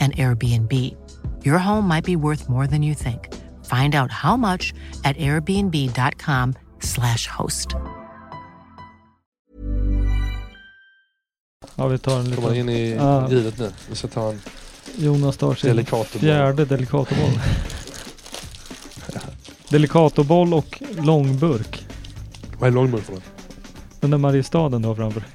an 0.00 0.12
Airbnb. 0.12 0.72
Your 1.44 1.58
home 1.58 1.88
might 1.94 2.04
be 2.04 2.16
worth 2.16 2.48
more 2.48 2.66
than 2.66 2.82
you 2.82 2.94
think. 2.94 3.20
Find 3.64 3.94
out 3.94 4.10
how 4.10 4.36
much 4.36 4.74
at 5.04 5.16
airbnb.com/slash 5.18 7.26
host. 7.38 7.68
Ja, 11.76 11.86
vi 11.86 11.98
tar 11.98 12.20
en 12.20 12.36
Kommer 12.36 12.54
in 12.54 12.66
liten... 12.66 12.68
i 12.70 12.94
Ja. 12.94 13.28
ljudet 13.30 13.58
nu. 13.58 13.70
Vi 13.90 13.96
ska 13.96 14.08
ta 14.08 14.28
en 14.30 14.40
Jonas 14.98 15.36
tar 15.36 15.54
sin 15.54 15.68
Delicatoboll. 15.70 16.20
fjärde 16.20 16.64
delicatoboll. 16.64 17.30
delicatoboll 19.68 20.54
och 20.54 20.82
långburk. 20.98 21.86
Vad 22.58 22.68
är 22.68 22.72
långburk 22.72 23.04
för 23.04 23.12
något? 23.12 23.22
Den 24.00 24.10
där 24.10 24.18
Mariestaden 24.18 24.82
du 24.82 24.88
har 24.88 24.94
framför 24.94 25.22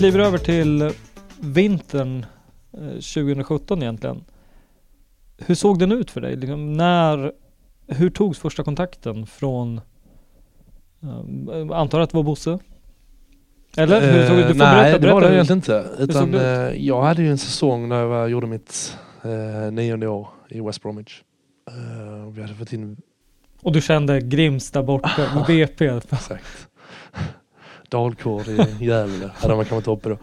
kliver 0.00 0.18
över 0.18 0.38
till 0.38 0.90
vintern 1.40 2.26
eh, 2.72 2.88
2017 2.88 3.82
egentligen. 3.82 4.24
Hur 5.38 5.54
såg 5.54 5.78
den 5.78 5.92
ut 5.92 6.10
för 6.10 6.20
dig? 6.20 6.36
Liksom 6.36 6.72
när, 6.72 7.32
hur 7.86 8.10
togs 8.10 8.38
första 8.38 8.64
kontakten 8.64 9.26
från 9.26 9.80
Um, 11.02 11.72
antar 11.72 12.00
att 12.00 12.10
det 12.10 12.16
var 12.16 12.22
Bosse? 12.22 12.58
Eller? 13.76 14.00
hur 14.00 14.26
såg, 14.26 14.36
du 14.36 14.42
får 14.42 14.50
Eh, 14.50 14.56
nej, 14.56 14.82
berätta, 14.82 14.98
det 14.98 15.12
var 15.12 15.20
berätta 15.20 15.30
det 15.30 15.36
egentligen 15.36 15.58
inte. 15.58 15.84
Utan 15.98 16.34
eh, 16.34 16.86
jag 16.86 17.02
hade 17.02 17.22
ju 17.22 17.30
en 17.30 17.38
säsong 17.38 17.88
när 17.88 18.04
jag 18.04 18.30
gjorde 18.30 18.46
mitt 18.46 18.98
eh, 19.22 19.72
nionde 19.72 20.08
år 20.08 20.28
i 20.48 20.60
West 20.60 20.82
Bromwich. 20.82 21.22
Eh, 21.70 22.32
vi 22.32 22.42
hade 22.42 22.54
fått 22.54 22.72
in, 22.72 22.96
Och 23.62 23.72
du 23.72 23.80
kände 23.80 24.20
Grims 24.20 24.70
där 24.70 24.82
borta, 24.82 25.44
BP. 25.46 25.86
exakt, 25.86 26.68
Dalkurd 27.90 28.48
i 28.48 28.84
Gävle. 28.84 29.30
hade 29.34 29.56
man 29.56 29.66
inte 29.72 29.90
uppe 29.90 30.08
då. 30.08 30.18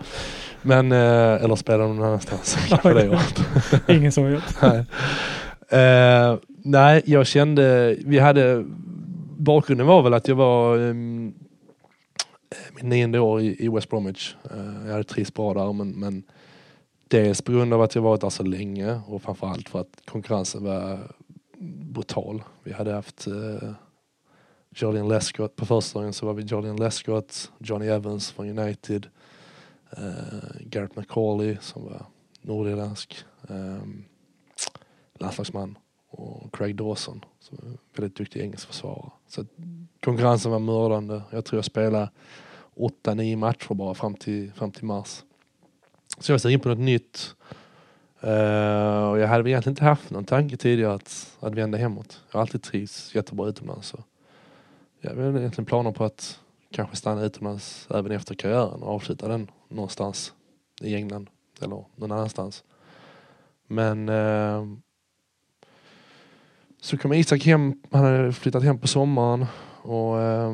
Men, 0.62 0.92
eh, 0.92 1.44
eller 1.44 1.56
spelade 1.56 1.88
någon 1.94 2.04
annanstans. 2.04 2.58
Kanske 2.70 2.94
det 2.94 3.10
året. 3.10 3.42
Ingen 3.90 4.12
som 4.12 4.32
vet. 4.32 4.62
nej. 4.62 4.86
Eh, 5.70 6.38
nej, 6.48 7.02
jag 7.06 7.28
kände, 7.28 7.96
vi 8.06 8.20
hade, 8.20 8.66
bakgrunden 9.38 9.88
var 9.88 10.02
väl 10.02 10.14
att 10.14 10.28
jag 10.28 10.36
var 10.36 10.78
um, 10.78 11.34
mitt 12.76 12.84
nionde 12.84 13.20
år 13.20 13.42
i, 13.42 13.66
i 13.66 13.70
West 13.70 13.90
Bromwich. 13.90 14.36
Eh, 14.52 14.86
jag 14.86 14.92
hade 14.92 15.04
trivts 15.04 15.34
bra 15.34 15.54
där 15.54 15.74
men, 15.74 15.90
men 15.92 16.24
dels 17.08 17.42
på 17.42 17.52
grund 17.52 17.74
av 17.74 17.82
att 17.82 17.96
jag 17.96 18.02
varit 18.02 18.22
där 18.22 18.30
så 18.30 18.44
länge 18.44 19.02
och 19.08 19.22
framförallt 19.22 19.70
för 19.70 19.82
att 19.82 20.02
konkurrensen 20.06 20.64
var 20.64 21.00
brutal. 21.94 22.44
Vi 22.64 22.74
hade 22.74 22.94
haft 22.94 23.28
uh, 23.28 23.72
Julian 24.82 25.08
Lescott, 25.08 25.56
på 25.56 25.66
försäsongen 25.66 26.14
så 26.14 26.26
var 26.26 26.34
vi 26.34 26.44
Julian 26.44 26.76
Lescott, 26.76 27.52
Johnny 27.58 27.88
Evans 27.88 28.32
från 28.32 28.60
United, 28.60 29.08
eh, 29.90 30.04
uh, 30.04 30.14
Garrett 30.62 30.96
McCauley 30.96 31.58
som 31.62 31.86
var 31.86 32.06
nordirländsk. 32.42 33.18
Um, 33.48 34.06
landslagsman 35.20 35.78
och 36.10 36.56
Craig 36.56 36.76
Dawson 36.76 37.26
som 37.40 37.58
är 37.58 37.78
väldigt 38.02 38.18
duktig 38.18 38.42
engelsk 38.42 38.68
försvarare. 38.68 39.12
Så 39.28 39.46
konkurrensen 40.04 40.52
var 40.52 40.60
mördande. 40.60 41.22
Jag 41.32 41.46
tror 41.46 41.58
jag 41.58 41.66
spelade 41.66 42.10
8-9 42.76 43.36
matcher 43.36 43.74
bara 43.74 43.94
fram 43.94 44.14
till, 44.14 44.52
fram 44.54 44.72
till 44.72 44.86
mars. 44.86 45.24
Så 46.20 46.32
jag 46.32 46.40
var 46.44 46.52
in 46.52 46.60
på 46.60 46.70
något 46.70 46.80
nytt. 46.80 47.36
Uh, 48.24 49.10
och 49.10 49.20
jag 49.20 49.28
hade 49.28 49.50
egentligen 49.50 49.72
inte 49.72 49.84
haft 49.84 50.10
någon 50.10 50.26
tanke 50.26 50.58
tidigare 50.58 50.94
att, 50.94 51.38
att 51.40 51.56
vända 51.56 51.78
hemåt. 51.78 52.22
Jag 52.28 52.38
har 52.38 52.42
alltid 52.42 52.64
trivts 52.64 53.16
jättebra 53.16 53.48
utomlands. 53.48 53.88
Så 53.88 54.04
jag 55.02 55.16
har 55.16 55.38
egentligen 55.38 55.66
planer 55.66 55.92
på 55.92 56.04
att 56.04 56.40
kanske 56.72 56.96
stanna 56.96 57.24
utomlands 57.24 57.88
även 57.90 58.12
efter 58.12 58.36
karriären 58.36 58.84
och 58.84 58.96
avsluta 58.96 59.28
den 59.28 59.52
någonstans 59.68 60.34
i 60.82 60.96
England 60.96 61.30
eller 61.62 61.84
någon 61.96 62.12
annanstans. 62.12 62.64
Men 63.68 64.10
eh, 64.10 64.66
så 66.82 66.98
kom 66.98 67.14
Isak 67.14 67.44
hem, 67.44 67.82
han 67.92 68.04
hade 68.04 68.34
flyttat 68.34 68.64
hem 68.64 68.80
på 68.80 68.88
sommaren 68.88 69.46
och 69.82 70.22
eh, 70.22 70.54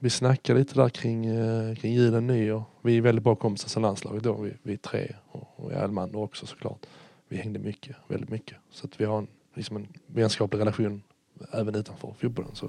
vi 0.00 0.10
snackade 0.10 0.58
lite 0.58 0.74
där 0.74 0.88
kring, 0.88 1.26
eh, 1.26 1.74
kring 1.74 1.94
julen, 1.94 2.26
nyår. 2.26 2.62
Vi 2.82 2.96
är 2.96 3.00
väldigt 3.00 3.24
bra 3.24 3.34
kompisar 3.34 3.68
som 3.68 3.82
landslaget 3.82 4.22
då, 4.22 4.34
vi, 4.34 4.52
vi 4.62 4.72
är 4.72 4.76
tre 4.76 5.14
och, 5.26 5.48
och 5.56 5.72
Elmander 5.72 6.18
också 6.18 6.46
såklart. 6.46 6.86
Vi 7.28 7.36
hängde 7.36 7.58
mycket, 7.58 7.96
väldigt 8.08 8.30
mycket. 8.30 8.56
Så 8.70 8.86
att 8.86 9.00
vi 9.00 9.04
har 9.04 9.18
en, 9.18 9.28
liksom 9.54 9.76
en 9.76 9.88
vänskaplig 10.06 10.60
relation 10.60 11.02
även 11.52 11.74
utanför 11.74 12.14
fotbollen. 12.18 12.50
Så. 12.54 12.68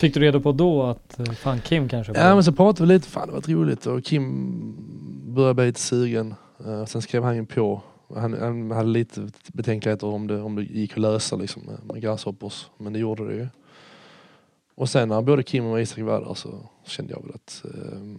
Fick 0.00 0.14
du 0.14 0.20
reda 0.20 0.40
på 0.40 0.52
då 0.52 0.82
att 0.82 1.18
eh, 1.18 1.24
fan 1.24 1.60
Kim 1.60 1.88
kanske 1.88 2.12
Ja 2.16 2.34
men 2.34 2.44
så 2.44 2.52
pratade 2.52 2.88
vi 2.88 2.94
lite, 2.94 3.08
fan 3.08 3.28
det 3.28 3.34
var 3.34 3.40
roligt 3.40 3.86
och 3.86 4.04
Kim 4.04 4.52
började 5.34 5.54
bli 5.54 5.66
lite 5.66 5.80
sugen. 5.80 6.34
Uh, 6.66 6.84
sen 6.84 7.02
skrev 7.02 7.22
han 7.22 7.36
ju 7.36 7.46
på. 7.46 7.82
Han, 8.14 8.32
han 8.32 8.70
hade 8.70 8.88
lite 8.88 9.28
betänkligheter 9.52 10.06
om 10.06 10.26
det, 10.26 10.40
om 10.40 10.56
det 10.56 10.62
gick 10.62 10.92
att 10.92 10.98
lösa 10.98 11.36
liksom 11.36 11.62
med, 11.62 11.78
med 11.84 12.02
grasshoppers. 12.02 12.66
Men 12.78 12.92
det 12.92 12.98
gjorde 12.98 13.28
det 13.28 13.34
ju. 13.34 13.48
Och 14.74 14.88
sen 14.88 15.08
när 15.08 15.22
både 15.22 15.42
Kim 15.42 15.66
och 15.66 15.80
Isak 15.80 15.98
var 15.98 16.20
där 16.20 16.34
så 16.34 16.68
kände 16.84 17.12
jag 17.12 17.22
väl 17.22 17.34
att 17.34 17.64
uh, 17.64 18.16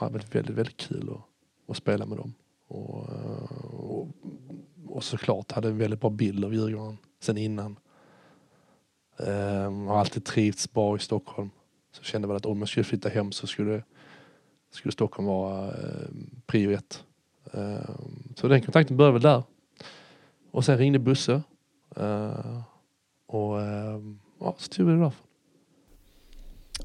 ja, 0.00 0.06
det 0.06 0.12
var 0.12 0.24
väldigt, 0.32 0.56
väldigt 0.56 0.76
kul 0.76 1.10
att, 1.10 1.70
att 1.70 1.76
spela 1.76 2.06
med 2.06 2.18
dem. 2.18 2.34
Och, 2.68 3.12
eh, 3.12 3.64
och, 3.74 4.08
och 4.86 5.04
såklart 5.04 5.52
hade 5.52 5.68
en 5.68 5.78
väldigt 5.78 6.00
bra 6.00 6.10
bild 6.10 6.44
av 6.44 6.54
Djurgården 6.54 6.98
sen 7.20 7.36
innan. 7.36 7.76
Um, 9.18 9.86
har 9.86 9.98
alltid 9.98 10.24
trivts 10.24 10.72
bra 10.72 10.96
i 10.96 10.98
Stockholm. 10.98 11.50
Så 11.92 12.00
jag 12.00 12.06
kände 12.06 12.28
väl 12.28 12.36
att 12.36 12.46
om 12.46 12.58
jag 12.58 12.68
skulle 12.68 12.84
flytta 12.84 13.08
hem 13.08 13.32
så 13.32 13.46
skulle, 13.46 13.82
skulle 14.70 14.92
Stockholm 14.92 15.28
vara 15.28 15.66
uh, 15.66 16.08
prio 16.46 16.70
ett. 16.70 17.04
Um, 17.52 18.34
så 18.36 18.48
den 18.48 18.62
kontakten 18.62 18.96
började 18.96 19.12
väl 19.12 19.22
där. 19.22 19.42
Och 20.50 20.64
sen 20.64 20.78
ringde 20.78 20.98
Busse. 20.98 21.42
Uh, 22.00 22.60
och 23.26 23.56
um, 23.56 24.20
ja, 24.40 24.54
så 24.58 24.68
tog 24.68 24.86
vi 24.86 24.92
det 24.92 24.98
därifrån. 24.98 25.22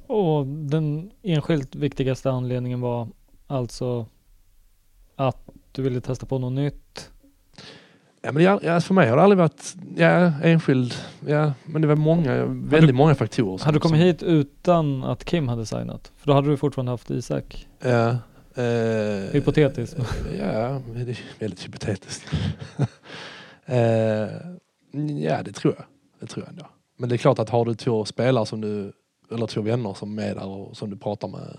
Och 0.08 0.48
den 0.48 1.12
enskilt 1.22 1.76
viktigaste 1.76 2.32
anledningen 2.32 2.82
var 2.82 3.08
Alltså 3.52 4.06
att 5.16 5.50
du 5.72 5.82
ville 5.82 6.02
testa 6.02 6.26
på 6.26 6.40
något 6.40 6.54
nytt? 6.54 7.12
Ja, 8.22 8.32
men 8.32 8.44
jag, 8.44 8.64
ja, 8.64 8.82
för 8.82 8.94
mig 8.94 9.10
har 9.10 9.18
det 9.18 9.24
aldrig 9.24 9.38
varit 9.38 9.76
ja, 9.96 10.32
enskild, 10.44 10.94
ja, 11.28 11.54
men 11.66 11.82
det 11.82 11.88
var 11.88 11.96
många, 11.96 12.46
väldigt 12.46 12.96
många 12.96 13.16
faktorer. 13.16 13.58
som- 13.58 13.66
Hade 13.66 13.76
du 13.76 13.80
kommit 13.80 14.00
som- 14.00 14.06
hit 14.08 14.24
utan 14.24 15.04
att 15.04 15.26
Kim 15.26 15.48
hade 15.48 15.66
signat? 15.66 16.12
För 16.18 16.28
då 16.28 16.34
hade 16.34 16.50
du 16.50 16.58
fortfarande 16.58 16.92
haft 16.92 17.10
Isak. 17.12 17.68
Ja. 17.80 18.10
Eh, 18.62 19.32
Hypotetiskt. 19.32 19.98
Ja, 20.40 20.82
det 20.94 21.02
är 21.02 21.20
väldigt 21.40 21.66
hypotetiskt. 21.66 22.32
eh, 23.66 23.78
ja, 25.24 25.44
det 25.44 25.52
tror 25.56 25.74
jag. 25.78 25.86
Det 26.20 26.28
tror 26.28 26.46
jag 26.46 26.50
ändå. 26.52 26.66
Men 26.98 27.10
det 27.10 27.16
är 27.16 27.18
klart 27.18 27.40
att 27.40 27.50
har 27.50 27.66
du 27.66 27.76
två 27.76 28.06
spelare 28.06 28.46
som 28.46 28.62
du, 28.62 28.94
eller 29.32 29.48
två 29.48 29.62
vänner 29.62 29.94
som 29.94 30.20
är 30.20 30.36
där 30.36 30.46
och 30.48 30.78
som 30.78 30.90
du 30.90 30.98
pratar 30.98 31.28
med, 31.28 31.58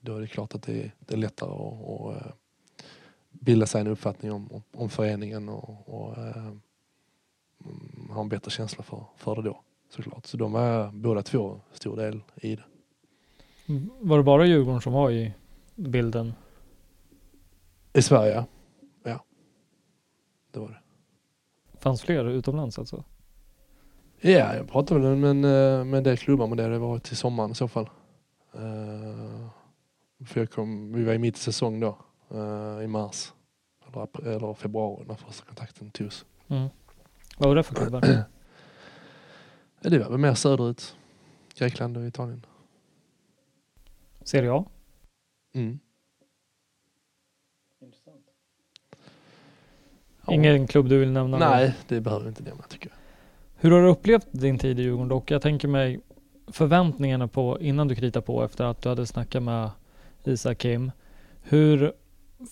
då 0.00 0.16
är 0.16 0.20
det 0.20 0.26
klart 0.26 0.54
att 0.54 0.62
det 0.62 0.72
är, 0.82 0.94
det 0.98 1.14
är 1.14 1.18
lättare 1.18 1.50
att, 1.50 1.90
att 1.90 2.16
eh, 2.26 2.32
bilda 3.48 3.66
sig 3.66 3.80
en 3.80 3.86
uppfattning 3.86 4.32
om, 4.32 4.62
om, 4.72 4.88
föreningen 4.88 5.48
och, 5.48 5.88
och 5.88 6.18
eh, 6.18 6.46
mm, 7.64 8.10
ha 8.10 8.20
en 8.20 8.28
bättre 8.28 8.50
känsla 8.50 8.84
för, 8.84 9.04
för 9.16 9.36
det 9.36 9.42
då. 9.42 9.60
Såklart. 9.90 10.26
Så 10.26 10.36
de 10.36 10.52
var 10.52 10.90
båda 10.92 11.22
två 11.22 11.60
stor 11.72 11.96
del 11.96 12.20
i 12.36 12.56
det. 12.56 12.64
Var 14.00 14.16
det 14.16 14.24
bara 14.24 14.46
Djurgården 14.46 14.80
som 14.80 14.92
var 14.92 15.10
i 15.10 15.32
bilden? 15.74 16.34
I 17.92 18.02
Sverige, 18.02 18.44
ja. 19.02 19.24
Det 20.52 20.60
var 20.60 20.68
det. 20.68 20.80
Fanns 21.80 22.02
fler 22.02 22.28
utomlands 22.28 22.78
alltså? 22.78 23.04
Ja, 24.20 24.54
jag 24.54 24.68
pratade 24.68 25.00
väl 25.00 25.16
med, 25.16 25.36
med 25.86 26.04
del 26.04 26.16
klubbar 26.16 26.46
men 26.46 26.56
det 26.56 26.62
hade 26.62 26.78
varit 26.78 27.04
till 27.04 27.16
sommaren 27.16 27.50
i 27.50 27.54
så 27.54 27.68
fall. 27.68 27.90
Eh, 28.54 29.48
för 30.24 30.40
jag 30.40 30.50
kom, 30.50 30.92
vi 30.92 31.04
var 31.04 31.12
i 31.12 31.18
mitt 31.18 31.36
säsong 31.36 31.80
då, 31.80 31.98
eh, 32.30 32.84
i 32.84 32.86
mars. 32.86 33.32
Eller, 33.98 34.04
april, 34.04 34.26
eller 34.26 34.54
februari 34.54 35.04
när 35.08 35.14
första 35.14 35.44
kontakten 35.44 35.90
togs. 35.90 36.24
Mm. 36.48 36.68
Vad 37.38 37.48
var 37.48 37.56
det 37.56 37.62
för 37.62 37.74
klubbar? 37.74 38.00
Det 39.80 39.98
var 39.98 40.10
väl 40.10 40.18
mer 40.18 40.34
söderut. 40.34 40.96
Grekland 41.54 41.96
och 41.96 42.06
Italien. 42.06 42.46
Serie 44.22 44.52
A? 44.52 44.64
Mm. 45.54 45.78
Ja. 50.26 50.34
Ingen 50.34 50.66
klubb 50.66 50.88
du 50.88 50.98
vill 50.98 51.10
nämna? 51.10 51.38
Nej, 51.38 51.74
det 51.88 52.00
behöver 52.00 52.22
vi 52.24 52.28
inte 52.28 52.42
nämna 52.42 52.62
tycker 52.62 52.88
jag. 52.88 52.96
Hur 53.56 53.70
har 53.70 53.82
du 53.82 53.88
upplevt 53.88 54.26
din 54.30 54.58
tid 54.58 54.80
i 54.80 54.82
Djurgården 54.82 55.08
dock? 55.08 55.30
Jag 55.30 55.42
tänker 55.42 55.68
mig 55.68 56.00
förväntningarna 56.46 57.28
på 57.28 57.60
innan 57.60 57.88
du 57.88 57.94
kritar 57.94 58.20
på 58.20 58.44
efter 58.44 58.64
att 58.64 58.82
du 58.82 58.88
hade 58.88 59.06
snackat 59.06 59.42
med 59.42 59.70
Isak 60.24 60.58
Kim. 60.58 60.92
Hur 61.42 61.92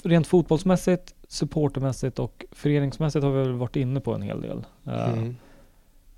rent 0.03 0.27
fotbollsmässigt, 0.27 1.15
supportermässigt 1.29 2.19
och 2.19 2.45
föreningsmässigt 2.51 3.25
har 3.25 3.33
vi 3.33 3.39
väl 3.39 3.53
varit 3.53 3.77
inne 3.77 4.01
på 4.01 4.15
en 4.15 4.23
hel 4.23 4.41
del. 4.41 4.65
Eh, 4.85 5.13
Mm. 5.13 5.37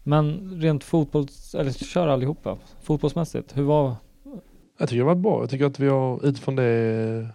Men 0.02 0.54
rent 0.60 0.84
fotbolls, 0.84 1.54
eller 1.54 1.72
kör 1.72 2.08
allihopa, 2.08 2.58
fotbollsmässigt, 2.82 3.56
hur 3.56 3.62
var 3.62 3.96
Jag 4.78 4.88
tycker 4.88 4.98
det 4.98 5.08
har 5.08 5.14
varit 5.14 5.22
bra. 5.22 5.40
Jag 5.40 5.50
tycker 5.50 5.64
att 5.64 5.80
vi 5.80 5.88
har 5.88 6.26
utifrån 6.26 6.56
det, 6.56 7.28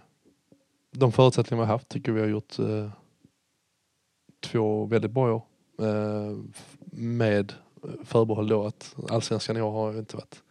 de 0.92 1.12
förutsättningar 1.12 1.62
vi 1.62 1.66
har 1.66 1.74
haft, 1.74 1.88
tycker 1.88 2.12
vi 2.12 2.20
har 2.20 2.28
gjort 2.28 2.58
eh, 2.58 2.90
två 4.40 4.84
väldigt 4.86 5.10
bra 5.10 5.34
år. 5.34 5.42
Eh, 5.86 6.36
med 6.92 7.52
förbehåll 8.04 8.48
då 8.48 8.64
att 8.64 8.96
allsvenskan 9.10 9.56
i 9.56 9.62
år 9.62 9.70
har 9.70 9.98
inte 9.98 10.16
varit 10.16 10.42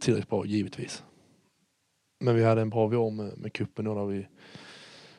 tillräckligt 0.00 0.30
bra 0.30 0.46
givetvis. 0.46 1.04
Men 2.20 2.34
vi 2.34 2.44
hade 2.44 2.60
en 2.60 2.70
bra 2.70 2.86
vår 2.86 3.10
med, 3.10 3.38
med 3.38 3.52
cupen 3.52 3.84
då 3.84 3.94
där 3.94 4.04
vi, 4.04 4.26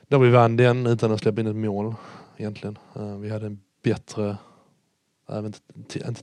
där 0.07 0.19
vi 0.19 0.29
vann 0.29 0.57
den 0.57 0.85
utan 0.87 1.11
att 1.11 1.19
släppa 1.19 1.41
in 1.41 1.47
ett 1.47 1.55
mål 1.55 1.95
egentligen. 2.37 2.77
Eh, 2.95 3.17
vi 3.17 3.29
hade 3.29 3.45
en 3.45 3.59
bättre, 3.83 4.37
även 5.29 5.45
inte, 5.45 5.59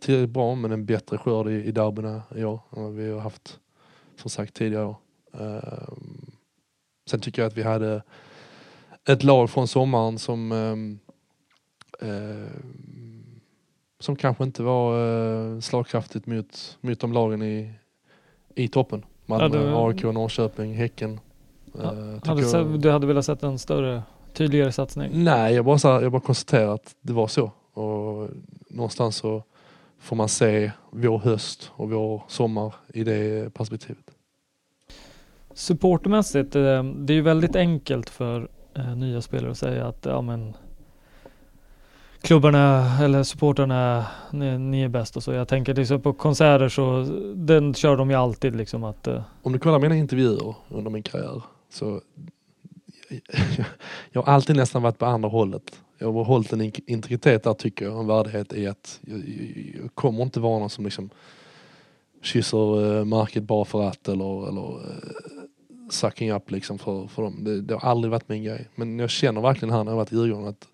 tillräckligt 0.00 0.30
bra, 0.30 0.54
men 0.54 0.72
en 0.72 0.84
bättre 0.86 1.18
skörd 1.18 1.48
i, 1.48 1.52
i 1.64 1.72
derbyna 1.72 2.22
i 2.36 2.44
år 2.44 2.60
än 2.76 2.82
vad 2.82 2.92
vi 2.94 3.10
har 3.10 3.20
haft 3.20 3.58
som 4.16 4.30
sagt 4.30 4.54
tidigare 4.54 4.84
år. 4.86 4.96
Ehm, 5.32 6.30
sen 7.06 7.20
tycker 7.20 7.42
jag 7.42 7.46
att 7.46 7.56
vi 7.58 7.62
hade 7.62 8.02
ett 9.08 9.22
lag 9.22 9.50
från 9.50 9.68
sommaren 9.68 10.18
som 10.18 10.52
ehm, 10.52 10.98
som 14.00 14.16
kanske 14.16 14.44
inte 14.44 14.62
var 14.62 15.60
slagkraftigt 15.60 16.26
mot, 16.26 16.78
mot 16.80 17.00
de 17.00 17.12
lagen 17.12 17.42
i, 17.42 17.72
i 18.54 18.68
toppen. 18.68 19.04
Malmö, 19.26 19.56
Ja, 19.58 19.64
det- 19.64 19.76
AIK, 19.86 20.02
Norrköping, 20.02 20.74
Häcken. 20.74 21.20
Ja, 21.72 21.82
Eh, 21.82 22.28
hade, 22.28 22.42
jag- 22.42 22.80
du 22.80 22.90
hade 22.90 23.06
velat 23.06 23.24
sett 23.24 23.42
en 23.42 23.58
större, 23.58 24.02
tydligare 24.32 24.72
satsning? 24.72 25.10
Nej, 25.24 25.54
jag 25.54 25.64
bara, 25.64 25.78
så 25.78 25.92
här, 25.92 26.00
jag 26.02 26.12
bara 26.12 26.20
konstaterar 26.22 26.74
att 26.74 26.94
det 27.00 27.12
var 27.12 27.26
så. 27.26 27.50
Och 27.74 28.28
någonstans 28.70 29.16
så 29.16 29.42
får 29.98 30.16
man 30.16 30.28
se 30.28 30.70
vår 30.90 31.18
höst 31.18 31.70
och 31.76 31.90
vår 31.90 32.22
sommar 32.28 32.74
i 32.94 33.04
det 33.04 33.54
perspektivet. 33.54 34.04
Supportermässigt, 35.54 36.56
eh, 36.56 36.82
det 36.84 37.12
är 37.12 37.14
ju 37.14 37.20
väldigt 37.22 37.56
enkelt 37.56 38.10
för 38.10 38.48
eh, 38.74 38.96
nya 38.96 39.22
spelare 39.22 39.50
att 39.50 39.58
säga 39.58 39.86
att 39.86 40.04
ja 40.04 40.20
men 40.22 40.54
klubbarna 42.20 42.88
eller 43.04 43.22
supportrarna, 43.22 44.06
ni, 44.30 44.58
ni 44.58 44.82
är 44.82 44.88
bäst 44.88 45.16
och 45.16 45.22
så. 45.22 45.32
Jag 45.32 45.48
tänker 45.48 45.74
liksom 45.74 46.00
på 46.00 46.12
konserter 46.12 46.68
så 46.68 47.06
den 47.34 47.74
kör 47.74 47.96
de 47.96 48.10
ju 48.10 48.16
alltid 48.16 48.56
liksom 48.56 48.84
att 48.84 49.08
Om 49.42 49.52
du 49.52 49.58
kollar 49.58 49.78
mina 49.78 49.96
intervjuer 49.96 50.54
under 50.68 50.90
min 50.90 51.02
karriär 51.02 51.42
så 51.72 52.00
jag 54.12 54.22
har 54.22 54.32
alltid 54.32 54.56
nästan 54.56 54.82
varit 54.82 54.98
på 54.98 55.06
andra 55.06 55.28
hållet. 55.28 55.82
Jag 55.98 56.12
har 56.12 56.24
hållit 56.24 56.52
en 56.52 56.60
in- 56.60 56.72
integritet 56.86 57.42
där 57.42 57.54
tycker 57.54 57.84
jag, 57.84 57.98
en 58.00 58.06
värdighet 58.06 58.52
i 58.52 58.66
att 58.66 59.00
jag, 59.02 59.18
jag, 59.80 59.94
kommer 59.94 60.22
inte 60.22 60.40
vara 60.40 60.58
någon 60.58 60.70
som 60.70 60.84
liksom 60.84 61.10
kysser 62.22 62.96
eh, 62.98 63.04
market 63.04 63.42
bara 63.42 63.64
för 63.64 63.82
att 63.82 64.08
eller, 64.08 64.48
eller 64.48 64.80
eh, 64.80 64.96
sucking 65.90 66.32
up 66.32 66.50
liksom 66.50 66.78
för, 66.78 67.06
för 67.06 67.22
dem. 67.22 67.44
Det, 67.44 67.60
det 67.60 67.74
har 67.74 67.90
aldrig 67.90 68.10
varit 68.10 68.28
min 68.28 68.44
grej. 68.44 68.68
Men 68.74 68.98
jag 68.98 69.10
känner 69.10 69.40
verkligen 69.40 69.74
här 69.74 69.84
när 69.84 69.92
jag 69.92 69.96
varit 69.96 70.12
i 70.12 70.16
Djurgården 70.16 70.48
att 70.48 70.68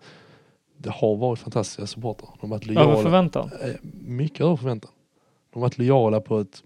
det 0.77 0.89
har 0.89 1.15
varit 1.15 1.39
fantastiska 1.39 1.87
supportrar. 1.87 2.29
De 2.41 2.51
har 2.51 2.57
varit 2.57 2.69
över 2.69 2.73
lojala. 2.75 3.03
förväntan. 3.03 3.49
Eh, 3.61 3.75
Mycket 4.05 4.41
över 4.41 4.55
förväntan. 4.55 4.91
De 5.53 5.59
har 5.59 5.61
varit 5.61 5.77
lojala 5.77 6.21
på 6.21 6.39
ett, 6.39 6.63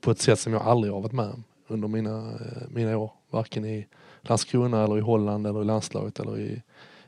på 0.00 0.10
ett 0.10 0.18
sätt 0.18 0.38
som 0.38 0.52
jag 0.52 0.62
aldrig 0.62 0.92
har 0.92 1.00
varit 1.00 1.12
med 1.12 1.30
om 1.30 1.44
under 1.68 1.88
mina, 1.88 2.32
mina 2.68 2.98
år. 2.98 3.12
Varken 3.32 3.64
i 3.64 3.86
Landskrona 4.20 4.84
eller 4.84 4.98
i 4.98 5.00
Holland 5.00 5.46
eller 5.46 5.62
i 5.62 5.64
landslaget 5.64 6.20
eller 6.20 6.38
i, 6.38 6.62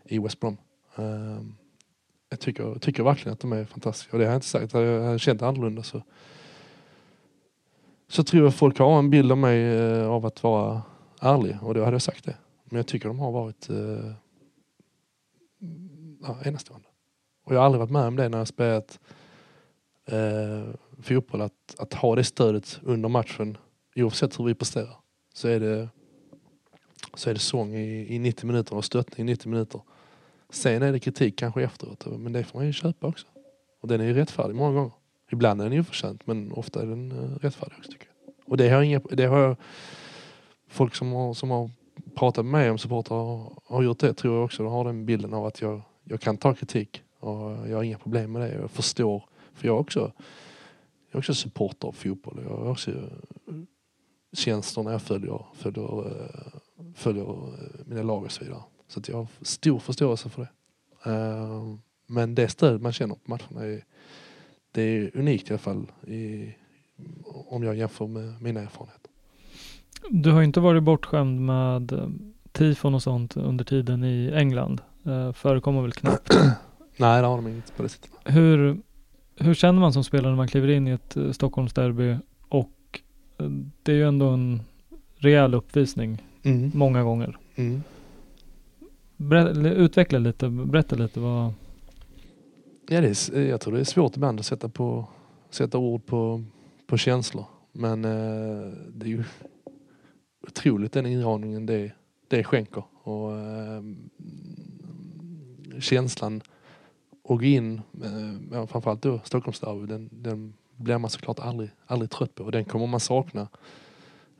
i 0.04 0.18
West 0.18 0.40
Brom. 0.40 0.56
Ehm, 0.96 1.54
jag 2.30 2.40
tycker, 2.40 2.78
tycker 2.78 3.02
verkligen 3.02 3.32
att 3.32 3.40
de 3.40 3.52
är 3.52 3.64
fantastiska 3.64 4.12
och 4.12 4.18
det 4.18 4.24
har 4.24 4.32
jag 4.32 4.36
inte 4.36 4.46
sagt. 4.46 4.72
Hade 4.72 4.86
jag 4.86 5.20
känt 5.20 5.42
annorlunda 5.42 5.82
så 5.82 6.02
så 8.08 8.24
tror 8.24 8.44
jag 8.44 8.54
folk 8.54 8.78
har 8.78 8.98
en 8.98 9.10
bild 9.10 9.32
av 9.32 9.38
mig 9.38 9.62
eh, 9.62 10.08
av 10.08 10.26
att 10.26 10.42
vara 10.42 10.82
ärlig 11.20 11.56
och 11.62 11.74
då 11.74 11.84
hade 11.84 11.94
jag 11.94 12.02
sagt 12.02 12.24
det. 12.24 12.36
Men 12.64 12.76
jag 12.76 12.86
tycker 12.86 13.08
de 13.08 13.18
har 13.18 13.32
varit 13.32 13.70
eh, 13.70 14.12
ja, 16.22 16.38
enastående. 16.44 16.88
Och 17.44 17.54
jag 17.54 17.58
har 17.58 17.66
aldrig 17.66 17.80
varit 17.80 17.90
med 17.90 18.06
om 18.06 18.16
det 18.16 18.28
när 18.28 18.38
jag 18.38 18.48
spelat 18.48 19.00
eh, 20.06 20.74
fotboll. 21.02 21.40
Att, 21.40 21.74
att 21.78 21.94
ha 21.94 22.14
det 22.14 22.24
stödet 22.24 22.80
under 22.82 23.08
matchen 23.08 23.58
oavsett 23.96 24.40
hur 24.40 24.44
vi 24.44 24.54
presterar. 24.54 24.96
Så 25.34 25.48
är 25.48 25.60
det, 25.60 25.88
så 27.16 27.30
är 27.30 27.34
det 27.34 27.40
sång 27.40 27.74
i, 27.74 28.14
i 28.14 28.18
90 28.18 28.46
minuter 28.46 28.76
och 28.76 28.84
stöttning 28.84 29.28
i 29.28 29.32
90 29.32 29.48
minuter. 29.48 29.80
Sen 30.50 30.82
är 30.82 30.92
det 30.92 31.00
kritik 31.00 31.38
kanske 31.38 31.62
efteråt. 31.62 32.06
Men 32.06 32.32
det 32.32 32.44
får 32.44 32.58
man 32.58 32.66
ju 32.66 32.72
köpa 32.72 33.06
också. 33.06 33.26
Och 33.80 33.88
den 33.88 34.00
är 34.00 34.04
ju 34.04 34.14
rättfärdig 34.14 34.54
många 34.54 34.72
gånger. 34.72 34.92
Ibland 35.32 35.60
är 35.60 35.64
den 35.64 35.72
ju 35.72 35.80
oförtjänt 35.80 36.26
men 36.26 36.52
ofta 36.52 36.82
är 36.82 36.86
den 36.86 37.12
uh, 37.12 37.36
rättfärdig 37.36 37.78
också 37.78 37.92
tycker 37.92 38.06
jag. 38.06 38.34
Och 38.46 38.56
det 38.56 38.68
har, 38.68 38.82
inga, 38.82 39.00
det 39.10 39.24
har 39.24 39.38
jag, 39.38 39.56
folk 40.68 40.94
som 40.94 41.12
har, 41.12 41.34
som 41.34 41.50
har 41.50 41.70
pratat 42.14 42.44
med 42.44 42.52
mig 42.52 42.70
om 42.70 42.78
supportrar 42.78 43.16
har, 43.16 43.52
har 43.66 43.82
gjort 43.82 43.98
det 43.98 44.14
tror 44.14 44.34
jag 44.34 44.44
också. 44.44 44.62
De 44.62 44.72
har 44.72 44.84
den 44.84 45.06
bilden 45.06 45.34
av 45.34 45.46
att 45.46 45.60
jag, 45.60 45.82
jag 46.04 46.20
kan 46.20 46.36
ta 46.36 46.54
kritik 46.54 47.02
och 47.20 47.68
jag 47.68 47.76
har 47.76 47.82
inga 47.82 47.98
problem 47.98 48.32
med 48.32 48.42
det. 48.42 48.54
Jag 48.54 48.70
förstår, 48.70 49.24
för 49.54 49.66
jag 49.66 49.76
är 49.76 49.80
också, 49.80 50.00
jag 51.10 51.14
är 51.14 51.18
också 51.18 51.34
supporter 51.34 51.88
av 51.88 51.92
fotboll. 51.92 52.40
Jag 52.42 52.56
har 52.56 52.70
också 52.70 52.90
eh, 52.90 52.96
när 54.76 54.92
jag 54.92 55.02
följer, 55.02 55.46
följer, 55.54 56.06
eh, 56.06 56.60
följer 56.94 57.24
eh, 57.24 57.84
mina 57.86 58.02
lag 58.02 58.22
och 58.24 58.32
så 58.32 58.44
vidare. 58.44 58.62
Så 58.88 59.00
att 59.00 59.08
jag 59.08 59.16
har 59.16 59.26
stor 59.42 59.78
förståelse 59.78 60.28
för 60.28 60.42
det. 60.42 60.48
Eh, 61.10 61.74
Men 62.06 62.34
det 62.34 62.48
stöd 62.48 62.82
man 62.82 62.92
känner 62.92 63.14
på 63.14 63.20
matcherna 63.30 63.66
är, 63.66 63.84
det 64.72 64.82
är 64.82 65.10
unikt 65.16 65.50
i 65.50 65.52
alla 65.52 65.58
fall 65.58 65.86
i, 66.06 66.54
om 67.48 67.62
jag 67.62 67.76
jämför 67.76 68.06
med 68.06 68.42
mina 68.42 68.60
erfarenheter. 68.60 69.10
Du 70.10 70.30
har 70.30 70.42
inte 70.42 70.60
varit 70.60 70.82
bortskämd 70.82 71.40
med 71.40 71.92
eh, 71.92 72.08
tifon 72.52 72.94
och 72.94 73.02
sånt 73.02 73.36
under 73.36 73.64
tiden 73.64 74.04
i 74.04 74.32
England. 74.34 74.80
Eh, 75.06 75.32
förekommer 75.32 75.82
väl 75.82 75.92
knappt. 75.92 76.36
Nej, 76.96 77.20
det 77.22 77.26
har 77.26 77.36
de 77.36 77.46
inte 77.48 77.72
på 77.72 77.82
det 77.82 77.88
sättet. 77.88 78.10
Hur, 78.24 78.80
hur 79.36 79.54
känner 79.54 79.80
man 79.80 79.92
som 79.92 80.04
spelare 80.04 80.30
när 80.30 80.36
man 80.36 80.48
kliver 80.48 80.68
in 80.68 80.88
i 80.88 80.90
ett 80.90 81.16
Stockholmsderby 81.32 82.16
och 82.48 83.00
det 83.82 83.92
är 83.92 83.96
ju 83.96 84.08
ändå 84.08 84.28
en 84.28 84.62
rejäl 85.16 85.54
uppvisning 85.54 86.22
Mm. 86.44 86.70
många 86.74 87.02
gånger. 87.02 87.38
Mm. 87.54 87.82
Ber- 89.16 89.66
utveckla 89.66 90.18
lite, 90.18 90.48
berätta 90.48 90.96
lite 90.96 91.20
vad... 91.20 91.52
Ja, 92.88 93.00
det 93.00 93.30
är, 93.34 93.40
jag 93.40 93.60
tror 93.60 93.74
det 93.74 93.80
är 93.80 93.84
svårt 93.84 94.16
ibland 94.16 94.40
att 94.40 94.46
sätta, 94.46 94.68
på, 94.68 95.08
sätta 95.50 95.78
ord 95.78 96.06
på, 96.06 96.44
på 96.86 96.96
känslor. 96.96 97.44
Men 97.72 98.04
eh, 98.04 98.72
det 98.88 99.06
är 99.06 99.10
ju 99.10 99.24
otroligt 100.46 100.92
den 100.92 101.06
inramningen 101.06 101.66
det, 101.66 101.92
det 102.28 102.44
skänker. 102.44 102.84
Och, 103.02 103.32
eh, 103.32 103.82
känslan 105.80 106.42
att 107.28 107.38
gå 107.38 107.42
in, 107.42 107.80
eh, 108.04 108.66
framförallt 108.66 109.02
då 109.02 109.20
Stockholmsderby, 109.24 109.86
den, 109.86 110.08
den 110.12 110.54
blir 110.76 110.98
man 110.98 111.10
såklart 111.10 111.38
aldrig, 111.38 111.70
aldrig 111.86 112.10
trött 112.10 112.34
på. 112.34 112.44
Och 112.44 112.52
den 112.52 112.64
kommer 112.64 112.86
man 112.86 113.00
sakna 113.00 113.48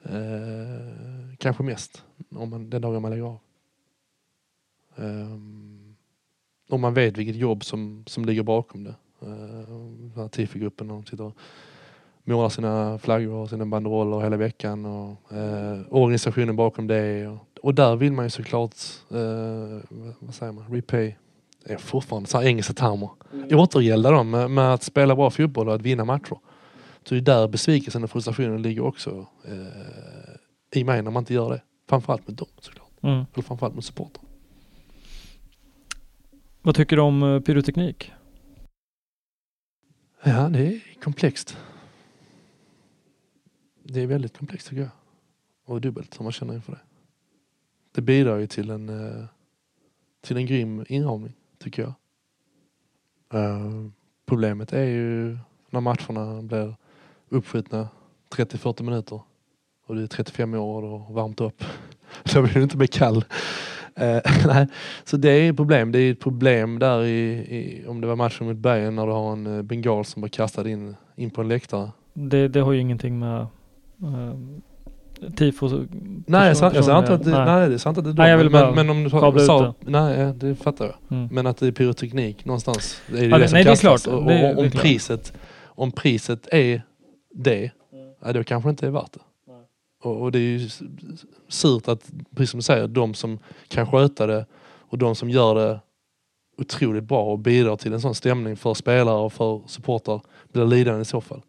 eh, 0.04 1.34
kanske 1.38 1.62
mest 1.62 2.04
om 2.30 2.50
man, 2.50 2.70
den 2.70 2.82
dagen 2.82 3.02
man 3.02 3.10
lägger 3.10 3.24
av. 3.24 3.38
Um, 4.96 5.96
om 6.70 6.80
man 6.80 6.94
vet 6.94 7.16
vilket 7.16 7.36
jobb 7.36 7.64
som, 7.64 8.04
som 8.06 8.24
ligger 8.24 8.42
bakom 8.42 8.84
det. 8.84 8.94
Uh, 9.22 9.30
den 9.98 10.12
här 10.16 10.28
TIFI-gruppen, 10.28 10.88
de 10.88 11.04
sitter 11.06 11.24
och 11.24 11.36
målar 12.24 12.48
sina 12.48 12.98
flaggor 12.98 13.34
och 13.34 13.50
sina 13.50 13.66
banderoller 13.66 14.20
hela 14.20 14.36
veckan 14.36 14.86
och 14.86 15.32
eh, 15.32 15.80
organisationen 15.90 16.56
bakom 16.56 16.86
det. 16.86 17.28
Och, 17.28 17.38
och 17.62 17.74
där 17.74 17.96
vill 17.96 18.12
man 18.12 18.24
ju 18.24 18.30
såklart, 18.30 18.74
eh, 19.10 19.80
vad- 20.20 20.34
säger 20.34 20.52
man, 20.52 20.64
repay, 20.74 21.14
det 21.64 21.72
är 21.72 21.76
fortfarande 21.76 22.28
så 22.28 22.38
här 22.38 22.46
engelska 22.46 22.72
termer. 22.72 23.08
Återgälda 23.52 24.10
dem 24.10 24.30
med, 24.30 24.50
med 24.50 24.74
att 24.74 24.82
spela 24.82 25.16
bra 25.16 25.30
fotboll 25.30 25.68
och 25.68 25.74
att 25.74 25.82
vinna 25.82 26.04
matcher. 26.04 26.36
Så 27.04 27.14
det 27.14 27.20
är 27.20 27.22
där 27.22 27.48
besvikelsen 27.48 28.04
och 28.04 28.10
frustrationen 28.10 28.62
ligger 28.62 28.82
också 28.82 29.26
eh, 29.44 30.80
i 30.80 30.84
mig 30.84 31.02
när 31.02 31.10
man 31.10 31.20
inte 31.20 31.34
gör 31.34 31.50
det. 31.50 31.62
Framförallt 31.88 32.26
med 32.26 32.36
dem 32.36 32.48
såklart. 32.60 33.02
Mm. 33.02 33.24
Eller 33.32 33.42
framförallt 33.42 33.74
med 33.74 33.84
supportrar. 33.84 34.24
Vad 36.62 36.74
tycker 36.74 36.96
du 36.96 37.02
om 37.02 37.22
eh, 37.22 37.40
pyroteknik? 37.40 38.12
Ja, 40.22 40.48
det 40.48 40.66
är 40.66 40.80
komplext. 41.02 41.56
Det 43.82 44.00
är 44.00 44.06
väldigt 44.06 44.38
komplext 44.38 44.68
tycker 44.68 44.82
jag. 44.82 44.90
Och 45.64 45.80
dubbelt 45.80 46.18
om 46.18 46.24
man 46.24 46.32
känner 46.32 46.54
inför 46.54 46.72
det. 46.72 46.80
Det 47.92 48.02
bidrar 48.02 48.38
ju 48.38 48.46
till 48.46 48.70
en, 48.70 48.88
eh, 48.88 49.24
till 50.20 50.36
en 50.36 50.46
grym 50.46 50.84
inramning 50.88 51.32
tycker 51.58 51.82
jag. 51.82 51.94
Eh, 53.40 53.90
problemet 54.26 54.72
är 54.72 54.84
ju 54.84 55.38
när 55.70 55.80
matcherna 55.80 56.42
blir 56.42 56.76
uppskjutna 57.34 57.88
30-40 58.36 58.82
minuter 58.82 59.20
och 59.86 59.94
du 59.96 60.02
är 60.02 60.06
35 60.06 60.54
år 60.54 60.82
och 60.84 61.14
varmt 61.14 61.40
upp. 61.40 61.64
Då 62.34 62.40
vill 62.40 62.52
du 62.52 62.62
inte 62.62 62.76
bli 62.76 62.86
kall. 62.86 63.24
Eh, 63.96 64.18
nej. 64.46 64.66
Så 65.04 65.16
det 65.16 65.30
är 65.30 65.50
ett 65.50 65.56
problem. 65.56 65.92
Det 65.92 65.98
är 65.98 66.12
ett 66.12 66.20
problem 66.20 66.78
där 66.78 67.02
i, 67.04 67.30
i 67.32 67.84
om 67.88 68.00
det 68.00 68.06
var 68.06 68.16
matchen 68.16 68.46
mot 68.46 68.56
Bayern 68.56 68.96
när 68.96 69.06
du 69.06 69.12
har 69.12 69.32
en 69.32 69.56
eh, 69.56 69.62
bengal 69.62 70.04
som 70.04 70.22
var 70.22 70.28
kastad 70.28 70.68
in, 70.68 70.96
in 71.16 71.30
på 71.30 71.40
en 71.40 71.48
läktare. 71.48 71.90
Det, 72.14 72.48
det 72.48 72.60
har 72.60 72.72
ju 72.72 72.80
ingenting 72.80 73.18
med 73.18 73.46
uh, 74.02 74.34
tifo... 75.36 75.68
Nej, 76.26 76.48
jag, 76.48 76.56
sa- 76.56 76.72
jag 76.74 76.84
sa 76.84 76.98
inte 76.98 77.14
att 77.14 77.24
det, 77.24 77.30
nej. 77.30 77.44
nej. 77.46 77.68
det 77.68 77.74
är 77.74 77.78
sant 77.78 77.98
att 77.98 78.04
det 78.04 78.10
är 78.10 78.14
Nej, 78.14 78.30
jag 78.30 78.38
vill 78.38 78.50
men, 78.50 78.60
bara 78.62 78.74
men 78.74 78.90
om 78.90 78.96
du 79.34 79.40
ut 79.40 79.46
sa, 79.46 79.74
Nej, 79.80 80.32
det 80.34 80.54
fattar 80.54 80.84
jag. 80.84 80.94
Mm. 81.18 81.28
Men 81.32 81.46
att 81.46 81.56
det 81.56 81.66
är 81.66 81.72
pyroteknik 81.72 82.44
någonstans. 82.44 83.00
Det 83.12 83.18
är 83.18 83.22
ju 83.22 83.28
Ja, 83.28 83.36
det 83.38 83.44
det- 83.44 83.48
som 83.48 83.54
nej, 83.56 83.64
det 83.64 83.70
är 83.70 83.72
kastas. 83.72 84.02
klart. 84.04 84.14
Och, 84.18 84.24
Det- 84.28 84.34
det 84.34 84.54
och 84.54 84.62
om, 84.64 84.70
klart. 84.70 84.82
priset, 84.82 85.32
om 85.64 85.90
priset 85.92 86.48
är 86.52 86.82
det, 87.34 87.70
ja, 88.22 88.32
då 88.32 88.44
kanske 88.44 88.68
det 88.68 88.70
inte 88.70 88.86
är 88.86 88.90
värt 88.90 89.12
det. 89.12 89.20
Och, 90.02 90.22
och 90.22 90.32
det 90.32 90.38
är 90.38 90.58
ju 90.58 90.68
surt 91.48 91.88
att, 91.88 92.10
precis 92.34 92.50
som 92.50 92.58
du 92.58 92.62
säger, 92.62 92.88
de 92.88 93.14
som 93.14 93.38
kan 93.68 93.86
sköta 93.90 94.26
det 94.26 94.46
och 94.88 94.98
de 94.98 95.14
som 95.14 95.30
gör 95.30 95.54
det 95.54 95.80
otroligt 96.58 97.04
bra 97.04 97.24
och 97.24 97.38
bidrar 97.38 97.76
till 97.76 97.92
en 97.92 98.00
sån 98.00 98.14
stämning 98.14 98.56
för 98.56 98.74
spelare 98.74 99.16
och 99.16 99.32
för 99.32 99.60
supportrar 99.66 100.20
blir 100.52 100.64
lidande 100.66 101.02
i 101.02 101.04
så 101.04 101.20
fall. 101.20 101.42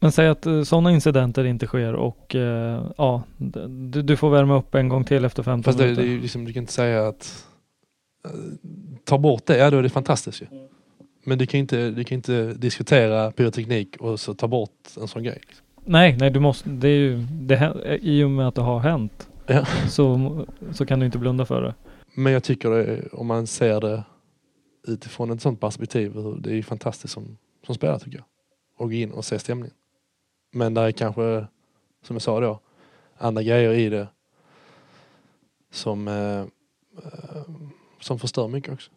Men 0.00 0.12
säg 0.12 0.28
att 0.28 0.46
sådana 0.64 0.92
incidenter 0.92 1.44
inte 1.44 1.66
sker 1.66 1.94
och 1.94 2.34
eh, 2.34 2.86
ja, 2.96 3.22
du, 3.36 4.02
du 4.02 4.16
får 4.16 4.30
värma 4.30 4.58
upp 4.58 4.74
en 4.74 4.88
gång 4.88 5.04
till 5.04 5.24
efter 5.24 5.42
15 5.42 5.62
Fast 5.62 5.78
det, 5.78 5.84
minuter. 5.84 6.02
det 6.02 6.08
är 6.08 6.12
ju 6.12 6.20
liksom, 6.20 6.44
du 6.44 6.52
kan 6.52 6.62
inte 6.62 6.72
säga 6.72 7.08
att 7.08 7.46
eh, 8.24 8.30
ta 9.04 9.18
bort 9.18 9.46
det, 9.46 9.56
ja 9.56 9.70
då 9.70 9.78
är 9.78 9.82
det 9.82 9.88
fantastiskt 9.88 10.42
ju. 10.42 10.46
Men 11.24 11.38
du 11.38 11.46
kan 11.46 11.60
inte, 11.60 11.90
du 11.90 12.04
kan 12.04 12.16
inte 12.16 12.52
diskutera 12.52 13.32
pyroteknik 13.32 13.96
och 13.96 14.20
så 14.20 14.34
ta 14.34 14.48
bort 14.48 14.88
en 15.00 15.08
sån 15.08 15.22
grej. 15.22 15.40
Liksom. 15.46 15.66
Nej, 15.84 16.16
nej, 16.20 16.30
du 16.30 16.40
måste, 16.40 16.70
det 16.70 16.88
är 16.88 16.98
ju, 16.98 17.16
det, 17.30 17.98
i 18.02 18.24
och 18.24 18.30
med 18.30 18.48
att 18.48 18.54
det 18.54 18.62
har 18.62 18.78
hänt 18.78 19.28
Ja. 19.46 19.66
så, 19.88 20.46
så 20.72 20.86
kan 20.86 21.00
du 21.00 21.06
inte 21.06 21.18
blunda 21.18 21.44
för 21.44 21.62
det. 21.62 21.74
Men 22.14 22.32
jag 22.32 22.44
tycker 22.44 22.70
det, 22.70 23.08
om 23.12 23.26
man 23.26 23.46
ser 23.46 23.80
det 23.80 24.04
utifrån 24.86 25.30
ett 25.30 25.42
sånt 25.42 25.60
perspektiv, 25.60 26.12
det 26.38 26.50
är 26.50 26.54
ju 26.54 26.62
fantastiskt 26.62 27.14
som, 27.14 27.38
som 27.66 27.74
spelare 27.74 27.98
tycker 27.98 28.18
jag. 28.18 28.26
Och 28.76 28.88
gå 28.88 28.94
in 28.94 29.10
och 29.10 29.24
se 29.24 29.38
stämningen. 29.38 29.74
Men 30.52 30.74
där 30.74 30.82
är 30.82 30.92
kanske, 30.92 31.46
som 32.02 32.16
jag 32.16 32.22
sa 32.22 32.40
då, 32.40 32.60
andra 33.18 33.42
grejer 33.42 33.72
i 33.72 33.88
det 33.88 34.08
som, 35.70 36.08
eh, 36.08 36.40
eh, 37.04 37.42
som 38.00 38.18
förstör 38.18 38.48
mycket 38.48 38.72
också. 38.72 38.90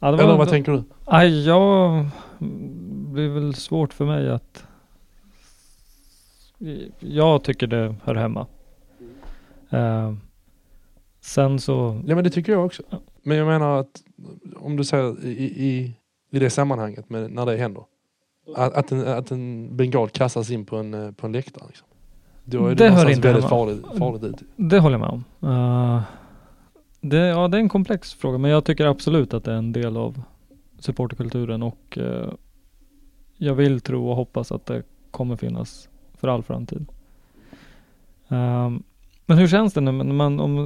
Ja, 0.00 0.08
Eller 0.08 0.36
vad 0.36 0.48
tänker 0.48 0.72
du? 0.72 0.82
Nej, 1.10 1.46
jag 1.46 2.06
det 2.38 3.12
blir 3.12 3.28
väl 3.28 3.54
svårt 3.54 3.92
för 3.92 4.04
mig 4.06 4.30
att 4.30 4.64
jag 6.98 7.42
tycker 7.44 7.66
det 7.66 7.94
hör 8.04 8.14
hemma. 8.14 8.46
Eh, 9.70 10.12
sen 11.20 11.58
så, 11.60 12.02
Ja 12.06 12.14
men 12.14 12.24
det 12.24 12.30
tycker 12.30 12.52
jag 12.52 12.66
också. 12.66 12.82
Ja. 12.90 12.98
Men 13.22 13.36
jag 13.36 13.46
menar 13.46 13.80
att 13.80 14.02
om 14.56 14.76
du 14.76 14.84
säger 14.84 15.24
i, 15.24 15.30
i, 15.66 15.96
i 16.30 16.38
det 16.38 16.50
sammanhanget 16.50 17.10
med, 17.10 17.30
när 17.30 17.46
det 17.46 17.56
händer. 17.56 17.84
Att, 18.56 18.74
att, 18.74 18.92
en, 18.92 19.06
att 19.06 19.30
en 19.30 19.76
bengal 19.76 20.08
kastas 20.08 20.50
in 20.50 20.66
på 20.66 20.76
en, 20.76 20.94
eh, 20.94 21.12
på 21.12 21.26
en 21.26 21.32
läktare. 21.32 21.64
Liksom. 21.66 21.86
Då 22.44 22.66
är 22.66 22.68
det, 22.68 22.74
Det 22.74 22.90
hör 22.90 23.08
inte 23.10 23.20
väldigt 23.28 23.44
hemma. 23.44 23.48
farligt, 23.48 23.86
farligt 23.98 24.22
ut. 24.24 24.42
det 24.56 24.78
håller 24.78 24.98
jag 24.98 25.00
med 25.00 25.24
om. 25.40 25.50
Eh, 25.96 26.02
det, 27.08 27.16
ja, 27.16 27.48
det 27.48 27.56
är 27.56 27.60
en 27.60 27.68
komplex 27.68 28.14
fråga, 28.14 28.38
men 28.38 28.50
jag 28.50 28.64
tycker 28.64 28.86
absolut 28.86 29.34
att 29.34 29.44
det 29.44 29.52
är 29.52 29.56
en 29.56 29.72
del 29.72 29.96
av 29.96 30.22
supporterkulturen 30.78 31.62
och 31.62 31.98
eh, 31.98 32.32
jag 33.36 33.54
vill 33.54 33.80
tro 33.80 34.08
och 34.08 34.16
hoppas 34.16 34.52
att 34.52 34.66
det 34.66 34.82
kommer 35.10 35.36
finnas 35.36 35.88
för 36.14 36.28
all 36.28 36.42
framtid. 36.42 36.86
Um, 38.28 38.82
men 39.26 39.38
hur 39.38 39.48
känns 39.48 39.74
det 39.74 39.80
nu, 39.80 39.92
när 39.92 40.04
man, 40.04 40.40
om, 40.40 40.64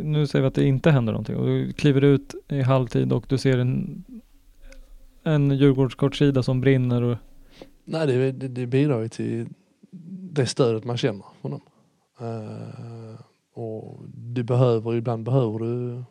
nu 0.00 0.26
säger 0.26 0.42
vi 0.42 0.48
att 0.48 0.54
det 0.54 0.64
inte 0.64 0.90
händer 0.90 1.12
någonting 1.12 1.36
och 1.36 1.46
du 1.46 1.72
kliver 1.72 2.04
ut 2.04 2.34
i 2.48 2.62
halvtid 2.62 3.12
och 3.12 3.24
du 3.28 3.38
ser 3.38 3.58
en, 3.58 4.04
en 5.22 5.50
Djurgårdskortsida 5.50 6.42
som 6.42 6.60
brinner 6.60 7.02
och 7.02 7.16
Nej 7.84 8.06
det, 8.06 8.32
det, 8.32 8.48
det 8.48 8.66
bidrar 8.66 9.00
ju 9.00 9.08
till 9.08 9.46
det 10.30 10.46
stödet 10.46 10.84
man 10.84 10.96
känner 10.96 11.24
från 11.40 11.50
dem 11.50 11.60
och 13.54 14.00
du 14.14 14.42
behöver, 14.42 14.94
ibland 14.94 15.24
behöver 15.24 15.58
du 15.58 16.04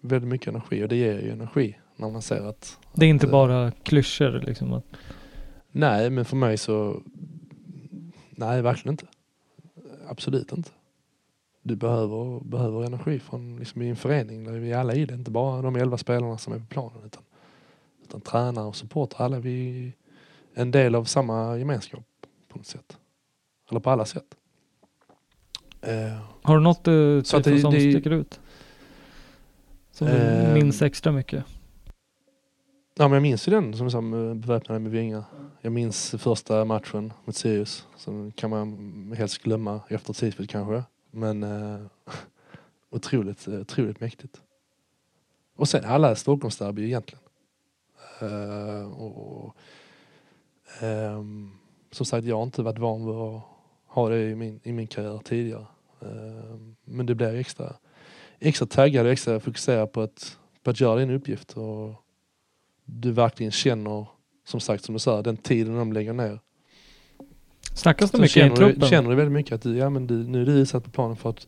väldigt 0.00 0.28
mycket 0.28 0.48
energi 0.48 0.84
och 0.84 0.88
det 0.88 0.96
ger 0.96 1.20
ju 1.20 1.30
energi 1.30 1.76
när 1.96 2.10
man 2.10 2.22
ser 2.22 2.48
att 2.48 2.78
det 2.94 3.06
är 3.06 3.10
inte 3.10 3.26
att, 3.26 3.28
eh, 3.28 3.32
bara 3.32 3.70
klyschor 3.70 4.42
liksom. 4.46 4.72
Att, 4.72 4.84
Nej, 5.72 6.10
men 6.10 6.24
för 6.24 6.36
mig 6.36 6.58
så... 6.58 7.02
Nej, 8.30 8.62
verkligen 8.62 8.92
inte. 8.92 9.06
Absolut 10.08 10.52
inte. 10.52 10.70
Du 11.62 11.76
behöver, 11.76 12.40
behöver 12.44 12.84
energi 12.84 13.18
från 13.18 13.56
liksom, 13.56 13.82
i 13.82 13.88
en 13.88 13.96
förening 13.96 14.44
där 14.44 14.52
vi 14.52 14.72
alla 14.72 14.94
i 14.94 15.04
det. 15.04 15.14
Inte 15.14 15.30
bara 15.30 15.62
de 15.62 15.76
elva 15.76 15.98
spelarna 15.98 16.38
som 16.38 16.52
är 16.52 16.58
på 16.58 16.66
planen 16.66 17.04
utan, 17.04 17.22
utan 18.02 18.20
tränare 18.20 18.66
och 18.66 18.76
supportrar. 18.76 19.24
Alla 19.24 19.38
vi 19.38 19.86
är 20.54 20.62
en 20.62 20.70
del 20.70 20.94
av 20.94 21.04
samma 21.04 21.58
gemenskap 21.58 22.04
på 22.48 22.58
något 22.58 22.66
sätt. 22.66 22.98
Eller 23.70 23.80
på 23.80 23.90
alla 23.90 24.04
sätt. 24.04 24.36
Eh, 25.80 26.18
har 26.42 26.54
du 26.56 26.60
något 26.62 26.88
uh, 26.88 27.22
Så 27.22 27.36
att 27.36 27.44
det- 27.44 27.60
som 27.60 27.74
det- 27.74 27.80
sticker 27.92 28.10
ut? 28.10 28.40
Som 29.92 30.06
du 30.06 30.12
Eh, 30.12 30.54
minns 30.54 30.82
extra 30.82 31.12
mycket? 31.12 31.44
Ja 32.94 33.08
men 33.08 33.12
jag 33.12 33.22
minns 33.22 33.48
ju 33.48 33.52
den 33.52 33.74
som 33.74 33.84
jag 33.84 33.92
sa, 33.92 34.00
med 34.00 34.36
beväpnade 34.36 34.80
med 34.80 34.92
vingar. 34.92 35.24
Jag 35.60 35.72
minns 35.72 36.14
första 36.18 36.64
matchen 36.64 37.12
mot 37.24 37.36
Sirius. 37.36 37.86
Som 37.96 38.32
kan 38.32 38.50
man 38.50 39.14
helst 39.18 39.38
glömma 39.42 39.80
efter 39.88 40.12
tidsfyllt 40.12 40.50
kanske. 40.50 40.82
Men 41.10 41.42
eh, 41.42 41.80
otroligt, 42.90 43.48
eh, 43.48 43.54
otroligt 43.60 44.00
mäktigt. 44.00 44.40
Och 45.56 45.68
sen 45.68 45.84
alla 45.84 46.16
Stockholmsderby 46.16 46.84
egentligen. 46.84 47.22
Eh, 48.20 48.92
och, 48.92 49.54
ehm, 50.80 51.50
som 51.90 52.06
sagt, 52.06 52.26
jag 52.26 52.36
har 52.36 52.42
inte 52.42 52.62
varit 52.62 52.78
van 52.78 53.06
vid 53.06 53.14
att 53.14 53.42
ha 53.90 54.08
det 54.08 54.30
i 54.30 54.34
min, 54.34 54.60
i 54.62 54.72
min 54.72 54.86
karriär 54.86 55.20
tidigare. 55.24 55.66
Eh, 56.02 56.56
men 56.84 57.06
det 57.06 57.14
blir 57.14 57.34
extra, 57.34 57.76
extra 58.38 58.66
taggad 58.66 59.06
och 59.06 59.12
extra 59.12 59.40
fokuserad 59.40 59.92
på 59.92 60.00
att, 60.00 60.38
på 60.62 60.70
att 60.70 60.80
göra 60.80 60.98
din 60.98 61.10
uppgift. 61.10 61.52
Och, 61.52 61.94
du 62.92 63.12
verkligen 63.12 63.52
känner, 63.52 64.06
som 64.46 64.60
sagt 64.60 64.84
som 64.84 64.92
du 64.92 64.98
sa, 64.98 65.22
den 65.22 65.36
tiden 65.36 65.76
de 65.76 65.92
lägger 65.92 66.12
ner. 66.12 66.40
Snackas 67.74 68.10
det 68.10 68.18
mycket 68.18 68.36
i 68.36 68.40
känner, 68.40 68.56
du, 68.56 68.56
truppen? 68.56 68.88
känner 68.88 69.10
du 69.10 69.16
väldigt 69.16 69.32
mycket 69.32 69.52
att 69.52 69.62
du, 69.62 69.76
ja, 69.76 69.90
men 69.90 70.06
du, 70.06 70.14
nu 70.14 70.42
är 70.42 70.46
du 70.46 70.66
satt 70.66 70.84
på 70.84 70.90
planen 70.90 71.16
för 71.16 71.30
att 71.30 71.46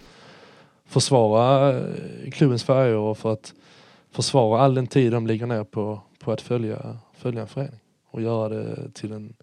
försvara 0.84 1.78
eh, 1.78 2.30
klubbens 2.30 2.64
färger 2.64 2.96
och 2.96 3.18
för 3.18 3.32
att 3.32 3.54
försvara 4.10 4.60
all 4.60 4.74
den 4.74 4.86
tid 4.86 5.12
de 5.12 5.26
lägger 5.26 5.46
ner 5.46 5.64
på, 5.64 6.00
på 6.18 6.32
att 6.32 6.40
följa, 6.40 6.98
följa 7.12 7.40
en 7.40 7.48
förening 7.48 7.80
och 8.10 8.22
göra 8.22 8.48
det 8.48 8.90
till 8.92 9.12
en 9.12 9.34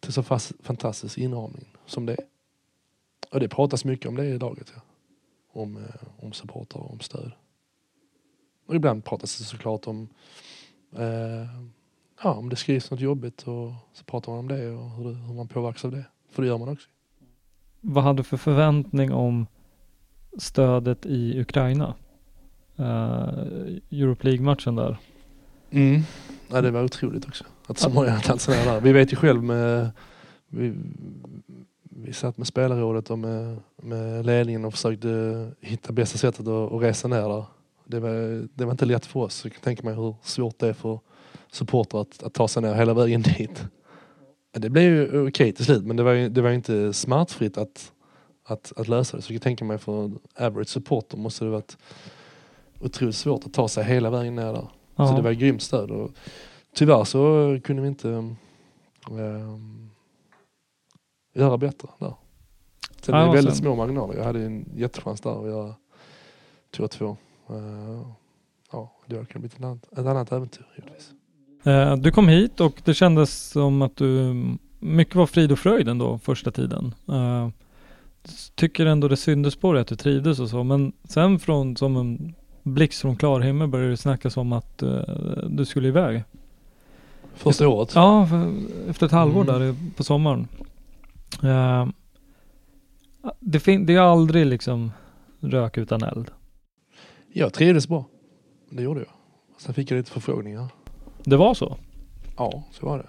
till 0.00 0.12
så 0.12 0.22
fast, 0.22 0.52
fantastisk 0.62 1.18
inramning 1.18 1.77
som 1.90 2.06
det 2.06 2.12
är. 2.12 2.24
Och 3.30 3.40
det 3.40 3.48
pratas 3.48 3.84
mycket 3.84 4.06
om 4.06 4.16
det 4.16 4.24
i 4.24 4.38
laget. 4.38 4.72
Ja. 4.74 4.80
Om, 5.60 5.76
eh, 5.76 6.24
om 6.24 6.32
supportrar 6.32 6.82
och 6.82 6.92
om 6.92 7.00
stöd. 7.00 7.32
Och 8.66 8.74
ibland 8.74 9.04
pratas 9.04 9.38
det 9.38 9.44
såklart 9.44 9.86
om 9.86 10.08
eh, 10.96 11.46
ja, 12.22 12.34
om 12.34 12.48
det 12.48 12.56
skrivs 12.56 12.90
något 12.90 13.00
jobbigt 13.00 13.42
och 13.42 13.72
så 13.92 14.04
pratar 14.04 14.32
man 14.32 14.38
om 14.38 14.48
det 14.48 14.70
och 14.70 14.90
hur, 14.90 15.12
hur 15.12 15.34
man 15.34 15.48
påverkas 15.48 15.84
av 15.84 15.92
det. 15.92 16.04
För 16.30 16.42
det 16.42 16.48
gör 16.48 16.58
man 16.58 16.68
också. 16.68 16.88
Vad 17.80 18.04
hade 18.04 18.18
du 18.18 18.24
för 18.24 18.36
förväntning 18.36 19.12
om 19.12 19.46
stödet 20.38 21.06
i 21.06 21.40
Ukraina? 21.40 21.94
Uh, 22.78 22.84
Europe 23.90 24.28
League-matchen 24.28 24.76
där. 24.76 24.96
Mm. 25.70 26.02
Ja, 26.50 26.60
det 26.60 26.70
var 26.70 26.84
otroligt 26.84 27.28
också. 27.28 27.44
Att 27.66 27.78
så 27.78 27.90
många 27.90 28.20
sig 28.20 28.56
ner 28.64 28.72
där. 28.72 28.80
Vi 28.80 28.92
vet 28.92 29.12
ju 29.12 29.16
själv 29.16 29.42
med 29.42 29.90
vi, 30.48 30.74
vi 32.02 32.12
satt 32.12 32.38
med 32.38 32.46
spelarrådet 32.46 33.10
och 33.10 33.18
med, 33.18 33.56
med 33.76 34.26
ledningen 34.26 34.64
och 34.64 34.72
försökte 34.72 35.50
hitta 35.60 35.92
bästa 35.92 36.18
sättet 36.18 36.40
att, 36.40 36.72
att 36.72 36.82
resa 36.82 37.08
ner 37.08 37.28
där. 37.28 37.44
Det 37.84 38.00
var, 38.00 38.48
det 38.54 38.64
var 38.64 38.72
inte 38.72 38.84
lätt 38.84 39.06
för 39.06 39.20
oss. 39.20 39.44
Jag 39.44 39.52
kan 39.52 39.62
tänka 39.62 39.82
mig 39.82 39.94
hur 39.94 40.14
svårt 40.22 40.58
det 40.58 40.68
är 40.68 40.72
för 40.72 41.00
supportrar 41.50 42.00
att, 42.00 42.22
att 42.22 42.34
ta 42.34 42.48
sig 42.48 42.62
ner 42.62 42.74
hela 42.74 42.94
vägen 42.94 43.22
dit. 43.22 43.64
Det 44.52 44.70
blev 44.70 44.84
ju 44.84 45.06
okej 45.06 45.22
okay 45.22 45.52
till 45.52 45.64
slut 45.64 45.84
men 45.84 45.96
det 45.96 46.02
var 46.02 46.12
ju, 46.12 46.28
det 46.28 46.42
var 46.42 46.50
inte 46.50 46.92
smärtfritt 46.92 47.58
att, 47.58 47.92
att, 48.44 48.72
att 48.76 48.88
lösa 48.88 49.16
det. 49.16 49.22
Så 49.22 49.32
jag 49.32 49.42
kan 49.42 49.50
tänka 49.50 49.64
mig 49.64 49.78
för 49.78 50.10
average 50.36 50.68
supporter 50.68 51.16
måste 51.16 51.44
det 51.44 51.50
varit 51.50 51.76
otroligt 52.80 53.16
svårt 53.16 53.46
att 53.46 53.52
ta 53.52 53.68
sig 53.68 53.84
hela 53.84 54.10
vägen 54.10 54.34
ner 54.34 54.52
där. 54.52 54.68
Ja. 54.96 55.08
Så 55.08 55.16
det 55.16 55.22
var 55.22 55.32
grymt 55.32 55.62
stöd. 55.62 55.90
Och 55.90 56.10
tyvärr 56.74 57.04
så 57.04 57.58
kunde 57.64 57.82
vi 57.82 57.88
inte 57.88 58.08
um, 59.10 59.87
göra 61.38 61.56
bättre 61.58 61.88
där. 61.98 62.14
Sen 63.00 63.14
Ja, 63.14 63.22
är 63.22 63.26
det 63.26 63.32
väldigt 63.32 63.54
sen- 63.54 63.62
små 63.64 63.74
marginaler. 63.76 64.14
Jag 64.16 64.24
hade 64.24 64.44
en 64.44 64.64
jättechans 64.76 65.20
där 65.20 65.40
att 65.40 65.46
göra 65.46 65.74
2-2. 66.76 67.16
Uh, 67.50 68.06
ja, 68.72 68.92
det 69.06 69.14
hade 69.16 69.26
kunnat 69.26 69.56
bli 69.58 69.66
ett 69.92 69.98
annat, 70.06 70.32
äventyr 70.32 70.66
givetvis. 70.76 71.10
Eh, 71.64 71.96
du 71.96 72.12
kom 72.12 72.28
hit 72.28 72.60
och 72.60 72.82
det 72.84 72.94
kändes 72.94 73.48
som 73.50 73.82
att 73.82 73.96
du 73.96 74.34
mycket 74.78 75.14
var 75.14 75.26
frid 75.26 75.52
och 75.52 75.58
fröjd 75.58 75.88
ändå 75.88 76.18
första 76.18 76.50
tiden. 76.50 76.94
Eh, 77.08 77.48
tycker 78.54 78.86
ändå 78.86 79.08
det 79.08 79.16
syntes 79.16 79.56
på 79.56 79.72
dig 79.72 79.82
att 79.82 79.88
du 79.88 79.96
trivdes 79.96 80.40
och 80.40 80.48
så 80.50 80.64
men 80.64 80.92
sen 81.04 81.38
från 81.38 81.76
som 81.76 81.96
en 81.96 82.34
blixt 82.62 83.00
från 83.00 83.16
klar 83.16 83.40
himmel 83.40 83.68
började 83.68 83.90
det 83.90 83.96
snackas 83.96 84.36
om 84.36 84.52
att 84.52 84.82
eh, 84.82 85.00
du 85.48 85.64
skulle 85.64 85.88
iväg. 85.88 86.22
Första 87.34 87.68
året. 87.68 87.92
Ja, 87.94 88.26
för, 88.26 88.52
efter 88.90 89.06
ett 89.06 89.12
halvår 89.12 89.42
Mm. 89.50 89.60
där 89.60 89.74
på 89.96 90.04
sommaren. 90.04 90.48
Eh, 91.42 91.88
det, 93.40 93.60
fin- 93.60 93.86
det 93.86 93.94
är 93.94 94.00
aldrig 94.00 94.46
liksom 94.46 94.92
rök 95.40 95.78
utan 95.78 96.02
eld. 96.02 96.30
Jag 97.32 97.52
trivdes 97.52 97.88
bra. 97.88 98.04
Det 98.70 98.82
gjorde 98.82 99.00
jag. 99.00 99.10
Sen 99.58 99.74
fick 99.74 99.90
jag 99.90 99.96
lite 99.96 100.10
förfrågningar. 100.10 100.68
Det 101.24 101.36
var 101.36 101.54
så? 101.54 101.76
Ja, 102.36 102.62
så 102.72 102.86
var 102.86 102.98
det. 102.98 103.08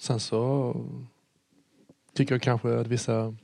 Sen 0.00 0.20
så 0.20 0.74
tycker 2.14 2.34
jag 2.34 2.42
kanske 2.42 2.78
att 2.80 2.86
vissa 2.86 3.34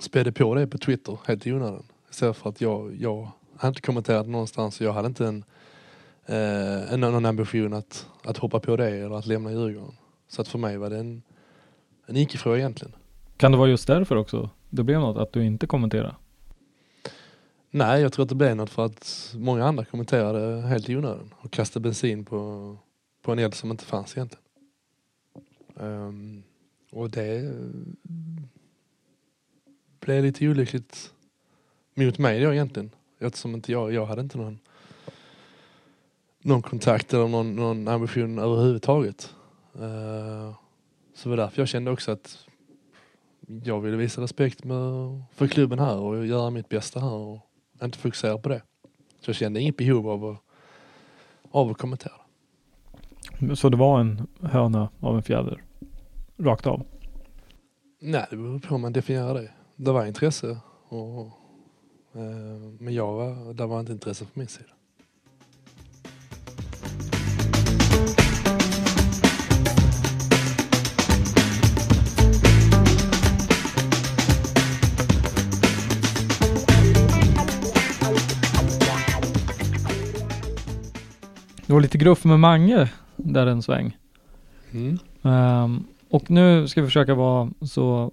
spädde 0.00 0.32
på 0.32 0.54
det 0.54 0.66
på 0.66 0.78
Twitter 0.78 1.18
helt 1.26 1.46
i 1.46 1.52
onödan. 1.52 1.86
Istället 2.10 2.36
för 2.36 2.50
att 2.50 2.60
jag, 2.60 2.96
jag 3.00 3.30
hade 3.56 3.68
inte 3.68 3.80
kommenterat 3.80 4.28
någonstans 4.28 4.80
och 4.80 4.86
jag 4.86 4.92
hade 4.92 5.08
inte 5.08 5.26
en, 5.26 5.44
eh, 6.26 6.92
en, 6.92 7.00
någon 7.00 7.26
ambition 7.26 7.72
att, 7.72 8.06
att 8.24 8.36
hoppa 8.38 8.60
på 8.60 8.76
det 8.76 8.88
eller 8.90 9.16
att 9.18 9.26
lämna 9.26 9.50
Djurgården. 9.52 9.96
Så 10.28 10.42
att 10.42 10.48
för 10.48 10.58
mig 10.58 10.78
var 10.78 10.90
det 10.90 10.98
en, 10.98 11.22
en 12.06 12.16
icke-fråga 12.16 12.58
egentligen. 12.58 12.92
Kan 13.36 13.52
det 13.52 13.58
vara 13.58 13.68
just 13.68 13.86
därför 13.86 14.16
också 14.16 14.50
det 14.70 14.82
blev 14.82 15.00
något 15.00 15.16
att 15.16 15.32
du 15.32 15.44
inte 15.44 15.66
kommenterade? 15.66 16.14
Nej, 17.70 18.02
jag 18.02 18.12
tror 18.12 18.22
att 18.22 18.28
det 18.28 18.34
blev 18.34 18.56
något 18.56 18.70
för 18.70 18.84
att 18.84 19.34
många 19.36 19.64
andra 19.64 19.84
kommenterade 19.84 20.60
helt 20.60 20.88
i 20.88 20.96
onödan 20.96 21.34
och 21.38 21.50
kastade 21.50 21.82
bensin 21.82 22.24
på, 22.24 22.76
på 23.22 23.32
en 23.32 23.38
eld 23.38 23.54
som 23.54 23.70
inte 23.70 23.84
fanns 23.84 24.16
egentligen. 24.16 24.44
Ehm, 25.80 26.42
och 26.90 27.10
det 27.10 27.52
blev 30.00 30.24
lite 30.24 30.48
olyckligt 30.48 31.12
mot 31.94 32.18
mig 32.18 32.40
då 32.40 32.52
egentligen. 32.52 32.90
Eftersom 33.18 33.54
inte 33.54 33.72
jag, 33.72 33.92
jag 33.92 34.06
hade 34.06 34.20
inte 34.20 34.38
någon, 34.38 34.58
någon 36.42 36.62
kontakt 36.62 37.14
eller 37.14 37.28
någon, 37.28 37.56
någon 37.56 37.88
ambition 37.88 38.38
överhuvudtaget. 38.38 39.34
Uh, 39.80 40.54
så 41.16 41.28
det 41.28 41.36
var 41.36 41.36
därför 41.36 41.62
jag 41.62 41.68
kände 41.68 41.90
också 41.90 42.12
att 42.12 42.46
jag 43.64 43.80
ville 43.80 43.96
visa 43.96 44.22
respekt 44.22 44.64
med, 44.64 44.78
för 45.34 45.46
klubben 45.46 45.78
här 45.78 45.96
och 45.96 46.26
göra 46.26 46.50
mitt 46.50 46.68
bästa 46.68 47.00
här 47.00 47.12
och 47.12 47.40
inte 47.82 47.98
fokusera 47.98 48.38
på 48.38 48.48
det. 48.48 48.62
Så 49.20 49.28
jag 49.28 49.36
kände 49.36 49.60
inget 49.60 49.76
behov 49.76 50.08
av 50.08 50.24
att, 50.24 50.38
av 51.50 51.70
att 51.70 51.78
kommentera. 51.78 52.12
Så 53.54 53.68
det 53.68 53.76
var 53.76 54.00
en 54.00 54.26
höna 54.42 54.88
av 55.00 55.16
en 55.16 55.22
fjäder? 55.22 55.62
Rakt 56.36 56.66
av? 56.66 56.86
Nej, 58.00 58.26
det 58.30 58.36
beror 58.36 58.58
på 58.58 58.74
hur 58.74 58.78
man 58.78 58.92
definierar 58.92 59.34
det. 59.34 59.50
Det 59.76 59.92
var 59.92 60.06
intresse 60.06 60.58
och, 60.88 61.26
eh, 62.12 62.22
men 62.78 62.94
jag 62.94 63.12
var, 63.12 63.54
det 63.54 63.66
var 63.66 63.80
inte 63.80 63.92
intresse 63.92 64.24
på 64.24 64.30
min 64.34 64.48
sida. 64.48 64.75
Var 81.76 81.80
lite 81.80 81.98
gruff 81.98 82.24
med 82.24 82.40
Mange 82.40 82.90
där 83.16 83.46
en 83.46 83.62
sväng. 83.62 83.96
Mm. 84.72 84.98
Ehm, 85.22 85.84
och 86.10 86.30
nu 86.30 86.68
ska 86.68 86.80
vi 86.80 86.86
försöka 86.86 87.14
vara 87.14 87.50
så 87.62 88.12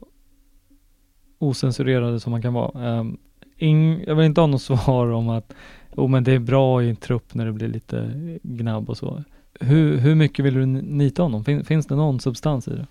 osensurerade 1.40 2.20
som 2.20 2.32
man 2.32 2.42
kan 2.42 2.54
vara. 2.54 2.88
Ehm, 2.88 3.18
ing, 3.58 4.04
jag 4.08 4.16
vill 4.16 4.26
inte 4.26 4.42
ha 4.42 4.48
något 4.48 4.62
svar 4.82 5.12
om 5.12 5.30
att 5.30 5.54
oh, 5.96 6.10
men 6.10 6.24
det 6.24 6.32
är 6.32 6.40
bra 6.40 6.84
i 6.84 6.90
en 6.90 6.96
trupp 6.96 7.34
när 7.34 7.46
det 7.46 7.52
blir 7.52 7.68
lite 7.68 8.12
gnabb 8.44 8.90
och 8.90 8.98
så. 8.98 9.24
Hur, 9.60 9.98
hur 9.98 10.16
mycket 10.16 10.46
vill 10.46 10.54
du 10.54 10.66
nita 10.66 11.24
honom? 11.24 11.46
Fin, 11.46 11.66
finns 11.66 11.86
det 11.86 11.96
någon 11.96 12.20
substans 12.20 12.68
i 12.68 12.72
det? 12.72 12.88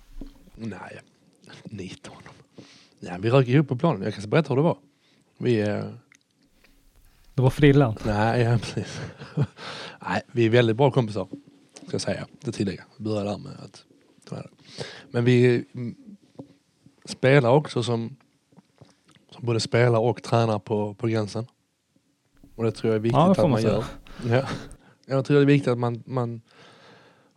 Nej, 0.55 0.99
nita 1.63 2.09
honom. 2.09 2.33
Nej, 2.99 3.17
vi 3.19 3.29
rök 3.29 3.47
ihop 3.47 3.67
på 3.67 3.77
planen. 3.77 4.01
Jag 4.01 4.13
kan 4.13 4.29
berätta 4.29 4.49
hur 4.49 4.55
det 4.55 4.61
var. 4.61 4.77
Vi, 5.37 5.61
eh, 5.61 5.83
Det 7.33 7.41
var 7.41 7.49
frillan. 7.49 7.95
nej, 8.05 8.41
ja, 8.41 8.57
precis. 8.57 9.01
nej, 10.07 10.21
vi 10.31 10.45
är 10.45 10.49
väldigt 10.49 10.75
bra 10.75 10.91
kompisar. 10.91 11.27
Ska 11.73 11.91
jag 11.91 12.01
säga, 12.01 12.27
det 12.41 12.51
tillägga. 12.51 12.83
Börja 12.97 13.23
där 13.23 13.37
med 13.37 13.51
att 13.51 13.85
det. 14.29 14.49
Men 15.11 15.25
vi 15.25 15.65
spelar 17.05 17.49
också 17.49 17.83
som, 17.83 18.15
som 19.31 19.45
både 19.45 19.59
spelar 19.59 19.99
och 19.99 20.23
tränar 20.23 20.59
på, 20.59 20.93
på 20.93 21.07
gränsen. 21.07 21.45
Och 22.55 22.63
det 22.63 22.71
tror 22.71 22.93
jag 22.93 22.95
är 22.95 22.99
viktigt 22.99 23.17
Ja, 23.17 23.25
det 23.25 23.41
att 23.41 23.49
man, 23.49 23.61
säga. 23.61 23.73
gör. 23.73 23.85
Ja. 24.35 24.47
Jag 25.05 25.25
tror 25.25 25.37
det 25.37 25.43
är 25.43 25.45
viktigt 25.45 25.71
att 25.71 25.77
man, 25.77 26.03
man 26.05 26.41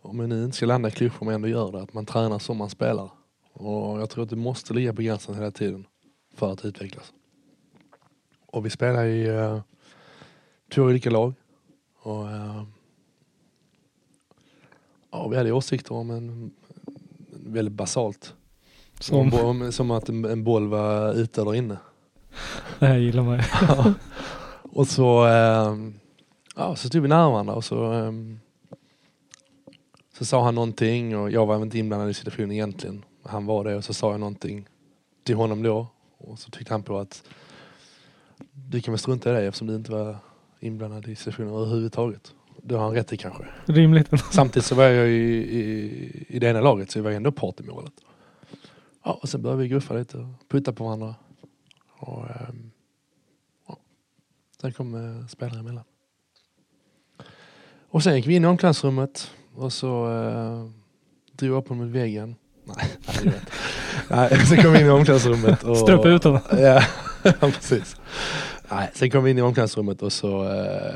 om 0.01 0.17
man 0.17 0.29
nu 0.29 0.43
inte 0.43 0.57
ska 0.57 0.65
landa 0.65 0.89
i 0.89 0.91
klyschor 0.91 1.25
men 1.25 1.35
ändå 1.35 1.47
gör 1.47 1.71
det, 1.71 1.81
att 1.81 1.93
man 1.93 2.05
tränar 2.05 2.39
som 2.39 2.57
man 2.57 2.69
spelar. 2.69 3.09
Och 3.53 4.01
jag 4.01 4.09
tror 4.09 4.23
att 4.23 4.29
du 4.29 4.35
måste 4.35 4.73
ligga 4.73 4.93
på 4.93 5.01
gränsen 5.01 5.35
hela 5.35 5.51
tiden 5.51 5.85
för 6.35 6.51
att 6.51 6.65
utvecklas. 6.65 7.13
Och 8.45 8.65
vi 8.65 8.69
spelar 8.69 9.05
i 9.05 9.29
uh, 9.29 9.61
två 10.69 10.81
olika 10.81 11.09
lag. 11.09 11.33
Och 12.01 12.29
eh, 12.29 12.63
ja, 15.11 15.27
vi 15.27 15.37
hade 15.37 15.51
åsikter 15.51 15.93
om 15.93 16.09
en 16.09 16.51
väldigt 17.31 17.73
basalt. 17.73 18.33
Som, 18.99 19.31
Som, 19.31 19.71
som 19.71 19.91
att 19.91 20.09
en, 20.09 20.25
en 20.25 20.43
boll 20.43 20.67
var 20.67 21.13
ute 21.13 21.41
eller 21.41 21.55
inne. 21.55 21.77
det 22.79 22.85
här 22.85 22.97
gillar 22.97 23.23
man 23.23 23.37
ju. 23.37 23.43
Och 24.71 24.87
så, 24.87 25.25
ehm, 25.25 25.99
ja, 26.55 26.75
så 26.75 26.87
stod 26.87 27.01
vi 27.01 27.07
nära 27.07 27.29
varandra 27.29 27.55
och 27.55 27.65
så, 27.65 27.83
ehm, 27.91 28.39
så 30.17 30.25
sa 30.25 30.43
han 30.43 30.55
någonting 30.55 31.17
och 31.17 31.31
jag 31.31 31.45
var 31.45 31.61
inte 31.61 31.79
inblandad 31.79 32.09
i 32.09 32.13
situationen 32.13 32.51
egentligen. 32.51 33.05
Han 33.23 33.45
var 33.45 33.63
det 33.63 33.75
och 33.75 33.83
så 33.83 33.93
sa 33.93 34.11
jag 34.11 34.19
någonting 34.19 34.67
till 35.23 35.35
honom 35.35 35.63
då 35.63 35.87
och 36.17 36.39
så 36.39 36.49
tyckte 36.49 36.73
han 36.73 36.83
på 36.83 36.97
att 36.97 37.23
du 38.51 38.81
kan 38.81 38.91
väl 38.91 38.99
strunta 38.99 39.29
i 39.29 39.33
det 39.33 39.47
eftersom 39.47 39.67
du 39.67 39.75
inte 39.75 39.91
var 39.91 40.17
inblandad 40.59 41.07
i 41.07 41.15
situationen 41.15 41.53
överhuvudtaget. 41.53 42.33
Det 42.63 42.75
har 42.75 42.83
han 42.83 42.93
rätt 42.93 43.13
i 43.13 43.17
kanske. 43.17 43.45
Rimligt. 43.65 44.09
Samtidigt 44.31 44.65
så 44.65 44.75
var 44.75 44.83
jag 44.83 45.07
i, 45.07 45.11
i, 45.11 46.25
i 46.27 46.39
det 46.39 46.47
ena 46.47 46.61
laget 46.61 46.91
så 46.91 46.99
jag 46.99 47.03
var 47.03 47.11
ändå 47.11 47.31
part 47.31 47.59
i 47.59 47.63
målet. 47.63 47.93
Ja, 49.03 49.19
och 49.21 49.29
sen 49.29 49.41
började 49.41 49.61
vi 49.61 49.67
guffa 49.67 49.93
lite 49.93 50.17
och 50.17 50.27
putta 50.49 50.73
på 50.73 50.83
varandra. 50.83 51.15
Och, 51.99 52.29
ehm, 52.29 52.71
ja. 53.67 53.77
Sen 54.61 54.73
kom 54.73 54.95
eh, 54.95 55.27
spelare 55.27 55.59
emellan. 55.59 55.83
Och 57.89 58.03
sen 58.03 58.15
gick 58.15 58.27
vi 58.27 58.35
in 58.35 58.43
i 58.43 58.47
omklädningsrummet 58.47 59.31
och 59.55 59.73
så 59.73 60.11
eh, 60.11 60.69
drog 61.31 61.51
jag 61.51 61.57
upp 61.57 61.67
honom 61.67 61.85
mot 61.85 61.95
väggen. 61.95 62.35
Nej, 62.63 62.85
nej, 63.25 63.41
nej, 64.09 64.45
sen 64.45 64.63
kom 64.63 64.73
vi 64.73 64.79
in 64.79 64.85
i 64.85 64.89
omklädningsrummet. 64.89 65.63
Och, 65.63 65.77
Ströpa 65.77 66.09
ut 66.09 66.23
honom. 66.23 66.41
Ja, 66.51 66.83
precis. 67.39 67.95
Nej, 68.71 68.91
sen 68.93 69.11
kom 69.11 69.23
vi 69.23 69.31
in 69.31 69.37
i 69.37 69.41
omklädningsrummet 69.41 70.01
och 70.01 70.13
så 70.13 70.43
eh, 70.53 70.95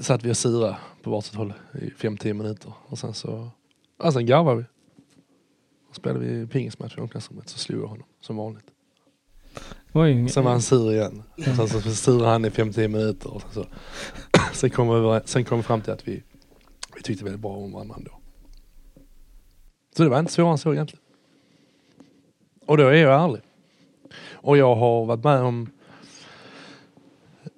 satt 0.00 0.22
vi 0.24 0.32
och 0.32 0.36
sura 0.36 0.76
på 1.02 1.10
varsitt 1.10 1.34
håll 1.34 1.52
i 1.72 1.88
5-10 1.90 2.32
minuter. 2.32 2.72
Och 2.86 2.98
sen 2.98 3.14
så, 3.14 3.48
ja, 4.02 4.12
sen 4.12 4.26
garvade 4.26 4.56
vi. 4.58 4.64
Och 5.88 5.96
spelade 5.96 6.24
vi 6.26 6.46
pingismatch 6.46 6.96
i 6.98 7.00
omklädningsrummet 7.00 7.48
så 7.48 7.58
slog 7.58 7.82
jag 7.82 7.86
honom 7.88 8.06
som 8.20 8.36
vanligt. 8.36 8.64
Ing- 9.92 10.28
Sen 10.28 10.44
var 10.44 10.50
han 10.50 10.62
sur 10.62 10.92
igen. 10.92 11.22
Och 11.36 11.42
sen 11.56 11.68
så 11.68 11.80
surade 11.80 12.28
han 12.30 12.44
i 12.44 12.48
5-10 12.48 12.88
minuter. 12.88 13.34
Och 13.34 13.42
sen, 13.42 13.50
så, 13.52 13.66
sen, 14.52 14.70
kom 14.70 14.88
vi, 15.14 15.20
sen 15.24 15.44
kom 15.44 15.58
vi 15.58 15.62
fram 15.62 15.80
till 15.80 15.92
att 15.92 16.08
vi, 16.08 16.22
vi 16.96 17.02
tyckte 17.02 17.24
väldigt 17.24 17.40
bra 17.40 17.52
om 17.52 17.72
varandra 17.72 17.94
ändå. 17.98 18.10
Så 19.96 20.02
det 20.02 20.08
var 20.08 20.18
inte 20.18 20.32
svårare 20.32 20.52
än 20.52 20.58
så 20.58 20.72
egentligen. 20.72 21.02
Och 22.66 22.76
då 22.76 22.86
är 22.86 22.92
jag 22.92 23.24
ärlig. 23.24 23.42
Och 24.32 24.56
jag 24.56 24.74
har 24.74 25.04
varit 25.06 25.24
med 25.24 25.40
om 25.42 25.70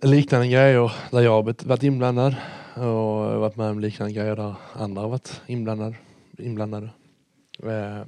liknande 0.04 0.48
grejer 0.48 0.92
där 1.10 1.20
jag 1.20 1.30
har 1.30 1.42
varit 1.42 1.82
inblandad. 1.82 2.36
Och 2.74 3.40
varit 3.40 3.56
med 3.56 3.70
om 3.70 3.80
liknande 3.80 4.12
grejer 4.12 4.36
där 4.36 4.54
andra 4.72 5.02
har 5.02 5.08
varit 5.08 5.42
inblandade. 5.46 5.96
inblandade. 6.38 6.90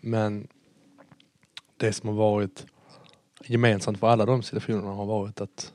Men 0.01 0.49
det 1.77 1.93
som 1.93 2.09
har 2.09 2.17
varit 2.17 2.67
gemensamt 3.45 3.99
för 3.99 4.09
alla 4.09 4.27
de 4.27 4.43
situationerna 4.43 4.93
har 4.93 5.07
varit 5.07 5.41
att 5.41 5.73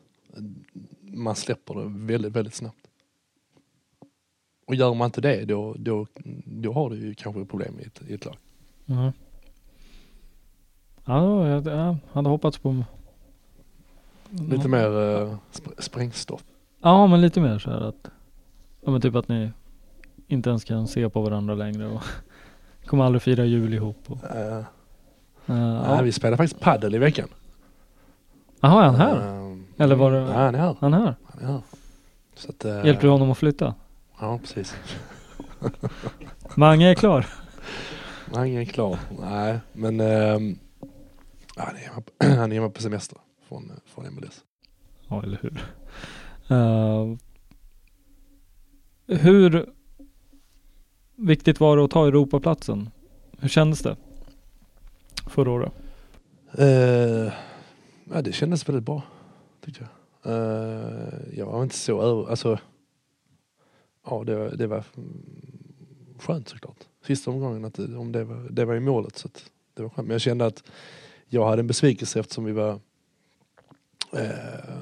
man 1.01 1.35
släpper 1.35 1.73
det 1.73 1.83
väldigt, 2.07 2.31
väldigt 2.31 2.55
snabbt. 2.55 2.87
Och 4.67 4.75
gör 4.75 4.93
man 4.93 5.05
inte 5.05 5.21
det 5.21 5.45
då, 5.45 5.75
då, 5.77 6.07
då 6.45 6.73
har 6.73 6.89
du 6.89 6.95
ju 6.95 7.15
kanske 7.15 7.45
problem 7.45 7.79
i 7.79 7.83
ett, 7.83 8.01
i 8.07 8.13
ett 8.13 8.25
lag. 8.25 8.37
Mm. 8.85 9.03
Ja. 9.03 9.13
Ja, 11.05 11.47
jag 11.47 11.97
hade 12.11 12.29
hoppats 12.29 12.57
på... 12.57 12.83
Lite 14.31 14.67
mer 14.67 14.87
uh, 14.89 15.35
sp- 15.53 15.81
sprängstoff. 15.81 16.43
Ja, 16.81 17.07
men 17.07 17.21
lite 17.21 17.41
mer 17.41 17.59
så 17.59 17.69
här 17.69 17.81
att... 17.81 18.07
Ja, 18.85 18.91
men 18.91 19.01
typ 19.01 19.15
att 19.15 19.27
ni 19.27 19.51
inte 20.27 20.49
ens 20.49 20.63
kan 20.63 20.87
se 20.87 21.09
på 21.09 21.21
varandra 21.21 21.55
längre 21.55 21.87
och 21.87 22.01
kommer 22.85 23.03
aldrig 23.03 23.21
fira 23.21 23.45
jul 23.45 23.73
ihop. 23.73 23.97
Och, 24.07 24.17
Uh, 24.35 24.57
uh, 25.49 25.83
ja. 25.85 26.01
Vi 26.03 26.11
spelade 26.11 26.37
faktiskt 26.37 26.61
paddel 26.61 26.95
i 26.95 26.97
veckan. 26.97 27.27
Jaha, 28.61 28.81
är 28.83 28.85
han 28.85 28.95
här? 28.95 29.15
Eh, 29.51 29.57
Eller 29.77 29.95
var 29.95 30.11
det- 30.11 30.17
Ja, 30.17 30.33
han 30.33 30.55
är 30.55 30.59
här. 30.59 30.75
Han 30.79 30.93
är 30.93 30.99
här? 30.99 31.15
Han 31.33 31.43
är 31.43 31.51
här. 31.53 31.61
Så 32.35 32.49
att, 32.49 32.65
eh, 32.65 32.85
Hjälpte 32.85 33.05
du 33.07 33.11
honom 33.11 33.31
att 33.31 33.37
flytta? 33.37 33.75
Ja, 34.19 34.37
precis. 34.41 34.75
Mange 36.55 36.89
är 36.91 36.95
klar. 36.95 37.25
Han 38.33 38.47
är 38.47 38.65
klar. 38.65 38.99
Nej, 39.21 39.59
men 39.73 39.99
ehm, 39.99 40.57
han 42.19 42.51
är 42.51 42.55
hemma 42.55 42.69
på 42.69 42.81
semester 42.81 43.17
från, 43.51 43.71
från 43.85 44.13
MLS. 44.13 44.43
Ja, 45.07 45.23
eller 45.23 45.39
hur? 45.41 45.65
Eh, 46.49 47.15
hur 49.19 49.69
viktigt 51.15 51.59
var 51.59 51.77
det 51.77 51.83
att 51.83 51.91
ta 51.91 52.07
Europaplatsen? 52.07 52.89
Hur 53.39 53.49
kändes 53.49 53.79
det 53.79 53.97
förra 55.27 55.51
året? 55.51 55.71
Uh, 56.59 57.31
ja, 58.13 58.21
det 58.23 58.31
kändes 58.31 58.69
väldigt 58.69 58.83
bra, 58.85 59.01
tyckte 59.65 59.87
jag. 60.23 60.33
Uh, 60.33 61.37
jag 61.37 61.45
var 61.45 61.63
inte 61.63 61.75
så. 61.75 62.25
Alltså, 62.27 62.59
ja, 64.05 64.23
det, 64.23 64.35
var- 64.35 64.49
det 64.55 64.67
var 64.67 64.83
skönt 66.19 66.49
såklart. 66.49 66.77
Sista 67.07 67.31
omgången, 67.31 67.65
att 67.65 67.73
det, 67.73 67.95
om 67.97 68.11
det, 68.11 68.23
var, 68.23 68.49
det 68.49 68.65
var 68.65 68.75
i 68.75 68.79
målet. 68.79 69.17
Så 69.17 69.27
att 69.27 69.43
det 69.73 69.83
var 69.83 69.89
skönt. 69.89 70.07
Men 70.07 70.13
jag 70.13 70.21
kände 70.21 70.45
att 70.45 70.63
jag 71.27 71.45
hade 71.47 71.59
en 71.59 71.67
besvikelse 71.67 72.19
eftersom 72.19 72.43
vi 72.45 72.51
var... 72.51 72.79
eh, 74.13 74.75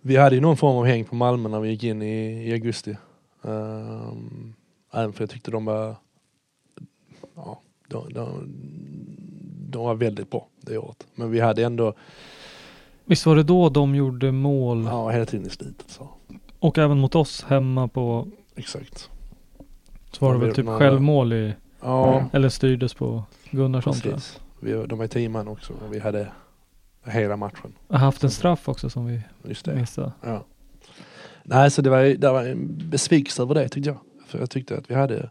vi 0.00 0.16
hade 0.16 0.34
ju 0.34 0.40
någon 0.40 0.56
form 0.56 0.76
av 0.76 0.84
häng 0.84 1.04
på 1.04 1.14
Malmö 1.14 1.48
när 1.48 1.60
vi 1.60 1.68
gick 1.68 1.84
in 1.84 2.02
i, 2.02 2.48
i 2.48 2.52
augusti. 2.52 2.96
Um, 3.42 4.54
även 4.92 5.12
för 5.12 5.22
jag 5.22 5.30
tyckte 5.30 5.50
de 5.50 5.64
var... 5.64 5.96
Ja, 7.34 7.60
de, 7.88 8.12
de, 8.12 8.48
de 9.70 9.84
var 9.84 9.94
väldigt 9.94 10.30
bra 10.30 10.46
det 10.60 10.78
året. 10.78 11.06
Men 11.14 11.30
vi 11.30 11.40
hade 11.40 11.64
ändå, 11.64 11.94
Visst 13.04 13.26
var 13.26 13.36
det 13.36 13.42
då 13.42 13.68
de 13.68 13.94
gjorde 13.94 14.32
mål 14.32 14.84
ja 14.84 15.10
hela 15.10 15.26
tiden 15.26 15.46
i 15.46 15.50
slutet 15.50 15.90
så. 15.90 16.08
och 16.58 16.78
även 16.78 16.98
mot 16.98 17.14
oss 17.14 17.44
hemma 17.44 17.88
på 17.88 18.28
Exakt. 18.56 19.10
så 20.12 20.24
var 20.24 20.34
det 20.34 20.40
väl 20.40 20.54
typ 20.54 20.66
självmål 20.66 21.32
i 21.32 21.54
Ja, 21.80 22.24
eller 22.32 22.48
styrdes 22.48 22.94
på 22.94 23.22
Gunnarsson 23.50 23.92
precis. 23.92 24.40
Vi, 24.60 24.72
de 24.86 25.00
är 25.00 25.06
tio 25.06 25.28
man 25.28 25.48
också 25.48 25.72
vi 25.90 25.98
hade 25.98 26.28
hela 27.04 27.36
matchen. 27.36 27.72
Jag 27.88 27.94
har 27.98 28.04
haft 28.06 28.24
en 28.24 28.30
straff 28.30 28.68
också 28.68 28.90
som 28.90 29.06
vi 29.06 29.20
Just 29.42 29.64
det. 29.64 29.74
missade. 29.74 30.12
Ja. 30.20 30.44
Nej, 31.44 31.70
så 31.70 31.82
det 31.82 31.90
var, 31.90 32.02
det 32.02 32.30
var 32.30 32.44
en 32.44 32.88
besvikelse 32.90 33.42
över 33.42 33.54
det 33.54 33.68
tyckte 33.68 33.90
jag. 33.90 33.98
För 34.26 34.38
jag 34.38 34.50
tyckte 34.50 34.78
att 34.78 34.90
vi 34.90 34.94
hade 34.94 35.30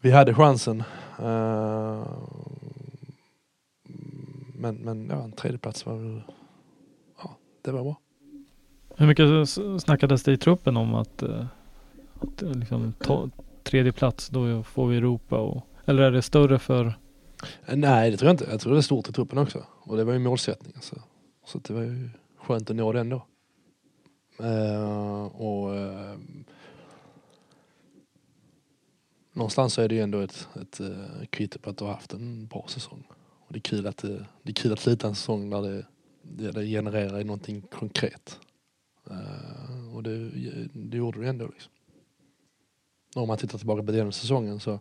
vi 0.00 0.10
hade 0.10 0.34
chansen. 0.34 0.82
Eh, 1.18 2.06
men, 4.54 4.76
men 4.76 5.08
ja, 5.10 5.22
en 5.24 5.32
tredjeplats 5.32 5.86
var 5.86 5.94
väl, 5.96 6.22
ja, 7.22 7.36
det 7.62 7.72
var 7.72 7.82
bra. 7.82 7.96
Hur 8.96 9.06
mycket 9.06 9.48
snackades 9.82 10.22
det 10.22 10.32
i 10.32 10.36
truppen 10.36 10.76
om 10.76 10.94
att, 10.94 11.22
eh, 11.22 11.46
att 12.20 12.42
eh, 12.42 12.54
liksom 12.54 12.92
ta, 12.98 13.30
tredje 13.62 13.92
plats 13.92 14.28
då 14.28 14.62
får 14.62 14.86
vi 14.86 14.96
Europa 14.96 15.38
och 15.38 15.66
eller 15.84 16.02
är 16.02 16.10
det 16.10 16.22
större 16.22 16.58
för 16.58 16.94
Nej, 17.74 18.10
det 18.10 18.16
tror 18.16 18.28
jag 18.28 18.34
inte. 18.34 18.46
Jag 18.50 18.60
tror 18.60 18.72
det 18.72 18.78
är 18.78 18.82
stort 18.82 19.08
i 19.08 19.12
truppen 19.12 19.38
också. 19.38 19.66
Och 19.82 19.96
det 19.96 20.04
var 20.04 20.12
ju 20.12 20.18
målsättningen. 20.18 20.80
Så, 20.82 20.96
alltså. 20.96 21.08
så 21.44 21.58
det 21.58 21.74
var 21.74 21.82
ju 21.82 22.10
skönt 22.38 22.70
att 22.70 22.76
nå 22.76 22.92
den 22.92 23.08
då. 23.08 23.26
Uh, 24.40 25.24
och 25.24 25.74
uh, 25.74 26.16
Någonstans 29.36 29.74
så 29.74 29.82
är 29.82 29.88
det 29.88 29.94
ju 29.94 30.00
ändå 30.00 30.20
ett, 30.20 30.48
ett 30.60 30.80
uh, 30.80 31.24
kvitto 31.30 31.58
på 31.58 31.70
att 31.70 31.76
du 31.76 31.84
har 31.84 31.92
haft 31.92 32.12
en 32.12 32.46
bra 32.46 32.64
säsong. 32.68 33.04
Och 33.46 33.52
det 33.52 33.58
är 33.58 33.60
kul 33.60 33.86
att, 33.86 33.96
det, 33.96 34.26
det 34.42 34.50
är 34.50 34.54
kul 34.54 34.72
att 34.72 34.80
sluta 34.80 35.08
en 35.08 35.14
säsong 35.14 35.50
där 35.50 35.62
det, 35.62 35.86
det, 36.22 36.50
det 36.50 36.66
genererar 36.66 37.24
någonting 37.24 37.60
konkret. 37.60 38.38
Uh, 39.10 39.96
och 39.96 40.02
det, 40.02 40.30
det 40.72 40.96
gjorde 40.96 41.20
det 41.20 41.28
ändå 41.28 41.46
liksom. 41.46 41.72
Och 43.14 43.22
om 43.22 43.28
man 43.28 43.38
tittar 43.38 43.58
tillbaka 43.58 43.82
på 43.82 43.92
den 43.92 44.12
säsongen 44.12 44.60
så 44.60 44.80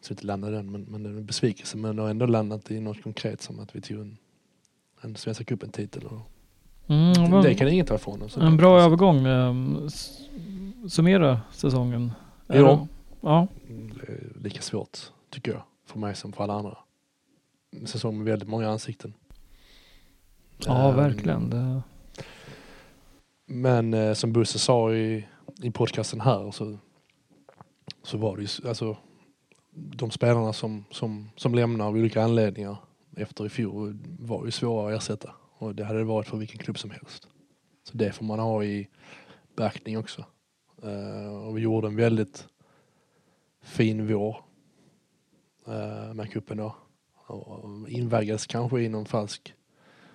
så 0.00 0.12
inte 0.12 0.26
landade 0.26 0.56
den, 0.56 0.70
men, 0.72 0.82
men 0.82 1.02
det 1.02 1.08
är 1.08 1.14
en 1.14 1.26
besvikelse. 1.26 1.76
Men 1.76 1.96
det 1.96 2.02
har 2.02 2.10
ändå 2.10 2.26
landat 2.26 2.70
i 2.70 2.80
något 2.80 3.02
konkret 3.02 3.42
som 3.42 3.60
att 3.60 3.76
vi 3.76 3.80
tog 3.80 4.00
en, 4.00 4.16
en 5.00 5.16
Svenska 5.16 5.44
cupen-titel. 5.44 6.02
Mm, 6.86 7.30
det, 7.30 7.42
det 7.42 7.54
kan 7.54 7.68
ingen 7.68 7.86
ta 7.86 7.94
ifrån 7.94 8.22
oss. 8.22 8.36
en 8.36 8.56
bra 8.56 8.80
övergång. 8.80 9.26
ehm, 9.26 9.88
Summera 10.88 11.40
säsongen. 11.52 12.12
Ja. 12.46 12.86
Ja. 13.20 13.46
Mm, 13.68 13.92
lika 14.40 14.62
svårt, 14.62 14.98
tycker 15.30 15.52
jag, 15.52 15.62
för 15.86 15.98
mig 15.98 16.14
som 16.14 16.32
för 16.32 16.44
alla 16.44 16.54
andra. 16.54 16.78
En 17.76 17.86
säsong 17.86 18.16
med 18.18 18.26
väldigt 18.26 18.48
många 18.48 18.68
ansikten. 18.70 19.14
Ja, 20.66 20.88
Ehm, 20.90 20.96
verkligen. 20.96 21.50
Det, 21.50 21.82
Men 23.46 23.94
eh, 23.94 24.12
som 24.14 24.32
Bosse 24.32 24.58
sa 24.58 24.92
i, 24.94 25.24
i 25.62 25.70
podcasten 25.70 26.20
här 26.20 26.50
så, 26.50 26.78
så 28.02 28.18
var 28.18 28.36
det 28.36 28.42
ju, 28.42 28.68
alltså 28.68 28.96
de 29.76 30.10
spelarna 30.10 30.52
som, 30.52 30.84
som, 30.90 31.30
som 31.36 31.54
lämnar 31.54 31.86
av 31.86 31.94
olika 31.94 32.22
anledningar 32.22 32.76
efter 33.16 33.46
i 33.46 33.48
fjol 33.48 33.98
var 34.18 34.44
ju 34.44 34.50
svåra 34.50 34.94
att 34.94 35.02
ersätta. 35.02 35.30
Och 35.58 35.74
det 35.74 35.84
hade 35.84 35.98
det 35.98 36.04
varit 36.04 36.28
för 36.28 36.36
vilken 36.36 36.58
klubb 36.58 36.78
som 36.78 36.90
helst. 36.90 37.28
Så 37.84 37.96
det 37.96 38.12
får 38.12 38.24
man 38.24 38.38
ha 38.38 38.64
i 38.64 38.88
beaktning 39.56 39.98
också. 39.98 40.24
Uh, 40.84 41.46
och 41.46 41.56
vi 41.56 41.60
gjorde 41.60 41.86
en 41.86 41.96
väldigt 41.96 42.48
fin 43.62 44.06
vår 44.06 44.36
uh, 45.68 46.14
med 46.14 46.32
cupen 46.32 46.56
då. 46.56 46.76
Och 47.26 47.88
invaggades 47.88 48.46
kanske 48.46 48.80
i 48.80 48.88
någon 48.88 49.06
falsk 49.06 49.54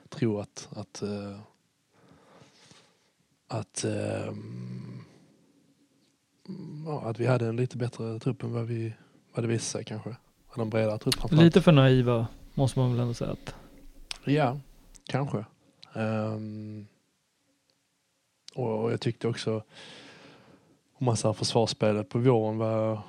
tro 0.10 0.40
att, 0.40 0.70
att 0.72 1.04
uh, 1.04 1.40
att, 3.52 3.86
uh, 3.86 4.34
ja, 6.86 7.02
att 7.06 7.20
vi 7.20 7.26
hade 7.26 7.48
en 7.48 7.56
lite 7.56 7.78
bättre 7.78 8.20
trupp 8.20 8.44
än 8.44 8.54
vad, 8.54 8.66
vi, 8.66 8.94
vad 9.34 9.44
det 9.44 9.48
visade 9.48 9.62
sig 9.62 9.84
kanske. 9.84 10.16
Eller 10.54 10.64
en 10.64 10.70
bredare 10.70 10.98
trupp 10.98 11.16
framförallt. 11.16 11.44
lite 11.44 11.62
för 11.62 11.72
naiva 11.72 12.28
måste 12.54 12.80
man 12.80 12.92
väl 12.92 13.00
ändå 13.00 13.14
säga 13.14 13.32
att. 13.32 13.56
Ja, 14.26 14.60
kanske. 15.06 15.46
Ehm, 15.94 16.88
och, 18.56 18.84
och 18.84 18.92
jag 18.92 19.02
tyckte 19.02 19.28
också 19.28 19.64
om 20.94 21.06
man 21.06 21.18
ser 21.18 21.34
försvarsspelet 21.34 22.10
på 22.10 22.20
våren 22.20 22.58
var, 22.58 23.02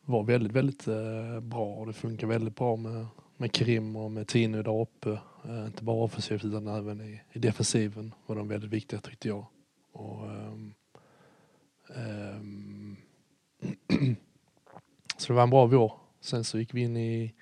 var 0.00 0.22
väldigt, 0.22 0.52
väldigt 0.52 0.88
eh, 0.88 1.40
bra 1.40 1.84
det 1.86 1.92
funkar 1.92 2.26
väldigt 2.26 2.56
bra 2.56 2.76
med, 2.76 3.06
med 3.36 3.52
Krim 3.52 3.96
och 3.96 4.10
med 4.10 4.28
Tino 4.28 4.62
där 4.62 4.80
uppe. 4.80 5.18
Eh, 5.44 5.66
inte 5.66 5.84
bara 5.84 6.04
offensivt 6.04 6.44
utan 6.44 6.66
även 6.66 7.00
i, 7.00 7.20
i 7.32 7.38
defensiven 7.38 8.14
var 8.26 8.36
de 8.36 8.48
väldigt 8.48 8.70
viktiga 8.70 9.00
tyckte 9.00 9.28
jag. 9.28 9.46
Och, 9.92 10.30
ehm, 10.30 10.74
ehm, 11.94 12.96
så 15.26 15.32
det 15.32 15.36
var 15.36 15.42
en 15.42 15.50
bra 15.50 15.66
vår. 15.66 15.92
Sen 16.20 16.44
så 16.44 16.58
gick 16.58 16.74
vi 16.74 16.80
in 16.80 16.96
i, 16.96 17.34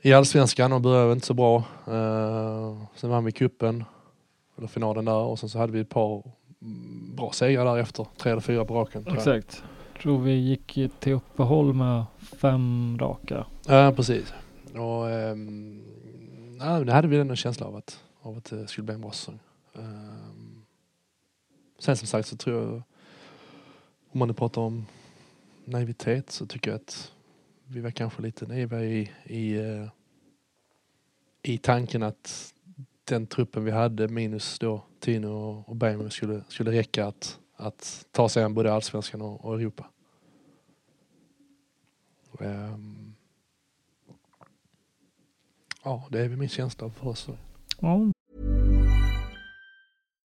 i 0.00 0.12
allsvenskan 0.12 0.72
och 0.72 0.80
började 0.80 1.12
inte 1.12 1.26
så 1.26 1.34
bra. 1.34 1.56
Uh, 1.88 2.84
sen 2.96 3.10
vann 3.10 3.24
vi 3.24 3.32
kuppen 3.32 3.84
eller 4.58 4.68
finalen 4.68 5.04
där 5.04 5.14
och 5.14 5.38
sen 5.38 5.48
så 5.48 5.58
hade 5.58 5.72
vi 5.72 5.80
ett 5.80 5.88
par 5.88 6.22
bra 7.16 7.32
segrar 7.32 7.64
därefter. 7.64 8.06
Tre 8.16 8.32
eller 8.32 8.40
fyra 8.40 8.64
på 8.64 8.74
raken. 8.74 9.06
Exakt. 9.08 9.62
Jag 9.92 10.02
tror 10.02 10.18
vi 10.18 10.32
gick 10.32 10.78
till 11.00 11.12
uppehåll 11.12 11.74
med 11.74 12.04
fem 12.18 12.98
raka. 13.00 13.46
Ja 13.66 13.92
precis. 13.96 14.34
Och 14.72 15.04
um, 15.04 15.82
ja, 16.60 16.80
det 16.80 16.92
hade 16.92 17.08
vi 17.08 17.18
ändå 17.18 17.32
en 17.32 17.36
känsla 17.36 17.66
av 17.66 17.76
att, 17.76 18.00
av 18.22 18.36
att 18.36 18.44
det 18.44 18.68
skulle 18.68 18.84
bli 18.84 18.94
en 18.94 19.00
bra 19.00 19.10
säsong. 19.10 19.38
Um, 19.72 20.64
sen 21.78 21.96
som 21.96 22.06
sagt 22.06 22.28
så 22.28 22.36
tror 22.36 22.62
jag 22.62 22.82
om 24.12 24.18
man 24.18 24.28
nu 24.28 24.34
pratar 24.34 24.62
om 24.62 24.86
naivitet 25.64 26.30
så 26.30 26.46
tycker 26.46 26.70
jag 26.70 26.80
att 26.80 27.12
vi 27.66 27.80
var 27.80 27.90
kanske 27.90 28.22
lite 28.22 28.46
naiva 28.46 28.84
i, 28.84 29.10
i, 29.24 29.56
eh, 29.56 29.88
i 31.42 31.58
tanken 31.58 32.02
att 32.02 32.54
den 33.04 33.26
truppen 33.26 33.64
vi 33.64 33.70
hade 33.70 34.08
minus 34.08 34.58
då 34.58 34.84
Tino 35.00 35.64
och 35.66 35.76
Bergman 35.76 36.10
skulle, 36.10 36.44
skulle 36.48 36.72
räcka 36.72 37.06
att, 37.06 37.38
att 37.56 38.06
ta 38.10 38.28
sig 38.28 38.44
an 38.44 38.54
både 38.54 38.72
allsvenskan 38.72 39.22
och, 39.22 39.44
och 39.44 39.54
Europa. 39.54 39.86
Um, 42.38 43.14
ja, 45.84 46.08
det 46.10 46.20
är 46.20 46.28
väl 46.28 46.38
min 46.38 46.48
känsla 46.48 46.90
för 46.90 47.08
oss. 47.08 47.28
Ja. 47.80 48.13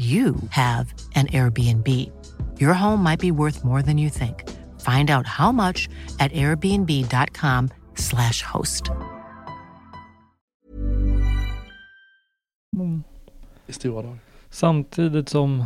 you 0.00 0.34
have 0.50 0.94
an 1.14 1.26
Airbnb. 1.26 2.10
Your 2.58 2.72
home 2.72 3.02
might 3.02 3.20
be 3.20 3.30
worth 3.30 3.62
more 3.64 3.82
than 3.82 3.98
you 3.98 4.10
think. 4.10 4.44
Find 4.80 5.10
out 5.10 5.26
how 5.26 5.52
much 5.52 5.88
at 6.18 6.32
airbnb.com/slash 6.32 8.42
host. 8.42 8.90
Mm. 12.76 13.02
I 13.66 13.72
stora 13.72 14.02
dagar. 14.02 14.18
Samtidigt 14.50 15.28
som, 15.28 15.64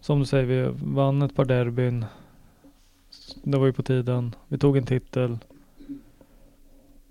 som 0.00 0.20
du 0.20 0.26
säger, 0.26 0.44
vi 0.44 0.74
vann 0.82 1.22
ett 1.22 1.36
par 1.36 1.44
derbyn. 1.44 2.04
Det 3.42 3.58
var 3.58 3.66
ju 3.66 3.72
på 3.72 3.82
tiden. 3.82 4.34
Vi 4.48 4.58
tog 4.58 4.76
en 4.76 4.86
titel. 4.86 5.38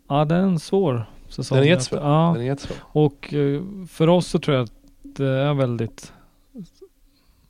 Ja, 0.07 0.25
det 0.25 0.35
är 0.35 0.39
en 0.39 0.59
svår 0.59 1.05
säsong. 1.29 1.55
Den 1.55 1.65
är 1.65 1.69
jättesvår. 1.69 1.99
Ja. 1.99 2.31
Den 2.33 2.41
är 2.41 2.45
jättesvår. 2.45 2.77
Och 2.81 3.33
eh, 3.33 3.61
för 3.87 4.09
oss 4.09 4.27
så 4.27 4.39
tror 4.39 4.57
jag 4.57 4.63
att 4.63 4.73
det 5.01 5.27
är 5.27 5.53
väldigt 5.53 6.13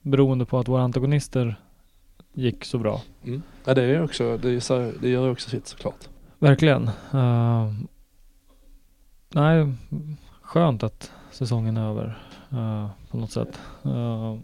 beroende 0.04 0.46
på 0.46 0.60
att 0.60 0.68
våra 0.68 0.82
antagonister 0.82 1.56
gick 2.34 2.66
så 2.66 2.78
bra. 2.78 3.02
Mm. 3.24 3.42
Ja, 3.66 3.74
det, 3.74 3.84
är 3.84 4.04
också, 4.04 4.38
det, 4.38 4.50
är 4.50 5.02
det 5.02 5.10
gör 5.10 5.32
också 5.32 5.50
sitt 5.50 5.68
såklart. 5.68 6.10
Verkligen. 6.40 6.90
Uh, 7.14 7.74
nej, 9.30 9.74
skönt 10.42 10.84
att 10.84 11.12
säsongen 11.32 11.78
är 11.78 11.90
över 11.90 12.20
uh, 12.54 12.88
på 13.10 13.18
något 13.18 13.32
sätt. 13.32 13.60
Uh, 13.86 14.38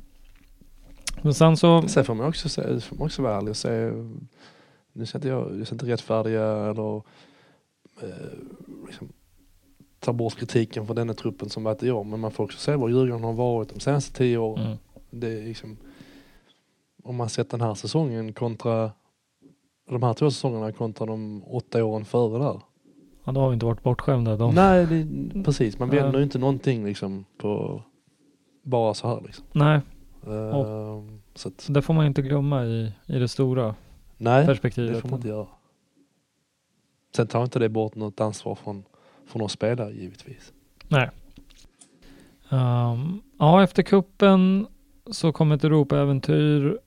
men 1.22 1.34
sen 1.34 1.58
så... 1.58 1.88
Sen 1.88 2.06
får 2.06 2.14
man 2.14 2.28
också, 2.28 2.50
se, 2.50 2.80
får 2.80 2.96
man 2.96 3.06
också 3.06 3.22
vara 3.22 3.38
ärlig 3.38 3.50
och 3.50 3.58
säga 3.58 3.94
nu 4.94 5.06
ska 5.06 5.18
inte 5.18 5.28
jag, 5.28 5.60
jag 5.60 5.68
ska 5.68 5.76
inte 5.76 5.86
rättfärdiga 5.86 6.44
eller 6.44 7.02
liksom, 8.88 9.10
ta 10.00 10.14
bort 10.14 10.36
kritiken 10.36 10.86
från 10.86 10.96
denna 10.96 11.14
truppen 11.14 11.50
som 11.50 11.64
varit 11.64 11.84
i 11.84 11.92
år. 11.92 12.04
Men 12.04 12.20
man 12.20 12.32
får 12.32 12.44
också 12.44 12.58
se 12.58 12.76
var 12.76 12.90
Djurgården 12.90 13.24
har 13.24 13.34
varit 13.34 13.70
de 13.70 13.80
senaste 13.80 14.18
tio 14.18 14.38
åren. 14.38 14.66
Mm. 14.66 14.78
Det 15.10 15.28
är 15.28 15.44
liksom, 15.44 15.78
om 17.04 17.16
man 17.16 17.30
sett 17.30 17.50
den 17.50 17.62
här 17.62 17.74
säsongen 17.74 18.34
kontra 18.34 18.92
de 19.90 20.04
här 20.04 20.14
två 20.14 20.32
säsongerna 20.32 20.72
kontra 20.72 21.06
de 21.06 21.44
åtta 21.48 21.86
åren 21.86 22.06
före 22.06 22.44
där. 22.44 22.62
Ja, 23.24 23.32
då 23.32 23.40
har 23.40 23.50
vi 23.50 23.54
inte 23.54 23.66
varit 23.66 23.84
bortskämda. 23.84 24.38
De. 24.38 24.56
Nej, 24.56 24.86
det, 24.86 25.44
precis. 25.44 25.80
Man 25.80 25.90
vänder 25.90 26.18
ju 26.18 26.24
inte 26.24 26.40
någonting 26.40 26.86
liksom 26.86 27.26
på 27.38 27.82
bara 28.64 28.94
så 28.94 29.08
här 29.08 29.22
liksom. 29.26 29.46
Nej, 29.52 29.82
Uh, 30.28 31.04
så 31.36 31.48
att, 31.48 31.68
det 31.70 31.82
får 31.82 31.94
man 31.94 32.06
inte 32.06 32.22
glömma 32.22 32.66
i, 32.66 32.94
i 33.06 33.20
det 33.20 33.28
stora 33.28 33.76
nej, 34.18 34.46
perspektivet. 34.46 34.94
det 34.94 35.02
får 35.02 35.10
man 35.10 35.20
inte 35.20 35.28
göra. 35.28 35.48
Sen 37.16 37.28
tar 37.28 37.44
inte 37.44 37.60
det 37.60 37.70
bort 37.70 37.96
något 37.96 38.22
ansvar 38.22 38.56
från, 38.56 38.84
från 39.26 39.42
oss 39.42 39.52
spelare 39.52 39.92
givetvis. 39.92 40.54
Nej. 40.88 41.10
Ehm, 42.50 43.22
ja, 43.40 43.64
efter 43.64 43.84
kuppen 43.84 44.68
så 45.12 45.32
kom 45.32 45.52
ett 45.52 45.64
Europa-äventyr. 45.64 46.78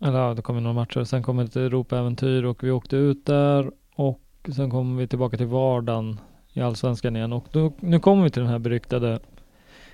Eller 0.00 0.18
ja, 0.18 0.34
det 0.34 0.42
kom 0.42 0.62
några 0.62 0.74
matcher. 0.74 1.04
Sen 1.04 1.22
kom 1.22 1.38
ett 1.38 1.56
Europa-äventyr 1.56 2.44
och 2.44 2.64
vi 2.64 2.70
åkte 2.70 2.96
ut 2.96 3.26
där. 3.26 3.70
Och 3.94 4.20
sen 4.56 4.70
kom 4.70 4.96
vi 4.96 5.06
tillbaka 5.06 5.36
till 5.36 5.46
vardagen 5.46 6.20
i 6.52 6.60
Allsvenskan 6.60 7.16
igen. 7.16 7.32
Och 7.32 7.46
då, 7.52 7.72
nu 7.80 8.00
kommer 8.00 8.24
vi 8.24 8.30
till 8.30 8.42
den 8.42 8.50
här 8.50 8.58
beryktade 8.58 9.20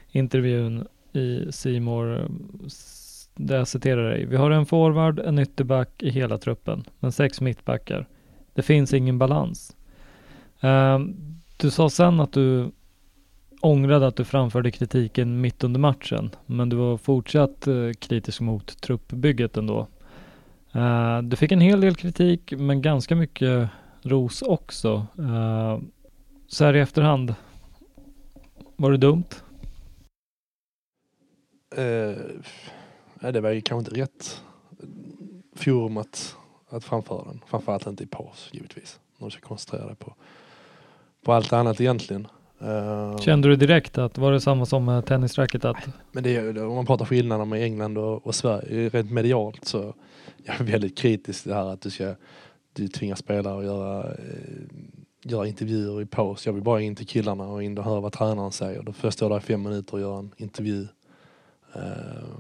intervjun 0.09 0.87
i 1.13 1.53
Simor 1.53 2.29
där 3.35 3.57
jag 3.57 3.69
citerar 3.69 4.11
dig. 4.11 4.25
Vi 4.25 4.37
har 4.37 4.51
en 4.51 4.67
forward, 4.67 5.19
en 5.19 5.39
ytterback 5.39 6.03
i 6.03 6.11
hela 6.11 6.39
truppen, 6.39 6.85
men 7.01 7.13
sex 7.13 7.41
mittbackar. 7.41 8.09
Det 8.55 8.63
finns 8.63 8.95
ingen 8.95 9.19
balans. 9.19 9.77
Uh, 10.65 10.99
du 11.57 11.71
sa 11.71 11.91
sen 11.91 12.21
att 12.21 12.33
du 12.33 12.71
ångrade 13.67 14.07
att 14.07 14.17
du 14.17 14.25
framförde 14.25 14.71
kritiken 14.71 15.41
mitt 15.41 15.65
under 15.65 15.81
matchen, 15.81 16.31
men 16.47 16.69
du 16.69 16.77
var 16.77 16.97
fortsatt 16.97 17.67
eh, 17.67 17.93
kritisk 17.99 18.41
mot 18.41 18.81
truppbygget 18.81 19.57
ändå. 19.57 19.87
Eh, 20.73 21.23
du 21.23 21.37
fick 21.37 21.53
en 21.53 21.61
hel 21.61 21.81
del 21.81 21.95
kritik, 21.95 22.53
men 22.57 22.83
ganska 22.83 23.17
mycket 23.17 23.69
ros 24.03 24.43
också. 24.43 25.07
Eh, 25.19 25.79
så 26.47 26.65
här 26.65 26.77
i 26.77 26.81
efterhand, 26.81 27.35
var 28.77 28.91
det 28.91 28.97
dumt? 28.97 29.25
Uh, 31.79 33.33
det 33.33 33.41
var 33.41 33.51
ju 33.51 33.61
kanske 33.61 33.91
inte 33.91 34.01
rätt 34.03 34.43
forum 35.55 35.97
att, 35.97 36.37
att 36.69 36.85
framföra 36.85 37.25
den. 37.25 37.41
Framförallt 37.47 37.87
inte 37.87 38.05
i 38.05 38.07
paus 38.07 38.49
givetvis. 38.53 39.01
När 39.19 39.27
du 39.27 39.31
ska 39.31 39.41
koncentrera 39.41 39.87
dig 39.87 39.97
på, 39.97 40.15
på 41.23 41.33
allt 41.33 41.53
annat 41.53 41.81
egentligen. 41.81 42.29
Uh, 42.63 43.19
Kände 43.19 43.49
du 43.49 43.57
direkt 43.57 43.99
att 43.99 44.19
var 44.19 44.33
det 44.33 44.41
samma 44.41 44.67
som 44.67 44.85
med 44.85 45.07
tennisracket? 45.07 45.65
Att... 45.65 45.77
Men 46.13 46.23
det 46.23 46.37
är, 46.37 46.67
om 46.67 46.75
man 46.75 46.87
pratar 46.87 47.05
skillnader 47.05 47.45
med 47.45 47.63
England 47.63 47.99
och, 47.99 48.27
och 48.27 48.35
Sverige 48.35 48.89
rent 48.89 49.11
medialt 49.11 49.65
så 49.65 49.95
jag 50.45 50.61
är 50.61 50.65
väldigt 50.65 50.99
kritisk 50.99 51.43
till 51.43 51.51
det 51.51 51.57
här 51.57 51.67
att 51.67 51.81
du 51.81 51.91
ska 51.91 52.15
du 52.77 52.89
tvingar 52.89 53.15
spelare 53.15 53.59
att 53.59 53.65
göra, 53.65 54.05
eh, 54.05 54.63
göra 55.23 55.47
intervjuer 55.47 56.03
i 56.03 56.07
paus. 56.07 56.47
Jag 56.47 56.53
vill 56.53 56.63
bara 56.63 56.81
in 56.81 56.97
till 56.97 57.07
killarna 57.07 57.49
och 57.49 57.63
in 57.63 57.79
och 57.79 57.85
höra 57.85 58.01
vad 58.01 58.13
tränaren 58.13 58.53
säger. 58.53 58.83
Då 58.83 58.93
får 58.93 59.07
jag 59.07 59.13
stå 59.13 59.29
där 59.29 59.37
i 59.37 59.41
fem 59.41 59.63
minuter 59.63 59.95
och 59.95 60.01
göra 60.01 60.19
en 60.19 60.31
intervju. 60.37 60.89
Uh, 61.77 62.39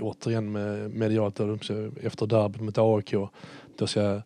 återigen 0.00 0.52
med 0.52 0.90
medialt 0.90 1.40
efter 2.02 2.26
derbyt 2.26 2.62
mot 2.62 2.78
AIK. 2.78 3.14
Då, 3.78 3.86
ska, 3.86 4.22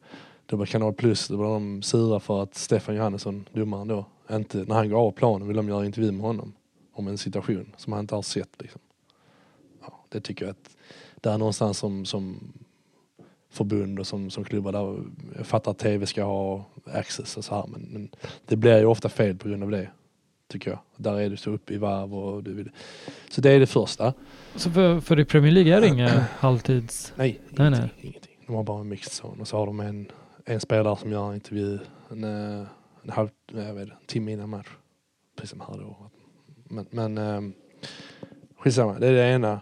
då 0.47 0.57
blir 0.57 0.67
Kanal 0.67 0.93
Plus, 0.93 1.29
då 1.29 1.37
blir 1.37 1.47
de 1.47 1.83
sura 1.83 2.21
för 2.21 2.43
att 2.43 2.55
Stefan 2.55 2.95
Johannesson, 2.95 3.49
domaren 3.53 3.89
då, 3.89 4.07
inte, 4.37 4.59
när 4.59 4.75
han 4.75 4.89
går 4.91 4.99
av 4.99 5.11
planen 5.11 5.49
vill 5.49 5.57
de 5.57 5.69
göra 5.69 5.87
intervju 5.87 6.13
med 6.13 6.21
honom 6.21 6.53
om 6.93 7.09
en 7.09 7.19
situation 7.19 7.73
som 7.77 7.93
han 7.93 8.01
inte 8.01 8.15
har 8.15 8.23
sett. 8.23 8.63
Liksom. 8.63 8.81
Ja, 9.81 10.05
det 10.09 10.21
tycker 10.21 10.45
jag 10.45 10.51
att 10.51 10.77
det 11.21 11.31
är 11.31 11.39
någonstans 11.39 11.79
som, 11.79 12.05
som 12.05 12.53
förbund 13.51 13.99
och 13.99 14.07
som, 14.07 14.31
som 14.31 14.45
klubbar 14.45 14.73
där. 14.73 15.03
Jag 15.37 15.47
fattar 15.47 15.71
att 15.71 15.79
TV 15.79 16.07
ska 16.07 16.25
ha 16.25 16.65
access 16.85 17.37
och 17.37 17.45
så 17.45 17.55
här 17.55 17.67
men, 17.67 17.81
men 17.81 18.11
det 18.47 18.57
blir 18.57 18.79
ju 18.79 18.87
ofta 18.87 19.09
fel 19.09 19.37
på 19.37 19.49
grund 19.49 19.63
av 19.63 19.71
det. 19.71 19.91
Tycker 20.49 20.71
jag. 20.71 20.79
Där 20.97 21.21
är 21.21 21.31
du 21.31 21.37
så 21.37 21.51
uppe 21.51 21.75
i 21.75 21.77
varv 21.77 22.15
och 22.15 22.43
du 22.43 22.55
vill. 22.55 22.71
Så 23.31 23.41
det 23.41 23.51
är 23.51 23.61
det 23.61 23.67
första. 23.67 24.13
Så 24.55 24.71
för, 24.71 25.01
för 25.01 25.21
i 25.21 25.25
Premier 25.25 25.53
League 25.53 25.77
är 25.77 25.81
det 25.81 25.87
inga 25.87 26.09
halvtids? 26.39 27.13
Nej, 27.17 27.41
nej, 27.51 27.71
nej. 27.71 27.91
ingenting. 28.01 28.37
De 28.47 28.55
har 28.55 28.63
bara 28.63 28.81
en 28.81 28.89
mixed 28.89 29.13
zone 29.27 29.41
och 29.41 29.49
så 29.49 29.57
har 29.57 29.67
de 29.67 29.81
en, 29.81 30.13
en 30.45 30.61
spelare 30.61 30.97
som 30.97 31.13
gör 31.13 31.29
en 31.29 31.35
intervju 31.35 31.79
en, 32.11 32.25
eh, 32.25 32.67
en 33.03 33.11
halv, 33.11 33.29
jag 33.47 33.75
vet, 33.75 33.89
en 33.89 33.97
timme 34.07 34.33
innan 34.33 34.51
match. 34.51 34.69
Precis 35.37 35.51
som 35.51 35.61
här 35.61 35.79
då. 35.79 36.11
Men, 36.65 36.87
men 36.91 37.19
ähm, 37.19 37.55
skitsamma, 38.57 38.99
det 38.99 39.07
är 39.07 39.13
det 39.13 39.29
ena. 39.29 39.61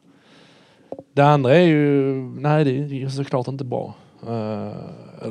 Det 1.12 1.22
andra 1.22 1.54
är 1.54 1.66
ju, 1.66 2.14
nej 2.14 2.64
det 2.64 3.02
är 3.02 3.08
såklart 3.08 3.48
inte 3.48 3.64
bra. 3.64 3.94
Uh, 4.22 4.28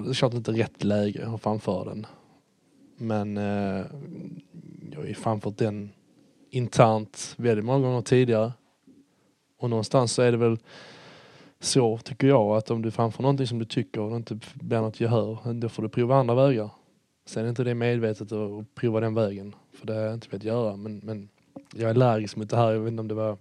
det 0.04 0.10
är 0.10 0.14
klart 0.14 0.34
inte 0.34 0.52
rätt 0.52 0.84
läge 0.84 1.28
att 1.28 1.42
framföra 1.42 1.84
den. 1.84 2.06
Men 2.98 3.38
uh, 3.38 3.86
jag 4.92 5.00
har 5.00 5.06
ju 5.06 5.14
framfört 5.14 5.58
den 5.58 5.92
internt 6.50 7.34
väldigt 7.38 7.66
många 7.66 7.88
gånger 7.88 8.02
tidigare. 8.02 8.54
Och 9.58 9.70
någonstans 9.70 10.14
så 10.14 10.22
är 10.22 10.32
det 10.32 10.38
väl 10.38 10.58
så 11.60 11.98
tycker 11.98 12.28
jag 12.28 12.58
att 12.58 12.72
om 12.72 12.82
du 12.82 12.92
framför 12.92 13.22
någonting 13.22 13.48
som 13.48 13.60
du 13.60 13.66
tycker 13.66 14.02
och 14.02 14.10
det 14.10 14.16
inte 14.16 14.40
blir 14.54 14.82
något 14.82 15.00
gehör, 15.00 15.54
då 15.54 15.70
får 15.70 15.84
du 15.84 15.90
prova 15.90 16.16
andra 16.16 16.36
vägar. 16.36 16.70
Sen 17.26 17.46
är 17.46 17.50
inte 17.50 17.64
det 17.64 17.76
medvetet 17.76 18.32
att 18.32 18.76
prova 18.76 19.00
den 19.00 19.14
vägen, 19.14 19.56
för 19.72 19.88
det 19.88 19.94
har 19.94 20.02
jag 20.02 20.14
inte 20.14 20.30
velat 20.30 20.44
göra. 20.44 20.76
Men, 20.76 20.98
men 20.98 21.30
jag 21.74 21.82
är 21.82 21.90
allergisk 21.90 22.36
mot 22.36 22.50
det 22.50 22.58
här, 22.58 22.72
jag 22.72 22.80
vet 22.80 22.92
inte 22.92 23.02
om 23.02 23.08
det 23.08 23.14
var 23.14 23.38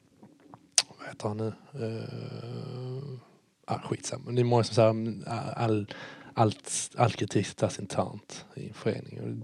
vad 0.99 1.09
heter 1.09 1.29
han 1.29 1.37
nu? 1.37 1.53
Uh, 1.85 3.19
ah, 3.65 3.79
skitsamma. 3.79 4.31
Det 4.31 4.41
är 4.41 4.45
många 4.45 4.65
som 4.65 4.75
säger 4.75 4.89
att 4.89 5.27
eh, 5.27 5.63
all, 5.63 5.87
allt, 6.35 6.91
all 6.97 7.13
kritik 7.13 7.47
ska 7.47 7.67
tas 7.67 7.79
internt 7.79 8.45
i 8.55 8.69
en 8.69 8.75
förening. 8.75 9.43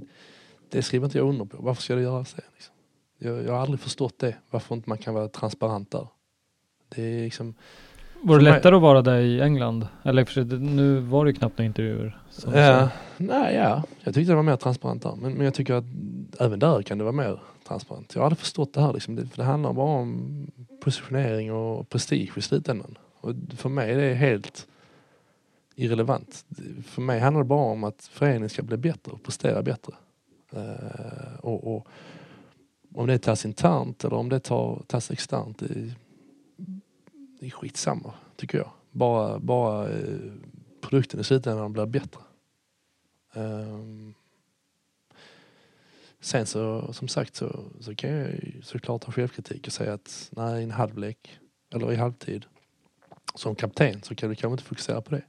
Det 0.68 0.82
skriver 0.82 1.04
inte 1.06 1.18
jag 1.18 1.28
under 1.28 1.44
på. 1.44 1.56
Varför 1.62 1.82
ska 1.82 1.94
det 1.94 2.02
göras 2.02 2.34
det? 2.34 2.42
Liksom? 2.54 2.74
Jag, 3.18 3.44
jag 3.44 3.52
har 3.52 3.60
aldrig 3.60 3.80
förstått 3.80 4.18
det. 4.18 4.36
Varför 4.50 4.74
inte 4.74 4.88
man 4.88 4.98
kan 4.98 5.14
vara 5.14 5.28
transparent 5.28 5.90
där. 5.90 6.08
Det 6.88 7.02
är 7.02 7.24
liksom... 7.24 7.54
Var 8.22 8.38
det 8.38 8.44
lättare 8.44 8.76
att 8.76 8.82
vara 8.82 9.02
där 9.02 9.18
i 9.18 9.40
England? 9.40 9.86
Eller 10.02 10.24
för 10.24 10.44
nu 10.58 11.00
var 11.00 11.24
det 11.24 11.32
knappt 11.32 11.58
några 11.58 11.66
intervjuer. 11.66 12.18
Ja, 12.54 12.88
nej, 13.16 13.54
ja. 13.54 13.82
Jag 14.00 14.14
tyckte 14.14 14.32
det 14.32 14.36
var 14.36 14.42
mer 14.42 14.56
transparent 14.56 15.02
där. 15.02 15.14
Men, 15.16 15.32
men 15.32 15.44
jag 15.44 15.54
tycker 15.54 15.74
att 15.74 15.84
även 16.38 16.58
där 16.58 16.82
kan 16.82 16.98
det 16.98 17.04
vara 17.04 17.12
mer 17.12 17.40
transparent. 17.68 18.14
Jag 18.14 18.22
hade 18.22 18.36
förstått 18.36 18.74
det 18.74 18.80
här 18.80 18.92
liksom. 18.92 19.16
Det, 19.16 19.26
för 19.26 19.36
det 19.36 19.44
handlar 19.44 19.72
bara 19.72 19.98
om 20.00 20.46
positionering 20.80 21.52
och 21.52 21.88
prestige 21.88 22.38
i 22.38 22.40
slutändan. 22.40 22.98
Och 23.20 23.34
för 23.56 23.68
mig 23.68 23.92
är 23.92 23.96
det 23.96 24.14
helt 24.14 24.66
irrelevant. 25.74 26.44
För 26.84 27.02
mig 27.02 27.20
handlar 27.20 27.42
det 27.42 27.48
bara 27.48 27.72
om 27.72 27.84
att 27.84 28.08
föreningen 28.12 28.48
ska 28.48 28.62
bli 28.62 28.76
bättre 28.76 29.12
och 29.12 29.22
prestera 29.22 29.62
bättre. 29.62 29.92
Uh, 30.56 31.40
och, 31.40 31.76
och, 31.76 31.86
om 32.94 33.06
det 33.06 33.18
tas 33.18 33.44
internt 33.44 34.04
eller 34.04 34.16
om 34.16 34.28
det 34.28 34.40
tar, 34.40 34.82
tas 34.86 35.10
externt, 35.10 35.58
det, 35.58 35.94
det 37.40 37.46
är 37.46 37.50
skitsamma 37.50 38.14
tycker 38.36 38.58
jag. 38.58 38.70
Bara, 38.90 39.38
bara 39.38 39.88
eh, 39.88 40.18
produkten 40.80 41.20
i 41.20 41.24
slutändan 41.24 41.72
blir 41.72 41.86
bättre. 41.86 42.20
Um, 43.34 44.14
Sen 46.20 46.46
så 46.46 46.92
som 46.92 47.08
sagt 47.08 47.36
så, 47.36 47.64
så 47.80 47.94
kan 47.94 48.10
jag 48.10 48.28
ju 48.28 48.62
såklart 48.62 49.04
ha 49.04 49.12
självkritik 49.12 49.66
och 49.66 49.72
säga 49.72 49.92
att 49.92 50.30
nej, 50.36 50.60
i 50.60 50.64
en 50.64 50.70
halvlek 50.70 51.38
eller 51.74 51.92
i 51.92 51.96
halvtid 51.96 52.46
som 53.34 53.54
kapten 53.54 54.02
så 54.02 54.14
kan 54.14 54.28
du 54.28 54.34
kanske 54.34 54.52
inte 54.52 54.64
fokusera 54.64 55.00
på 55.00 55.10
det. 55.10 55.22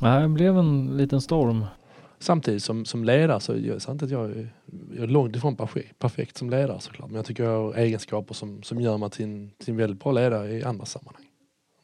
Nej, 0.00 0.22
det 0.22 0.28
blev 0.28 0.58
en 0.58 0.96
liten 0.96 1.20
storm. 1.20 1.66
Samtidigt 2.22 2.62
som, 2.62 2.84
som 2.84 3.04
ledare 3.04 3.40
så 3.40 3.52
är 3.52 3.78
sant 3.78 4.02
att 4.02 4.10
jag 4.10 4.48
jag 4.94 5.02
är 5.02 5.06
långt 5.06 5.36
ifrån 5.36 5.56
perfekt 5.98 6.36
som 6.36 6.50
ledare 6.50 6.80
såklart. 6.80 7.08
Men 7.08 7.16
jag 7.16 7.24
tycker 7.24 7.44
jag 7.44 7.62
har 7.62 7.74
egenskaper 7.74 8.34
som, 8.34 8.62
som 8.62 8.80
gör 8.80 8.98
mig 8.98 9.10
till 9.10 9.24
en, 9.24 9.50
till 9.58 9.70
en 9.70 9.76
väldigt 9.76 10.00
bra 10.00 10.12
ledare 10.12 10.52
i 10.52 10.64
andra 10.64 10.84
sammanhang. 10.84 11.24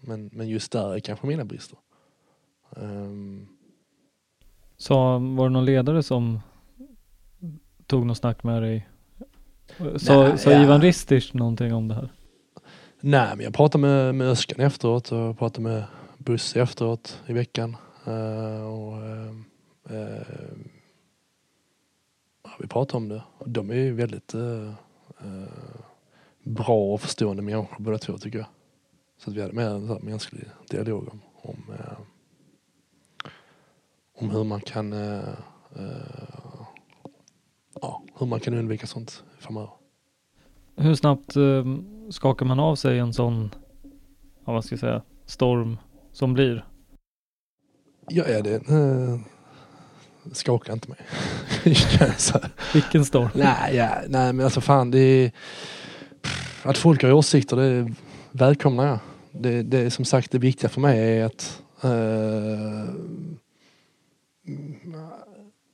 Men, 0.00 0.30
men 0.32 0.48
just 0.48 0.72
där 0.72 0.94
är 0.94 1.00
kanske 1.00 1.26
mina 1.26 1.44
brister. 1.44 1.78
Um, 2.70 3.48
så 4.76 4.94
var 5.18 5.44
det 5.44 5.52
någon 5.52 5.64
ledare 5.64 6.02
som 6.02 6.40
tog 7.86 8.06
något 8.06 8.18
snack 8.18 8.42
med 8.42 8.62
dig? 8.62 8.88
Sa, 9.96 10.36
sa 10.36 10.50
ja. 10.50 10.62
Ivan 10.62 10.82
Ristich 10.82 11.32
någonting 11.32 11.74
om 11.74 11.88
det 11.88 11.94
här? 11.94 12.08
Nej, 13.00 13.28
men 13.36 13.44
jag 13.44 13.54
pratade 13.54 13.82
med, 13.82 14.14
med 14.14 14.28
Öskan 14.28 14.60
efteråt 14.60 15.12
och 15.12 15.38
pratade 15.38 15.68
med 15.68 15.84
Busse 16.18 16.60
efteråt 16.60 17.20
i 17.26 17.32
veckan. 17.32 17.76
Uh, 18.06 18.66
och, 18.66 19.02
uh, 19.02 19.32
uh, 19.90 20.56
vi 22.60 22.66
pratade 22.68 22.96
om 22.96 23.08
det. 23.08 23.22
De 23.46 23.70
är 23.70 23.74
ju 23.74 23.92
väldigt 23.92 24.34
bra 26.42 26.92
och 26.92 27.00
förstående 27.00 27.42
människor 27.42 27.76
båda 27.78 27.98
två 27.98 28.18
tycker 28.18 28.38
jag. 28.38 28.48
Så 29.18 29.30
att 29.30 29.36
vi 29.36 29.42
hade 29.42 29.54
mer 29.54 29.66
en 29.66 29.86
mänsklig 29.86 30.44
dialog 30.70 31.08
om, 31.08 31.20
om, 31.34 31.74
om 34.14 34.30
hur 34.30 34.44
man 34.44 34.60
kan 34.60 34.94
ja, 37.80 38.02
hur 38.18 38.26
man 38.26 38.40
kan 38.40 38.54
undvika 38.54 38.86
sånt 38.86 39.24
framöver. 39.38 39.70
Hur 40.76 40.94
snabbt 40.94 41.36
eh, 41.36 41.64
skakar 42.10 42.46
man 42.46 42.60
av 42.60 42.76
sig 42.76 42.98
en 42.98 43.12
sån, 43.12 43.54
ja, 44.44 44.52
vad 44.52 44.64
ska 44.64 44.72
jag 44.72 44.80
säga, 44.80 45.02
storm 45.24 45.78
som 46.12 46.34
blir? 46.34 46.66
Ja, 48.08 48.24
ja 48.28 48.42
det 48.42 48.54
eh, 48.54 49.20
skakar 50.32 50.72
inte 50.72 50.88
mig. 50.88 50.98
Vilken 52.74 53.04
storm? 53.04 53.28
Nej, 53.34 53.76
ja, 53.76 53.90
nej, 54.08 54.32
men 54.32 54.44
alltså 54.44 54.60
fan 54.60 54.90
det 54.90 54.98
är, 54.98 55.32
att 56.62 56.78
folk 56.78 57.02
har 57.02 57.12
åsikter 57.12 57.56
det 57.56 57.92
välkomnar 58.30 58.86
jag. 58.86 58.98
Det, 59.32 59.62
det 59.62 59.78
är 59.78 59.90
som 59.90 60.04
sagt 60.04 60.30
det 60.30 60.38
viktiga 60.38 60.70
för 60.70 60.80
mig 60.80 61.18
är 61.18 61.24
att 61.24 61.62
eh, 61.82 62.94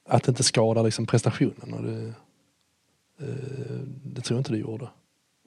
att 0.09 0.23
det 0.23 0.29
inte 0.29 0.43
skadar 0.43 0.83
liksom 0.83 1.07
prestationen. 1.07 1.75
Och 1.75 1.83
det, 1.83 2.15
eh, 3.19 3.81
det 4.05 4.21
tror 4.21 4.37
jag 4.37 4.41
inte 4.41 4.53
det 4.53 4.59
gjorde. 4.59 4.89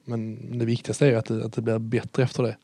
Men 0.04 0.58
det 0.58 0.64
viktigaste 0.64 1.06
är 1.06 1.16
att 1.16 1.26
det, 1.26 1.44
att 1.44 1.52
det 1.52 1.62
blir 1.62 1.78
bättre 1.78 2.22
efter 2.22 2.42
det. 2.42 2.56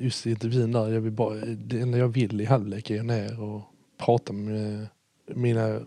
Just 0.00 0.26
i 0.26 0.30
intervjun 0.30 0.72
där, 0.72 0.88
jag 0.88 1.00
vill 1.00 1.12
bara, 1.12 1.34
det 1.44 1.80
enda 1.80 1.98
jag 1.98 2.08
vill 2.08 2.40
i 2.40 2.44
halvlek 2.44 2.90
är 2.90 3.02
ner 3.02 3.42
och 3.42 3.62
prata 3.98 4.32
med 4.32 4.86
mina 5.34 5.80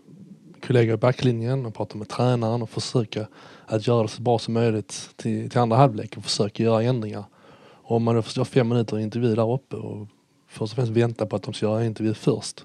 kollegor 0.66 0.94
i 0.94 0.96
backlinjen 0.96 1.66
och 1.66 1.74
prata 1.74 1.98
med 1.98 2.08
tränaren 2.08 2.62
och 2.62 2.70
försöka 2.70 3.26
att 3.66 3.86
göra 3.86 4.02
det 4.02 4.08
så 4.08 4.22
bra 4.22 4.38
som 4.38 4.54
möjligt 4.54 5.10
till, 5.16 5.50
till 5.50 5.58
andra 5.58 5.76
halvlek 5.76 6.16
och 6.16 6.24
försöka 6.24 6.62
göra 6.62 6.82
ändringar. 6.82 7.24
Och 7.62 7.96
om 7.96 8.02
man 8.02 8.14
då 8.14 8.22
förstår 8.22 8.44
fem 8.44 8.68
minuter 8.68 8.98
intervju 8.98 9.34
där 9.34 9.52
uppe 9.52 9.76
och 9.76 10.08
först 10.48 10.72
och 10.72 10.76
främst 10.76 10.92
vänta 10.92 11.26
på 11.26 11.36
att 11.36 11.42
de 11.42 11.54
ska 11.54 11.66
göra 11.66 11.84
intervju 11.84 12.14
först. 12.14 12.64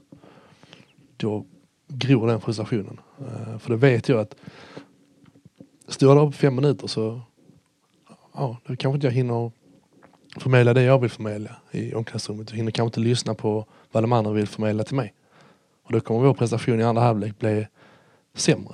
Då 1.18 1.46
gror 1.88 2.28
den 2.28 2.42
frustrationen. 2.42 3.00
Eh, 3.20 3.58
för 3.58 3.70
då 3.70 3.76
vet 3.76 4.10
jag 4.10 4.20
att 4.20 4.36
står 5.88 6.10
jag 6.10 6.18
där 6.18 6.26
på 6.26 6.32
fem 6.32 6.56
minuter 6.56 6.88
så 6.88 7.22
ja, 8.34 8.58
då 8.68 8.76
kanske 8.76 8.96
inte 8.96 9.08
jag 9.08 9.12
hinner 9.12 9.52
förmedla 10.40 10.74
det 10.74 10.84
jag 10.84 11.00
vill 11.00 11.10
förmedla 11.10 11.56
i 11.72 11.94
omklädningsrummet. 11.94 12.50
Jag 12.50 12.58
hinner 12.58 12.72
kanske 12.72 12.88
inte 12.88 13.10
lyssna 13.10 13.34
på 13.34 13.66
vad 13.92 14.04
de 14.04 14.12
andra 14.12 14.32
vill 14.32 14.48
förmedla 14.48 14.84
till 14.84 14.96
mig. 14.96 15.14
Och 15.88 15.94
då 15.94 16.00
kommer 16.00 16.20
vår 16.20 16.34
prestation 16.34 16.80
i 16.80 16.84
andra 16.84 17.02
halvlek 17.02 17.40
bli 17.40 17.68
sämre. 18.34 18.74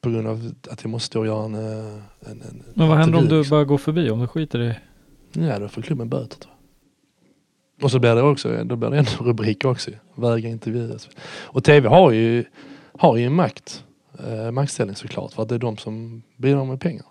På 0.00 0.10
grund 0.10 0.28
av 0.28 0.52
att 0.70 0.82
jag 0.82 0.90
måste 0.90 1.06
stå 1.06 1.20
och 1.20 1.26
göra 1.26 1.44
en... 1.44 1.54
eh, 1.54 1.94
en, 2.30 2.42
en 2.42 2.64
Men 2.74 2.88
vad 2.88 2.98
händer 2.98 3.18
om 3.18 3.28
du 3.28 3.48
bara 3.48 3.64
går 3.64 3.78
förbi? 3.78 4.10
Om 4.10 4.20
du 4.20 4.26
skiter 4.26 4.62
i... 4.62 4.74
Ja, 5.32 5.58
då 5.58 5.68
får 5.68 5.82
klubben 5.82 6.08
böter 6.08 6.38
tror 6.38 6.52
jag. 6.52 7.84
Och 7.84 7.90
så 7.90 7.98
blir 7.98 8.14
det 8.14 8.22
också, 8.22 8.64
då 8.64 8.76
blir 8.76 8.90
det 8.90 8.98
en 8.98 9.04
rubrik 9.04 9.64
också. 9.64 9.90
Vägra 10.14 10.48
intervjuas. 10.48 11.08
Och 11.26 11.64
TV 11.64 11.88
har 11.88 12.10
ju, 12.10 12.44
har 12.98 13.16
ju 13.16 13.26
en 13.26 13.34
makt, 13.34 13.84
eh, 14.26 14.50
maktställning 14.50 14.96
såklart. 14.96 15.32
För 15.32 15.42
att 15.42 15.48
det 15.48 15.54
är 15.54 15.58
de 15.58 15.76
som 15.76 16.22
bidrar 16.36 16.64
med 16.64 16.80
pengar. 16.80 17.06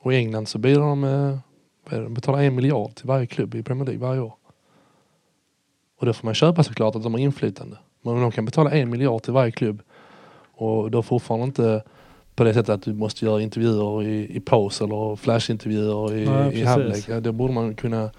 Och 0.00 0.12
i 0.12 0.16
England 0.16 0.48
så 0.48 0.58
bidrar 0.58 0.82
de 0.82 1.00
med, 1.00 1.38
vad 1.84 1.94
är 1.94 1.98
det, 1.98 2.04
de 2.04 2.14
betalar 2.14 2.42
en 2.42 2.54
miljard 2.54 2.94
till 2.94 3.06
varje 3.06 3.26
klubb 3.26 3.54
i 3.54 3.62
Premier 3.62 3.86
League 3.86 4.08
varje 4.08 4.20
år. 4.20 4.34
Och 6.00 6.06
då 6.06 6.12
får 6.12 6.26
man 6.26 6.34
köpa 6.34 6.62
såklart 6.62 6.96
att 6.96 7.02
de 7.02 7.14
har 7.14 7.20
inflytande. 7.20 7.78
Men 8.02 8.20
de 8.20 8.30
kan 8.30 8.44
betala 8.44 8.70
en 8.70 8.90
miljard 8.90 9.22
till 9.22 9.32
varje 9.32 9.52
klubb 9.52 9.82
och 10.54 10.90
då 10.90 11.02
fortfarande 11.02 11.46
inte 11.46 11.82
på 12.34 12.44
det 12.44 12.54
sättet 12.54 12.68
att 12.68 12.82
du 12.82 12.94
måste 12.94 13.24
göra 13.24 13.42
intervjuer 13.42 14.02
i, 14.02 14.36
i 14.36 14.40
paus 14.40 14.80
eller 14.80 15.16
flashintervjuer 15.16 16.14
i, 16.14 16.22
i 16.60 16.64
halvlek. 16.64 17.08
Ja, 17.08 17.20
då 17.20 17.32
borde 17.32 17.54
man 17.54 17.74
kunna 17.74 18.10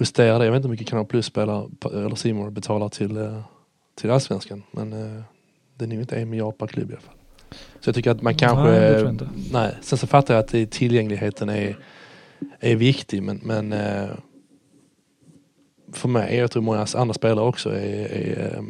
justera 0.00 0.38
det. 0.38 0.44
Jag 0.44 0.52
vet 0.52 0.56
inte 0.56 0.68
hur 0.68 0.72
mycket 0.72 0.88
Kanal 0.88 1.06
Plus 1.06 1.26
spelar, 1.26 1.68
eller 1.92 2.14
Simon 2.14 2.54
betalar 2.54 2.88
till, 2.88 3.16
eh, 3.16 3.40
till 3.94 4.10
Allsvenskan. 4.10 4.62
Men 4.70 4.92
eh, 4.92 5.22
det 5.74 5.84
är 5.84 5.88
nog 5.88 6.00
inte 6.00 6.16
en 6.16 6.30
miljard 6.30 6.58
per 6.58 6.66
klubb 6.66 6.90
i 6.90 6.92
alla 6.92 7.00
fall. 7.00 7.14
Så 7.80 7.88
jag 7.88 7.94
tycker 7.94 8.10
att 8.10 8.22
man 8.22 8.34
kanske... 8.34 8.70
Nej, 8.70 9.28
nej. 9.52 9.76
Sen 9.82 9.98
så 9.98 10.06
fattar 10.06 10.34
jag 10.34 10.44
att 10.44 10.70
tillgängligheten 10.70 11.48
är, 11.48 11.76
är 12.60 12.76
viktig 12.76 13.22
men, 13.22 13.40
men 13.42 13.72
eh, 13.72 14.08
för 15.92 16.08
mig, 16.08 16.36
jag 16.36 16.50
tror 16.50 16.62
många 16.62 16.86
andra 16.94 17.14
spelare 17.14 17.44
också 17.44 17.70
är, 17.70 18.12
är 18.12 18.64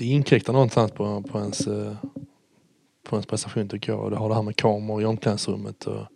det 0.00 0.06
inkräktar 0.06 0.52
någonstans 0.52 0.92
på, 0.92 1.22
på, 1.22 1.38
ens, 1.38 1.66
eh, 1.66 1.92
på 3.02 3.16
ens 3.16 3.26
prestation 3.26 3.68
tycker 3.68 3.92
jag. 3.92 4.00
Och 4.00 4.10
det 4.10 4.16
har 4.16 4.28
det 4.28 4.34
här 4.34 4.42
med 4.42 4.56
kameror 4.56 5.02
i 5.02 5.04
omklädningsrummet. 5.04 5.86
Och, 5.86 6.06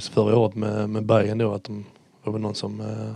förra 0.00 0.38
året 0.38 0.54
med, 0.54 0.90
med 0.90 1.06
Bergen 1.06 1.38
då 1.38 1.52
att 1.52 1.64
de 1.64 1.84
var 2.22 2.32
väl 2.32 2.42
någon 2.42 2.54
som 2.54 2.80
eh, 2.80 3.14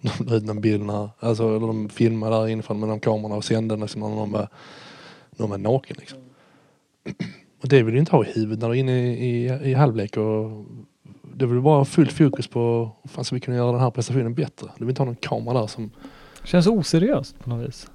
de 0.18 0.24
la 0.24 0.36
ut 0.36 0.44
någon 0.44 0.60
bild 0.60 0.86
när, 0.86 1.10
alltså 1.20 1.56
eller 1.56 1.66
de 1.66 1.88
filmade 1.88 2.36
där 2.36 2.48
inifrån 2.48 2.80
med 2.80 2.88
de 2.88 3.00
kamerorna 3.00 3.34
och 3.34 3.44
sände 3.44 3.76
liksom 3.76 4.00
när 4.00 4.08
någon 4.08 4.32
var, 4.32 4.48
någon 5.30 5.50
var 5.50 5.58
naken 5.58 5.96
liksom. 5.98 6.18
Och 7.62 7.68
det 7.68 7.82
vill 7.82 7.94
du 7.94 8.00
inte 8.00 8.12
ha 8.12 8.24
i 8.24 8.32
huvudet 8.32 8.58
när 8.58 8.68
du 8.68 8.74
är 8.74 8.80
inne 8.80 9.14
i, 9.14 9.28
i, 9.28 9.70
i 9.70 9.74
halvlek 9.74 10.16
och 10.16 10.64
det 11.22 11.46
vill 11.46 11.60
bara 11.60 11.84
fullt 11.84 12.12
fokus 12.12 12.46
på 12.46 12.90
hur 13.02 13.08
fan 13.08 13.24
ska 13.24 13.34
vi 13.34 13.40
kunna 13.40 13.56
göra 13.56 13.72
den 13.72 13.80
här 13.80 13.90
prestationen 13.90 14.34
bättre. 14.34 14.68
Du 14.78 14.84
vill 14.84 14.90
inte 14.92 15.02
ha 15.02 15.06
någon 15.06 15.16
kamera 15.16 15.60
där 15.60 15.66
som 15.66 15.90
Känns 16.44 16.66
oseriöst 16.66 17.38
på 17.38 17.50
något 17.50 17.68
vis. 17.68 17.90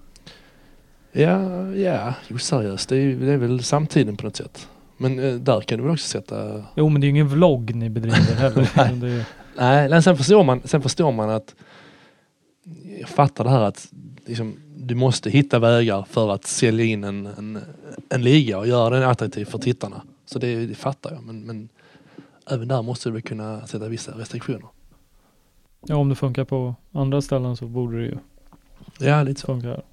Ja, 1.18 1.68
ja, 1.76 2.14
oseriöst. 2.32 2.90
Det 2.90 2.98
är, 2.98 3.16
det 3.16 3.32
är 3.32 3.38
väl 3.38 3.64
samtiden 3.64 4.18
på 4.18 4.26
något 4.26 4.36
sätt. 4.36 4.68
Men 4.98 5.20
eh, 5.20 5.34
där 5.36 5.62
kan 5.62 5.78
du 5.78 5.84
väl 5.84 5.94
också 5.94 6.08
sätta... 6.08 6.64
Jo 6.76 6.90
men 6.90 7.02
det 7.02 7.06
är 7.06 7.08
ju 7.08 7.12
ingen 7.12 7.28
vlogg 7.28 7.76
ni 7.76 7.90
bedriver 7.90 8.36
heller. 8.36 8.70
Nej. 8.76 9.26
är, 9.58 9.90
men 9.90 10.04
sen 10.04 10.18
förstår 10.18 10.44
man, 10.44 10.62
sen 10.66 10.82
förstår 10.82 11.12
man 11.12 11.30
att... 11.30 11.56
Jag 13.00 13.10
fattar 13.10 13.44
det 13.44 13.50
här 13.50 13.62
att 13.62 13.88
liksom, 14.26 14.56
du 14.78 14.96
måste 14.96 15.30
hitta 15.30 15.60
vägar 15.60 16.06
för 16.10 16.32
att 16.34 16.46
sälja 16.46 16.86
in 16.86 17.04
en, 17.04 17.26
en, 17.26 17.60
en 18.10 18.22
liga 18.24 18.58
och 18.60 18.68
göra 18.68 19.00
den 19.00 19.10
attraktiv 19.10 19.46
för 19.46 19.58
tittarna. 19.58 20.02
Så 20.26 20.40
det, 20.40 20.66
det 20.66 20.76
fattar 20.76 21.12
jag. 21.14 21.24
Men, 21.24 21.42
men 21.42 21.70
även 22.52 22.68
där 22.68 22.82
måste 22.82 23.10
du 23.10 23.14
väl 23.14 23.22
kunna 23.22 23.68
sätta 23.68 23.88
vissa 23.90 24.12
restriktioner. 24.12 24.68
ja 25.88 25.96
om 25.96 26.10
det 26.10 26.16
funkar 26.16 26.44
på 26.46 26.76
andra 26.92 27.22
ställen 27.22 27.58
så 27.58 27.66
borde 27.66 27.98
det 27.98 28.04
ju 28.06 28.18
Ja, 29.00 29.24
lite 29.24 29.42
så. 29.42 29.48
funka 29.48 29.68
här. 29.68 29.84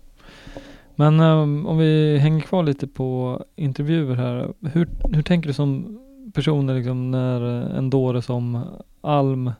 Men 0.97 1.20
um, 1.20 1.66
om 1.66 1.78
vi 1.78 2.18
hänger 2.18 2.40
kvar 2.40 2.62
lite 2.62 2.86
på 2.86 3.40
intervjuer 3.57 4.14
här. 4.14 4.53
Hur, 4.61 4.88
hur 5.12 5.22
tänker 5.22 5.49
du 5.49 5.55
som 5.55 5.99
person 6.34 6.76
liksom, 6.76 7.11
när 7.11 7.40
en 7.76 7.90
dåre 7.90 8.22
som 8.22 8.64
Alm 9.01 9.53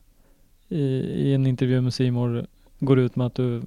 i, 0.69 0.83
i 0.99 1.35
en 1.35 1.47
intervju 1.47 1.81
med 1.81 1.95
Simor 1.95 2.47
går 2.79 2.99
ut 2.99 3.17
med 3.17 3.27
att 3.27 3.35
du 3.35 3.63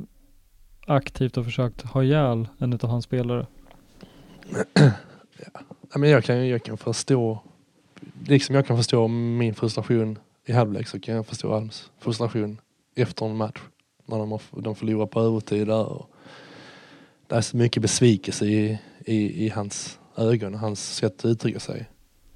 aktivt 0.88 1.36
har 1.36 1.44
försökt 1.44 1.82
ha 1.82 2.04
ihjäl 2.04 2.48
en 2.58 2.74
av 2.74 2.90
hans 2.90 3.06
spelare? 3.06 3.48
Ja, 5.94 6.00
men 6.00 6.10
jag, 6.10 6.24
kan, 6.24 6.48
jag 6.48 6.64
kan 6.64 6.78
förstå, 6.78 7.40
liksom 8.28 8.56
jag 8.56 8.68
kan 8.68 8.78
förstå 8.78 9.08
min 9.08 9.56
frustration 9.56 10.20
i 10.46 10.52
halvlek 10.52 10.88
så 10.88 11.00
kan 11.00 11.16
jag 11.16 11.26
förstå 11.26 11.54
Alms 11.54 11.92
frustration 12.00 12.62
efter 12.96 13.26
en 13.26 13.38
match. 13.38 13.60
När 14.06 14.18
de, 14.18 14.32
har, 14.32 14.42
de 14.52 14.76
förlorar 14.76 15.06
på 15.06 15.22
övertid 15.22 15.68
där. 15.68 15.86
Och 15.86 16.10
det 17.28 17.36
är 17.36 17.42
så 17.42 17.58
mycket 17.58 17.82
besvikelse 17.82 18.46
i, 18.46 18.80
i, 19.06 19.46
i 19.46 19.50
hans 19.50 20.00
ögon 20.18 20.54
och 20.54 20.60
hans 20.60 20.96
sätt 20.96 21.20
att 21.20 21.26
uttrycka 21.26 21.60
sig. 21.60 21.86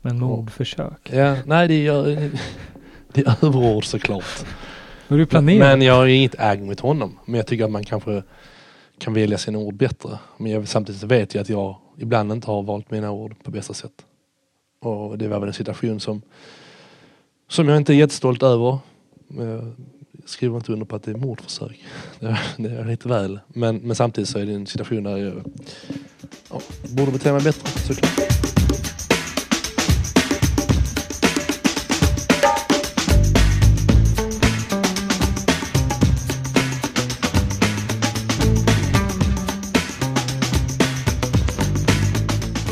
Men 0.02 0.20
mordförsök. 0.20 1.10
Ja, 1.12 1.38
nej 1.46 1.68
det 1.68 1.88
är, 1.88 2.32
det 3.14 3.22
är 3.22 3.46
överord 3.46 3.86
såklart. 3.86 4.46
Planerat? 5.08 5.60
Men 5.60 5.82
jag 5.82 5.94
har 5.94 6.08
inget 6.08 6.36
äg 6.40 6.62
mot 6.62 6.80
honom. 6.80 7.20
Men 7.26 7.36
jag 7.36 7.48
tycker 7.48 7.66
att 7.66 7.72
man 7.72 7.84
kanske 7.84 8.24
kan 8.98 9.14
välja 9.14 9.38
sina 9.38 9.58
ord 9.58 9.76
bättre. 9.76 10.20
Men 10.38 10.52
jag, 10.52 10.68
samtidigt 10.68 11.04
vet 11.04 11.36
jag 11.36 11.42
att 11.42 11.50
jag 11.50 11.76
ibland 11.98 12.32
inte 12.32 12.48
har 12.48 12.64
valt 12.64 12.92
mina 12.92 13.12
ord 13.12 13.44
på 13.44 13.52
bästa 13.52 13.74
sätt. 13.74 14.06
Och 14.80 15.18
det 15.18 15.28
var 15.28 15.40
väl 15.40 15.48
en 15.48 15.54
situation 15.54 16.00
som, 16.00 16.22
som 17.48 17.68
jag 17.68 17.78
inte 17.78 17.94
är 17.94 17.96
jättestolt 17.96 18.44
över. 18.44 18.80
Skriver 20.30 20.56
inte 20.56 20.74
under 20.74 20.86
på 20.86 20.96
att 20.96 21.04
det 21.04 21.12
är 21.12 21.16
mordförsök. 21.16 21.86
Det 22.20 22.26
är, 22.28 22.40
det 22.58 22.70
är 22.70 22.86
lite 22.86 23.08
väl. 23.08 23.40
Men, 23.48 23.78
men 23.78 23.96
samtidigt 23.96 24.30
så 24.30 24.40
är 24.40 24.46
det 24.46 24.54
en 24.54 24.68
situation 24.68 25.04
där 25.04 25.18
jag 25.18 25.44
ja, 26.50 26.62
borde 26.96 27.12
bete 27.12 27.32
mig 27.32 27.44
bättre 27.44 27.68
såklart. 27.68 28.20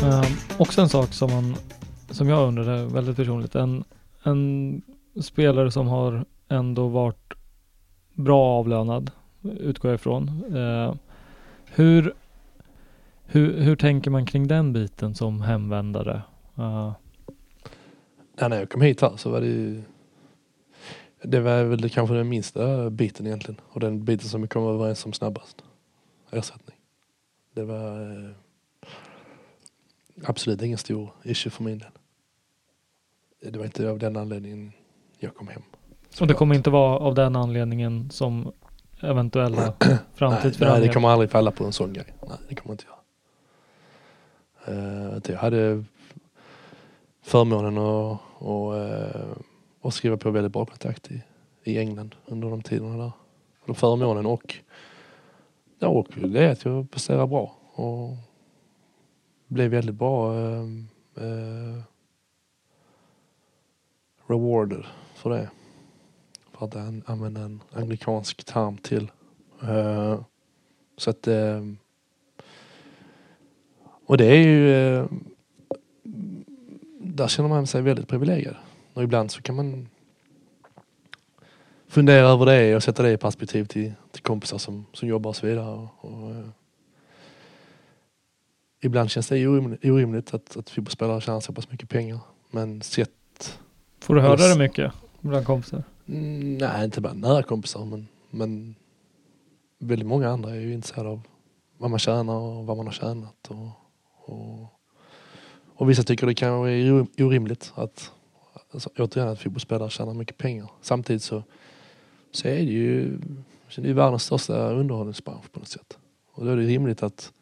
Ehm, 0.02 0.36
också 0.58 0.80
en 0.80 0.88
sak 0.88 1.12
som, 1.12 1.30
man, 1.30 1.56
som 2.10 2.28
jag 2.28 2.48
undrar, 2.48 2.84
väldigt 2.84 3.16
personligt. 3.16 3.54
En, 3.54 3.84
en 4.22 4.82
spelare 5.22 5.70
som 5.70 5.86
har 5.86 6.24
ändå 6.48 6.88
varit 6.88 7.27
bra 8.18 8.44
avlönad, 8.44 9.10
utgår 9.42 9.90
jag 9.90 9.98
ifrån. 9.98 10.44
Eh, 10.56 10.94
hur, 11.66 12.14
hur, 13.24 13.60
hur 13.60 13.76
tänker 13.76 14.10
man 14.10 14.26
kring 14.26 14.48
den 14.48 14.72
biten 14.72 15.14
som 15.14 15.40
hemvändare? 15.40 16.22
Uh. 16.58 16.92
Ja, 18.38 18.48
när 18.48 18.58
jag 18.58 18.70
kom 18.70 18.82
hit 18.82 19.00
här 19.00 19.16
så 19.16 19.30
var 19.30 19.40
det 19.40 19.46
ju... 19.46 19.82
Det 21.22 21.40
var 21.40 21.64
väl 21.64 21.90
kanske 21.90 22.14
den 22.14 22.28
minsta 22.28 22.90
biten 22.90 23.26
egentligen. 23.26 23.60
Och 23.68 23.80
den 23.80 24.04
biten 24.04 24.28
som 24.28 24.42
vi 24.42 24.48
kom 24.48 24.66
överens 24.66 25.06
om 25.06 25.12
snabbast. 25.12 25.64
Ersättning. 26.30 26.76
Det 27.54 27.64
var 27.64 28.00
eh, 28.00 28.30
absolut 30.24 30.62
ingen 30.62 30.78
stor 30.78 31.10
issue 31.24 31.50
för 31.50 31.64
min 31.64 31.78
del. 31.78 31.90
Det 33.52 33.58
var 33.58 33.64
inte 33.64 33.90
av 33.90 33.98
den 33.98 34.16
anledningen 34.16 34.72
jag 35.18 35.34
kom 35.34 35.48
hem 35.48 35.62
och 36.20 36.26
det 36.26 36.34
kommer 36.34 36.54
inte 36.54 36.70
vara 36.70 36.98
av 36.98 37.14
den 37.14 37.36
anledningen 37.36 38.10
som 38.10 38.52
eventuella 39.00 39.60
Nej, 39.62 39.74
nej, 39.80 39.98
framtidsförändringar? 40.14 40.86
det 40.86 40.94
kommer 40.94 41.08
aldrig 41.08 41.30
falla 41.30 41.50
på 41.50 41.64
en 41.64 41.72
sån 41.72 41.92
grej. 41.92 42.14
Nej, 42.28 42.38
det 42.48 42.54
kommer 42.54 42.72
inte 42.72 42.84
göra. 42.84 42.98
Uh, 44.68 45.20
jag 45.28 45.36
hade 45.36 45.84
förmånen 47.22 47.78
att, 47.78 48.20
att, 48.42 48.74
eh, 48.74 49.36
att 49.82 49.94
skriva 49.94 50.16
på 50.16 50.30
väldigt 50.30 50.52
bra 50.52 50.66
kontrakt 50.66 51.10
i, 51.10 51.22
i 51.64 51.78
England 51.78 52.14
under 52.26 52.50
de 52.50 52.62
tiderna 52.62 52.96
där. 52.96 53.12
Eller 53.64 53.74
förmånen 53.74 54.26
och, 54.26 54.54
ja, 55.78 55.88
och 55.88 56.06
det 56.14 56.44
är 56.44 56.52
att 56.52 56.64
jag 56.64 56.90
presterar 56.90 57.26
bra 57.26 57.54
och 57.74 58.16
blev 59.46 59.70
väldigt 59.70 59.94
bra 59.94 60.34
eh, 60.34 60.62
eh, 61.16 61.82
rewarded 64.26 64.84
för 65.14 65.30
det. 65.30 65.48
För 66.58 66.66
att 66.66 66.76
an- 66.76 67.02
använda 67.06 67.40
en 67.40 67.60
anglikansk 67.72 68.44
term 68.44 68.76
till. 68.76 69.10
Eh, 69.62 70.20
så 70.96 71.10
att 71.10 71.26
eh, 71.26 71.62
och 74.06 74.16
det 74.16 74.26
är 74.26 74.36
ju 74.36 74.74
eh, 74.74 75.06
där 77.00 77.28
känner 77.28 77.48
man 77.48 77.66
sig 77.66 77.82
väldigt 77.82 78.08
privilegierad. 78.08 78.56
Och 78.94 79.02
ibland 79.02 79.30
så 79.30 79.42
kan 79.42 79.56
man 79.56 79.88
fundera 81.88 82.26
över 82.26 82.46
det 82.46 82.76
och 82.76 82.82
sätta 82.82 83.02
det 83.02 83.12
i 83.12 83.16
perspektiv 83.16 83.64
till, 83.64 83.92
till 84.10 84.22
kompisar 84.22 84.58
som, 84.58 84.86
som 84.92 85.08
jobbar 85.08 85.28
och 85.28 85.36
så 85.36 85.46
vidare. 85.46 85.70
Och, 85.70 86.04
och, 86.04 86.34
ibland 88.80 89.10
känns 89.10 89.28
det 89.28 89.46
orimligt, 89.46 90.34
att, 90.34 90.56
att 90.56 90.70
fotbollsspelare 90.70 91.20
tjänar 91.20 91.40
så 91.40 91.52
pass 91.52 91.70
mycket 91.70 91.88
pengar. 91.88 92.18
Men 92.50 92.82
sett... 92.82 93.58
Får 94.00 94.14
du 94.14 94.20
höra 94.20 94.36
det 94.36 94.58
mycket 94.58 94.92
bland 95.20 95.46
kompisar? 95.46 95.82
Mm, 96.08 96.58
nej, 96.58 96.84
inte 96.84 97.00
bara 97.00 97.12
nära 97.12 97.42
kompisar 97.42 97.84
men, 97.84 98.08
men 98.30 98.74
väldigt 99.78 100.08
många 100.08 100.28
andra 100.28 100.50
är 100.50 100.60
ju 100.60 100.72
intresserade 100.74 101.08
av 101.08 101.20
vad 101.78 101.90
man 101.90 101.98
tjänar 101.98 102.34
och 102.34 102.66
vad 102.66 102.76
man 102.76 102.86
har 102.86 102.92
tjänat. 102.92 103.48
Och, 103.50 103.68
och, 104.24 104.66
och 105.74 105.90
vissa 105.90 106.02
tycker 106.02 106.26
det 106.26 106.34
kan 106.34 106.52
vara 106.58 107.06
orimligt 107.18 107.72
att 107.74 108.12
alltså, 108.72 108.90
återigen 108.98 109.28
att 109.28 109.38
fotbollsspelare 109.40 109.90
tjänar 109.90 110.14
mycket 110.14 110.36
pengar. 110.38 110.70
Samtidigt 110.80 111.22
så, 111.22 111.42
så 112.30 112.48
är 112.48 112.54
det 112.56 112.62
ju 112.62 113.18
det 113.76 113.90
är 113.90 113.94
världens 113.94 114.22
största 114.22 114.70
underhållningsbransch 114.70 115.52
på 115.52 115.58
något 115.58 115.68
sätt. 115.68 115.98
Och 116.32 116.44
då 116.44 116.50
är 116.50 116.56
det 116.56 116.62
rimligt 116.62 117.02
att 117.02 117.32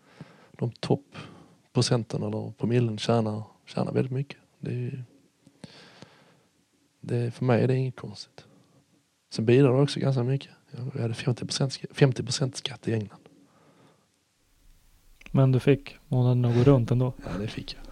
de 0.52 0.70
toppprocenten 0.70 2.22
eller 2.22 2.52
promillen 2.58 2.98
tjänar, 2.98 3.42
tjänar 3.66 3.92
väldigt 3.92 4.12
mycket. 4.12 4.38
Det 4.58 4.70
är, 4.70 4.74
ju- 4.74 5.02
det, 7.00 7.30
för 7.30 7.44
mig 7.44 7.62
är 7.62 7.68
det 7.68 7.74
inget 7.76 7.96
konstigt. 7.96 8.45
Sen 9.36 9.44
bidrar 9.44 9.76
det 9.76 9.82
också 9.82 10.00
ganska 10.00 10.22
mycket. 10.22 10.50
Jag 10.94 11.00
hade 11.02 11.14
50% 11.14 11.68
sk- 11.68 11.92
50% 11.94 12.56
skatt 12.56 12.88
i 12.88 12.92
England. 12.92 13.28
Men 15.30 15.52
du 15.52 15.60
fick 15.60 15.96
månaden 16.08 16.44
att 16.44 16.54
gå 16.56 16.72
runt 16.72 16.90
ändå. 16.90 17.12
Ja, 17.24 17.38
det 17.40 17.48
fick 17.48 17.76
jag. 17.76 17.82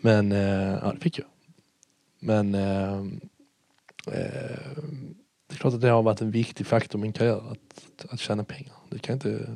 Men, 0.00 0.32
eh, 0.32 0.78
ja 0.82 0.92
det 0.94 1.00
fick 1.00 1.18
jag. 1.18 1.26
Men 2.20 2.54
eh, 2.54 2.98
eh, 4.06 4.82
det 5.46 5.54
är 5.54 5.56
klart 5.56 5.74
att 5.74 5.80
det 5.80 5.88
har 5.88 6.02
varit 6.02 6.20
en 6.20 6.30
viktig 6.30 6.66
faktor 6.66 6.98
i 7.00 7.02
min 7.02 7.12
karriär 7.12 7.52
att, 7.52 8.12
att 8.12 8.20
tjäna 8.20 8.44
pengar. 8.44 8.74
Det 8.90 8.98
kan 8.98 9.18
jag 9.18 9.32
inte 9.32 9.52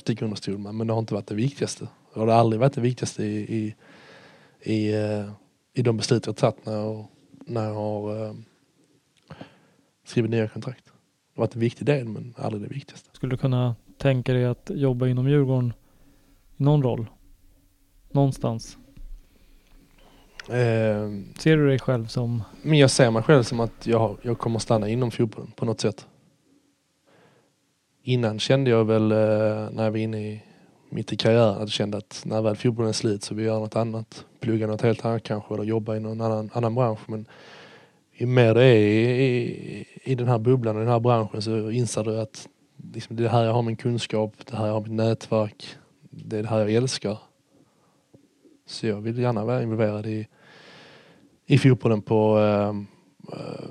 sticka 0.00 0.24
under 0.24 0.36
stol 0.36 0.58
med. 0.58 0.74
Men 0.74 0.86
det 0.86 0.92
har 0.92 1.00
inte 1.00 1.14
varit 1.14 1.26
det 1.26 1.34
viktigaste. 1.34 1.88
Det 2.14 2.20
har 2.20 2.28
aldrig 2.28 2.60
varit 2.60 2.72
det 2.72 2.80
viktigaste 2.80 3.24
i, 3.24 3.56
i, 3.56 3.74
i, 4.60 4.94
eh, 4.94 5.32
i 5.74 5.82
de 5.82 5.96
beslut 5.96 6.26
jag 6.26 6.36
tagit 6.36 6.66
när 6.66 6.72
jag, 6.76 7.06
när 7.46 7.64
jag 7.64 7.74
har 7.74 8.36
skrivit 10.10 10.30
nya 10.30 10.48
kontrakt. 10.48 10.84
Det 10.84 10.90
har 11.40 11.42
varit 11.46 11.54
en 11.54 11.60
viktig 11.60 11.86
del 11.86 12.08
men 12.08 12.34
aldrig 12.36 12.62
det 12.62 12.74
viktigaste. 12.74 13.08
Skulle 13.12 13.32
du 13.32 13.36
kunna 13.36 13.76
tänka 13.98 14.32
dig 14.32 14.44
att 14.44 14.70
jobba 14.74 15.06
inom 15.08 15.28
Djurgården 15.28 15.72
i 16.56 16.62
någon 16.62 16.82
roll? 16.82 17.06
Någonstans? 18.10 18.76
Eh, 20.48 21.10
Ser 21.38 21.56
du 21.56 21.68
dig 21.68 21.78
själv 21.78 22.06
som 22.06 22.42
Men 22.62 22.78
jag 22.78 22.90
ser 22.90 23.10
mig 23.10 23.22
själv 23.22 23.42
som 23.42 23.60
att 23.60 23.86
jag, 23.86 24.16
jag 24.22 24.38
kommer 24.38 24.58
stanna 24.58 24.88
inom 24.88 25.10
fotbollen 25.10 25.50
på 25.56 25.64
något 25.64 25.80
sätt. 25.80 26.06
Innan 28.02 28.38
kände 28.38 28.70
jag 28.70 28.84
väl 28.84 29.12
eh, 29.12 29.18
när 29.70 29.84
jag 29.84 29.90
var 29.90 29.96
inne 29.98 30.18
i 30.18 30.42
mitt 30.90 31.12
i 31.12 31.16
karriären 31.16 31.54
att 31.54 31.60
jag 31.60 31.70
kände 31.70 31.98
att 31.98 32.22
när 32.26 32.42
väl 32.42 32.56
fotbollen 32.56 32.88
är 32.88 32.92
slut 32.92 33.22
så 33.22 33.34
vill 33.34 33.44
jag 33.44 33.52
göra 33.52 33.60
något 33.60 33.76
annat. 33.76 34.24
Plugga 34.40 34.66
något 34.66 34.82
helt 34.82 35.04
annat 35.04 35.22
kanske 35.22 35.54
eller 35.54 35.64
jobba 35.64 35.96
i 35.96 36.00
någon 36.00 36.20
annan, 36.20 36.50
annan 36.52 36.74
bransch. 36.74 37.00
Men 37.06 37.26
mer 38.26 38.54
du 38.54 38.60
är 38.60 38.76
i, 38.76 39.10
i, 39.26 39.86
i 40.04 40.14
den 40.14 40.28
här 40.28 40.38
bubblan 40.38 40.76
och 40.76 40.82
den 40.82 40.92
här 40.92 41.00
branschen 41.00 41.42
så 41.42 41.70
inser 41.70 42.04
du 42.04 42.20
att 42.20 42.48
liksom, 42.94 43.16
det 43.16 43.24
är 43.24 43.28
här 43.28 43.44
jag 43.44 43.52
har 43.52 43.62
min 43.62 43.76
kunskap, 43.76 44.34
det 44.46 44.56
här 44.56 44.66
jag 44.66 44.72
har 44.72 44.80
mitt 44.80 44.92
nätverk, 44.92 45.76
det 46.10 46.38
är 46.38 46.42
det 46.42 46.48
här 46.48 46.58
jag 46.58 46.72
älskar. 46.72 47.18
Så 48.66 48.86
jag 48.86 49.00
vill 49.00 49.18
gärna 49.18 49.44
vara 49.44 49.62
involverad 49.62 50.06
i, 50.06 50.26
i 51.46 51.58
fotbollen 51.58 52.02
på, 52.02 52.36
ehm, 52.36 52.86
eh, 53.32 53.64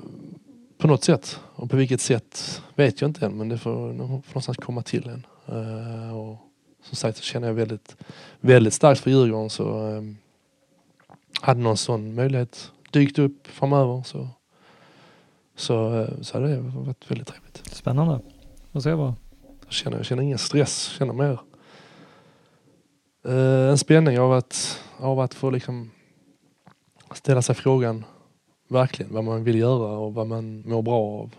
på 0.78 0.86
något 0.86 1.04
sätt. 1.04 1.40
Och 1.54 1.70
på 1.70 1.76
vilket 1.76 2.00
sätt 2.00 2.62
vet 2.74 3.00
jag 3.00 3.10
inte 3.10 3.26
än 3.26 3.36
men 3.36 3.48
det 3.48 3.58
får, 3.58 3.92
får 3.92 3.94
någonstans 3.94 4.56
komma 4.56 4.82
till 4.82 5.08
en. 5.08 5.26
Eh, 5.46 6.16
och 6.18 6.36
som 6.82 6.96
sagt 6.96 7.18
så 7.18 7.22
känner 7.22 7.46
jag 7.46 7.54
väldigt, 7.54 7.96
väldigt 8.40 8.74
starkt 8.74 9.00
för 9.00 9.10
Djurgården 9.10 9.50
så 9.50 9.88
eh, 9.88 10.02
hade 11.40 11.60
någon 11.60 11.76
sån 11.76 12.14
möjlighet 12.14 12.72
dykt 12.90 13.18
upp 13.18 13.46
framöver 13.46 14.02
så, 14.02 14.28
så, 15.60 16.00
eh, 16.00 16.20
så 16.20 16.38
hade 16.38 16.54
det 16.54 16.60
varit 16.60 17.10
väldigt 17.10 17.28
trevligt. 17.28 17.66
spännande? 17.66 18.20
Får 18.72 18.80
se 18.80 18.92
vad. 18.92 19.14
Jag 19.64 19.72
känner, 19.72 19.96
jag 19.96 20.06
känner 20.06 20.22
ingen 20.22 20.38
stress, 20.38 20.88
jag 20.90 20.98
känner 20.98 21.12
mer 21.12 21.40
eh, 23.24 23.70
en 23.70 23.78
spänning 23.78 24.20
av 24.20 24.32
att, 24.32 24.80
av 24.96 25.20
att 25.20 25.34
få 25.34 25.50
liksom 25.50 25.90
ställa 27.14 27.42
sig 27.42 27.54
frågan 27.54 28.04
verkligen 28.68 29.14
vad 29.14 29.24
man 29.24 29.44
vill 29.44 29.58
göra 29.58 29.98
och 29.98 30.14
vad 30.14 30.26
man 30.26 30.62
mår 30.66 30.82
bra 30.82 30.98
av. 30.98 31.34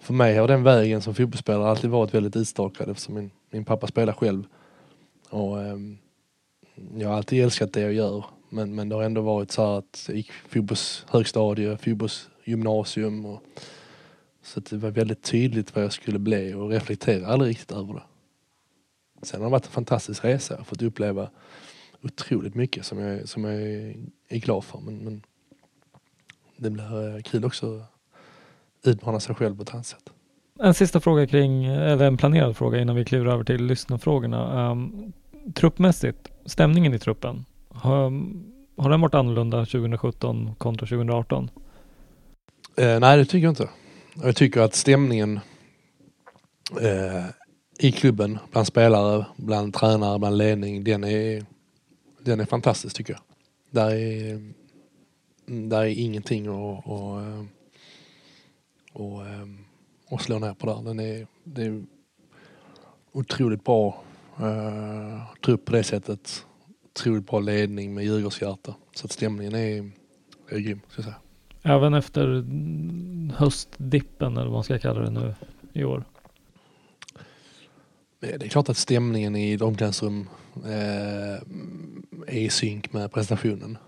För 0.00 0.14
mig 0.14 0.36
har 0.36 0.48
den 0.48 0.62
vägen 0.62 1.02
som 1.02 1.14
fotbollsspelare 1.14 1.70
alltid 1.70 1.90
varit 1.90 2.14
väldigt 2.14 2.36
utstakad 2.36 2.88
eftersom 2.88 3.14
min, 3.14 3.30
min 3.50 3.64
pappa 3.64 3.86
spelar 3.86 4.12
själv. 4.12 4.44
Och, 5.30 5.62
ehm, 5.62 5.98
jag 6.96 7.08
har 7.08 7.16
alltid 7.16 7.44
älskat 7.44 7.72
det 7.72 7.80
jag 7.80 7.92
gör 7.92 8.24
men, 8.48 8.74
men 8.74 8.88
det 8.88 8.94
har 8.94 9.02
ändå 9.02 9.20
varit 9.20 9.50
så 9.50 9.76
att 9.76 10.04
jag 10.08 10.16
gick 10.16 10.32
fotbollshögstadie, 10.32 11.76
gymnasium. 12.44 13.26
och 13.26 13.42
så 14.42 14.60
att 14.60 14.66
det 14.66 14.76
var 14.76 14.90
väldigt 14.90 15.22
tydligt 15.22 15.74
vad 15.74 15.84
jag 15.84 15.92
skulle 15.92 16.18
bli 16.18 16.54
och 16.54 16.70
reflekterade 16.70 17.26
aldrig 17.26 17.50
riktigt 17.50 17.72
över 17.72 17.94
det. 17.94 18.02
Sen 19.22 19.40
har 19.40 19.46
det 19.46 19.52
varit 19.52 19.66
en 19.66 19.72
fantastisk 19.72 20.24
resa. 20.24 20.54
Jag 20.54 20.58
har 20.58 20.64
fått 20.64 20.82
uppleva 20.82 21.30
otroligt 22.02 22.54
mycket 22.54 22.86
som 22.86 22.98
jag, 22.98 23.28
som 23.28 23.44
jag 23.44 23.62
är, 24.28 24.38
glad 24.38 24.64
för. 24.64 24.80
Men, 24.80 24.98
men 24.98 25.22
det 26.56 26.70
blir 26.70 27.16
eh, 27.16 27.22
kul 27.22 27.44
också 27.44 27.80
att 28.80 28.88
utmana 28.88 29.20
sig 29.20 29.34
själv 29.34 29.56
på 29.56 29.62
ett 29.62 29.74
annat 29.74 29.86
sätt. 29.86 30.10
En 30.60 30.74
sista 30.74 31.00
fråga 31.00 31.26
kring, 31.26 31.64
eller 31.64 32.06
en 32.06 32.16
planerad 32.16 32.56
fråga 32.56 32.80
innan 32.80 32.96
vi 32.96 33.04
kliver 33.04 33.26
över 33.26 33.44
till 33.44 33.64
lyssnarfrågorna. 33.64 34.70
Um, 34.70 35.12
truppmässigt, 35.54 36.30
stämningen 36.46 36.94
i 36.94 36.98
truppen. 36.98 37.44
Har, 37.68 38.12
har 38.82 38.90
den 38.90 39.00
varit 39.00 39.14
annorlunda 39.14 39.58
2017 39.58 40.54
kontra 40.58 40.86
2018? 40.86 41.50
Eh, 42.76 43.00
nej, 43.00 43.16
det 43.16 43.24
tycker 43.24 43.44
jag 43.44 43.52
inte. 43.52 43.68
Jag 44.22 44.36
tycker 44.36 44.60
att 44.60 44.74
stämningen 44.74 45.40
eh, 46.80 47.24
i 47.78 47.92
klubben, 47.92 48.38
bland 48.52 48.66
spelare, 48.66 49.26
bland 49.36 49.74
tränare, 49.74 50.18
bland 50.18 50.38
ledning, 50.38 50.84
den 50.84 51.04
är, 51.04 51.44
den 52.20 52.40
är 52.40 52.44
fantastisk 52.44 52.96
tycker 52.96 53.12
jag. 53.12 53.22
Där 53.70 53.94
är, 53.94 54.30
mm, 55.48 55.68
där 55.68 55.80
är 55.80 55.86
ingenting 55.86 56.46
att, 56.46 56.86
och, 56.86 57.20
och, 58.92 59.22
och 60.08 60.22
slå 60.22 60.38
ner 60.38 60.54
på 60.54 60.66
där. 60.66 60.82
Den 60.82 61.00
är, 61.00 61.26
det 61.44 61.62
är 61.62 61.84
otroligt 63.12 63.64
bra 63.64 64.02
eh, 64.40 65.34
trupp 65.44 65.64
på 65.64 65.72
det 65.72 65.84
sättet. 65.84 66.46
Otroligt 66.84 67.26
bra 67.26 67.40
ledning 67.40 67.94
med 67.94 68.04
Djurgårdshjärta. 68.04 68.74
Så 68.94 69.06
att 69.06 69.12
stämningen 69.12 69.54
är, 69.54 69.90
är 70.48 70.58
grym, 70.58 70.80
ska 70.88 70.98
jag 70.98 71.04
säga. 71.04 71.23
Även 71.66 71.94
efter 71.94 72.44
höstdippen 73.36 74.32
eller 74.32 74.44
vad 74.44 74.52
man 74.52 74.64
ska 74.64 74.78
kalla 74.78 75.00
det 75.00 75.10
nu 75.10 75.34
i 75.72 75.84
år. 75.84 76.04
Eh, 78.20 78.38
det 78.38 78.46
är 78.46 78.48
klart 78.48 78.68
att 78.68 78.76
stämningen 78.76 79.36
i 79.36 79.52
ett 79.52 79.62
omklädningsrum 79.62 80.28
eh, 80.64 81.34
är 82.26 82.38
i 82.38 82.50
synk 82.50 82.92
med 82.92 83.12
prestationen. 83.12 83.78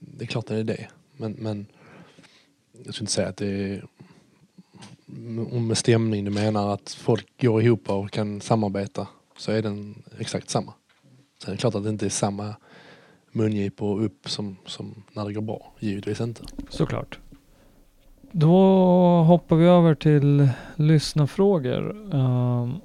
Det 0.00 0.24
är 0.24 0.26
klart 0.26 0.44
att 0.44 0.48
det 0.48 0.56
är 0.56 0.64
det. 0.64 0.88
Men, 1.16 1.32
men 1.32 1.66
jag 2.84 2.94
skulle 2.94 3.04
inte 3.04 3.12
säga 3.12 3.28
att 3.28 3.36
det 3.36 3.46
är... 3.46 3.84
Om 5.50 5.66
med 5.66 5.78
stämning 5.78 6.24
du 6.24 6.30
menar 6.30 6.74
att 6.74 6.90
folk 6.90 7.40
går 7.40 7.62
ihop 7.62 7.90
och 7.90 8.10
kan 8.10 8.40
samarbeta 8.40 9.08
så 9.36 9.52
är 9.52 9.62
den 9.62 10.02
exakt 10.18 10.50
samma. 10.50 10.72
Sen 11.42 11.50
är 11.50 11.52
det 11.52 11.60
klart 11.60 11.74
att 11.74 11.84
det 11.84 11.90
inte 11.90 12.06
är 12.06 12.10
samma 12.10 12.54
mungipor 13.32 14.02
upp 14.02 14.28
som, 14.28 14.56
som 14.66 15.02
när 15.12 15.24
det 15.24 15.32
går 15.32 15.42
bra. 15.42 15.72
Givetvis 15.78 16.20
inte. 16.20 16.44
Såklart. 16.68 17.18
Då 18.32 18.56
hoppar 19.22 19.56
vi 19.56 19.64
över 19.66 19.94
till 19.94 20.48
lyssnarfrågor. 20.76 22.14
Um, 22.14 22.80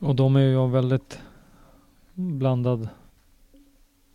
och 0.00 0.14
de 0.14 0.36
är 0.36 0.40
ju 0.40 0.56
av 0.56 0.72
väldigt 0.72 1.18
blandad 2.14 2.88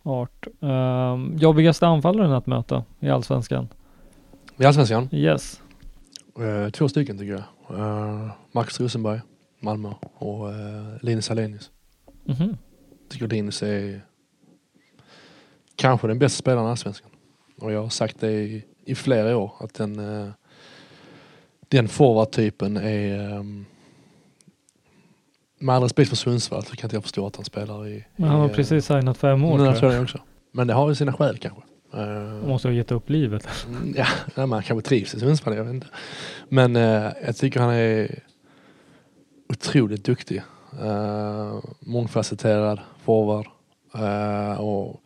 art. 0.02 0.46
Um, 0.60 1.36
jobbigaste 1.38 1.86
anfallaren 1.86 2.32
att 2.32 2.46
möta 2.46 2.84
i 3.00 3.08
Allsvenskan? 3.08 3.68
I 4.56 4.64
Allsvenskan? 4.64 5.08
Yes. 5.12 5.62
Eh, 6.38 6.70
två 6.70 6.88
stycken 6.88 7.18
tycker 7.18 7.32
jag. 7.32 7.78
Eh, 7.78 8.30
Marcus 8.52 8.80
Rosenberg, 8.80 9.20
Malmö 9.60 9.92
och 10.14 10.50
eh, 10.50 10.86
Linus 11.02 11.30
Alenius. 11.30 11.70
Mhm. 12.24 12.56
tycker 13.08 13.28
Linus 13.28 13.62
är 13.62 14.00
kanske 15.76 16.06
den 16.06 16.18
bästa 16.18 16.38
spelaren 16.38 16.66
i 16.66 16.70
Allsvenskan. 16.70 17.10
Och 17.60 17.72
jag 17.72 17.82
har 17.82 17.88
sagt 17.88 18.20
det 18.20 18.32
i, 18.32 18.64
i 18.84 18.94
flera 18.94 19.36
år 19.36 19.52
att 19.60 19.74
den, 19.74 19.98
eh, 20.22 20.28
den 21.68 21.88
forwardtypen 21.88 22.76
är 22.76 23.32
um, 23.38 23.66
med 25.58 25.74
all 25.74 25.82
respekt 25.82 26.08
för 26.08 26.16
Sundsvall 26.16 26.64
så 26.64 26.76
kan 26.76 26.86
inte 26.88 26.96
jag 26.96 27.02
förstå 27.02 27.26
att 27.26 27.36
han 27.36 27.44
spelar 27.44 27.86
i... 27.88 28.04
Men 28.16 28.28
han 28.28 28.38
i, 28.38 28.40
har 28.40 28.48
eh, 28.48 28.54
precis 28.54 28.86
signat 28.86 29.18
fem 29.18 29.44
år. 29.44 29.48
Nej, 29.48 29.56
tror 29.58 29.66
jag 29.68 29.78
tror 29.78 29.90
det 29.90 30.00
också. 30.00 30.18
Men 30.52 30.66
det 30.66 30.74
har 30.74 30.88
ju 30.88 30.94
sina 30.94 31.12
skäl 31.12 31.38
kanske. 31.38 31.62
Eh, 31.92 31.98
De 32.40 32.48
måste 32.48 32.68
ha 32.68 32.72
gett 32.72 32.90
upp 32.92 33.10
livet. 33.10 33.48
Mm, 33.68 33.94
Ja, 33.96 34.06
nej, 34.34 34.46
man 34.46 34.62
kanske 34.62 34.88
trivs 34.88 35.14
i 35.14 35.20
Sundsvall, 35.20 35.56
jag 35.56 35.64
vet 35.64 35.74
inte. 35.74 35.86
Men 36.48 36.76
eh, 36.76 37.12
jag 37.26 37.36
tycker 37.36 37.60
han 37.60 37.70
är 37.74 38.18
otroligt 39.48 40.04
duktig. 40.04 40.42
Mångfacetterad 41.80 42.80
forward. 43.04 43.46
eh, 43.94 44.60
och 44.60 45.00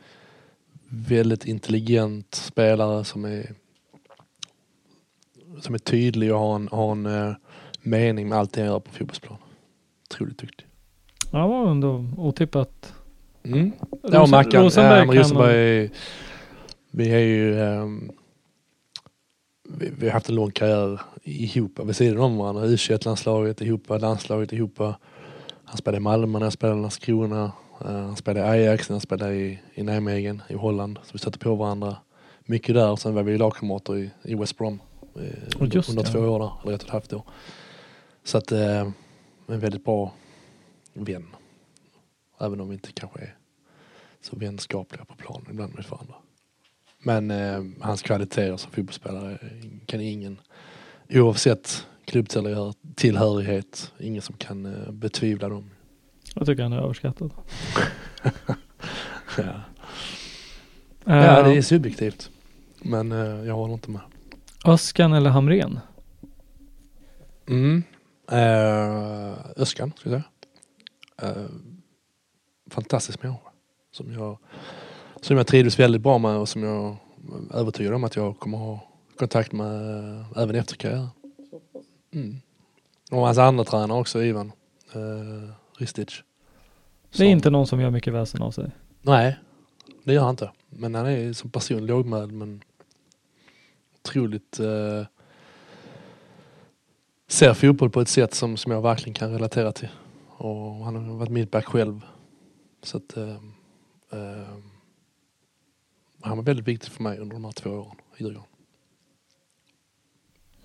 väldigt 0.91 1.45
intelligent 1.45 2.35
spelare 2.35 3.05
som 3.05 3.25
är 3.25 3.55
som 5.61 5.75
är 5.75 5.79
tydlig 5.79 6.33
och 6.33 6.39
har 6.39 6.55
en, 6.55 6.69
har 6.73 6.93
en 6.93 7.07
eh, 7.07 7.35
mening 7.83 8.29
med 8.29 8.39
allt 8.39 8.57
han 8.57 8.65
gör 8.65 8.81
på 8.81 8.91
fotbollsplan. 8.91 9.39
Otroligt 10.11 10.39
duktig. 10.39 10.67
Ja, 11.33 11.39
det 11.39 11.49
var 11.49 11.71
ändå 11.71 12.07
otippat. 12.17 12.93
Mm. 13.43 13.73
Ja, 14.03 14.27
Mackan. 14.27 14.63
Rosenberg 14.63 15.07
kan 15.07 15.17
Rosenberg 15.17 15.55
är, 15.55 15.91
vi 16.91 17.11
är 17.11 17.19
ju... 17.19 17.61
ehm, 17.61 18.11
vi, 19.69 19.91
vi 19.99 20.07
har 20.07 20.13
haft 20.13 20.29
en 20.29 20.35
lång 20.35 20.51
karriär 20.51 21.01
ihop 21.23 21.81
vid 21.85 21.97
sidan 21.97 22.19
om 22.19 22.37
varandra. 22.37 22.67
U21-landslaget 22.67 23.61
ihop, 23.61 23.89
landslaget 23.89 24.53
ihop. 24.53 24.79
Han 25.65 25.77
spelade 25.77 25.97
i 25.97 26.01
Malmö 26.01 26.39
när 26.39 26.47
jag 26.47 26.53
spelade 26.53 26.79
i 26.79 26.83
Landskrona. 26.83 27.53
Eh, 27.85 27.93
han 27.93 28.17
spelade 28.17 28.47
i 28.47 28.51
Ajax 28.51 28.91
jag 28.91 29.03
spelade 29.03 29.35
i, 29.35 29.59
i 29.75 29.83
Nijmegen 29.83 30.43
i 30.49 30.55
Holland. 30.55 30.99
Så 31.03 31.11
vi 31.13 31.19
stötte 31.19 31.39
på 31.39 31.55
varandra 31.55 31.97
mycket 32.45 32.75
där. 32.75 32.97
Sen 32.97 33.15
var 33.15 33.23
vi 33.23 33.39
lagkamrater 33.39 33.97
i, 33.97 34.11
i 34.23 34.35
West 34.35 34.59
Brom. 34.59 34.83
eh, 35.17 35.69
just 35.73 35.91
under 35.91 36.03
det. 36.03 36.11
två 36.11 36.19
år 36.19 36.39
där, 36.39 36.53
eller 36.63 36.75
ett 36.75 36.83
och 36.83 36.89
ett 36.89 36.93
halvt 36.93 37.13
år. 37.13 37.23
Så 38.25 38.39
att 38.39 38.53
eh, 38.53 38.91
en 39.47 39.61
väldigt 39.61 39.85
bra 39.85 40.13
vän. 40.93 41.27
Även 42.41 42.61
om 42.61 42.69
vi 42.69 42.75
inte 42.75 42.93
kanske 42.93 43.21
är 43.21 43.37
så 44.21 44.37
vänskapliga 44.37 45.05
på 45.05 45.15
plan 45.15 45.47
ibland 45.51 45.75
med 45.75 45.85
varandra. 45.91 46.15
Men 46.99 47.31
eh, 47.31 47.65
hans 47.81 48.03
kvaliteter 48.03 48.57
som 48.57 48.73
fotbollsspelare 48.73 49.39
kan 49.87 50.01
ingen, 50.01 50.41
oavsett 51.09 51.87
klubbtillhörighet, 52.05 53.93
ingen 54.01 54.23
som 54.23 54.37
kan 54.37 54.67
eh, 54.67 54.93
betvivla 54.93 55.49
dem. 55.49 55.71
Jag 56.35 56.47
tycker 56.47 56.63
han 56.63 56.73
är 56.73 56.83
överskattad. 56.83 57.31
Ja. 59.37 59.61
Eh, 61.07 61.25
ja, 61.25 61.43
det 61.43 61.57
är 61.57 61.63
subjektivt. 61.63 62.31
Men 62.83 63.13
eh, 63.13 63.47
jag 63.47 63.55
håller 63.55 63.75
inte 63.75 63.91
med. 63.91 64.01
Öskan 64.65 65.13
eller 65.13 65.31
Hamren? 65.31 65.81
Mm. 67.49 67.83
Eh, 68.31 69.35
Öskan, 69.57 69.93
ska 69.97 70.11
jag 70.11 70.23
säga. 70.23 70.25
Eh, 71.23 71.47
fantastisk 72.71 73.23
människa. 73.23 73.51
Som 73.93 74.13
jag, 74.13 74.39
som 75.21 75.37
jag 75.37 75.47
trivdes 75.47 75.79
väldigt 75.79 76.03
bra 76.03 76.19
med 76.19 76.37
och 76.37 76.49
som 76.49 76.63
jag 76.63 76.97
är 77.51 77.57
övertygad 77.57 77.95
om 77.95 78.05
att 78.05 78.17
jag 78.17 78.39
kommer 78.39 78.59
ha 78.59 78.81
kontakt 79.19 79.53
med 79.53 80.25
även 80.37 80.57
efter 80.57 80.77
karriären. 80.77 81.09
Mm. 82.15 82.37
Och 83.11 83.19
hans 83.21 83.39
andra 83.39 83.65
tränare 83.65 84.01
också, 84.01 84.23
Ivan 84.23 84.53
eh, 84.93 85.51
Ristic. 85.81 86.23
Det 87.17 87.25
är 87.25 87.29
inte 87.29 87.51
någon 87.51 87.67
som 87.67 87.81
gör 87.81 87.91
mycket 87.91 88.13
väsen 88.13 88.43
av 88.43 88.51
sig. 88.51 88.71
Nej, 89.03 89.39
det 90.05 90.13
gör 90.13 90.23
han 90.23 90.31
inte. 90.31 90.51
Men 90.69 90.95
han 90.95 91.07
är 91.07 91.33
som 91.33 91.51
person 91.51 91.87
lågmäld 91.87 92.33
men 92.33 92.63
otroligt 93.99 94.61
eh, 94.61 95.07
ser 97.29 97.55
fotboll 97.55 97.91
på 97.91 98.01
ett 98.01 98.09
sätt 98.09 98.35
som, 98.35 98.57
som 98.57 98.73
jag 98.73 98.83
verkligen 98.83 99.15
kan 99.15 99.33
relatera 99.33 99.73
till. 99.73 99.89
Och 100.29 100.85
han 100.85 100.97
har 100.97 101.15
varit 101.15 101.31
mittback 101.31 101.65
själv. 101.65 102.01
Så 102.83 102.97
att 102.97 103.17
eh, 103.17 103.37
eh, 104.11 104.57
han 106.21 106.37
var 106.37 106.45
väldigt 106.45 106.69
viktig 106.69 106.93
för 106.93 107.03
mig 107.03 107.19
under 107.19 107.35
de 107.35 107.45
här 107.45 107.53
två 107.53 107.71
åren 107.71 107.97
i 108.17 108.23
Djurgården. 108.23 108.47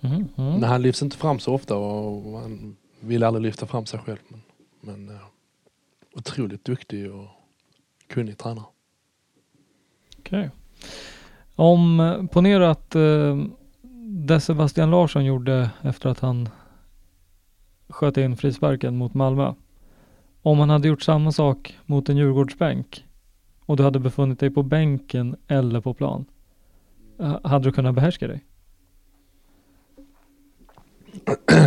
Mhm, 0.00 0.28
mm. 0.36 0.60
Men 0.60 0.62
han 0.62 0.82
lyfts 0.82 1.02
inte 1.02 1.16
fram 1.16 1.38
så 1.38 1.54
ofta 1.54 1.76
och 1.76 2.40
han 2.40 2.76
vill 3.00 3.24
aldrig 3.24 3.42
lyfta 3.42 3.66
fram 3.66 3.86
sig 3.86 4.00
själv. 4.00 4.18
Men, 4.28 4.42
men 4.86 5.08
eh, 5.08 5.22
otroligt 6.14 6.64
duktig 6.64 7.12
och 7.12 7.26
kunnig 8.06 8.38
tränare. 8.38 8.64
Okej. 10.18 10.50
Om, 11.54 12.00
eh, 12.00 12.26
ponera 12.26 12.70
att 12.70 12.94
eh, 12.94 13.36
det 14.26 14.40
Sebastian 14.40 14.90
Larsson 14.90 15.24
gjorde 15.24 15.70
efter 15.82 16.08
att 16.08 16.20
han 16.20 16.48
sköt 17.88 18.16
in 18.16 18.36
frisparken 18.36 18.96
mot 18.96 19.14
Malmö. 19.14 19.54
Om 20.42 20.58
han 20.58 20.70
hade 20.70 20.88
gjort 20.88 21.02
samma 21.02 21.32
sak 21.32 21.78
mot 21.86 22.08
en 22.08 22.16
Djurgårdsbänk 22.16 23.04
och 23.60 23.76
du 23.76 23.82
hade 23.82 23.98
befunnit 23.98 24.40
dig 24.40 24.50
på 24.50 24.62
bänken 24.62 25.36
eller 25.48 25.80
på 25.80 25.94
plan. 25.94 26.24
Eh, 27.18 27.38
hade 27.44 27.64
du 27.64 27.72
kunnat 27.72 27.94
behärska 27.94 28.28
dig? 28.28 28.44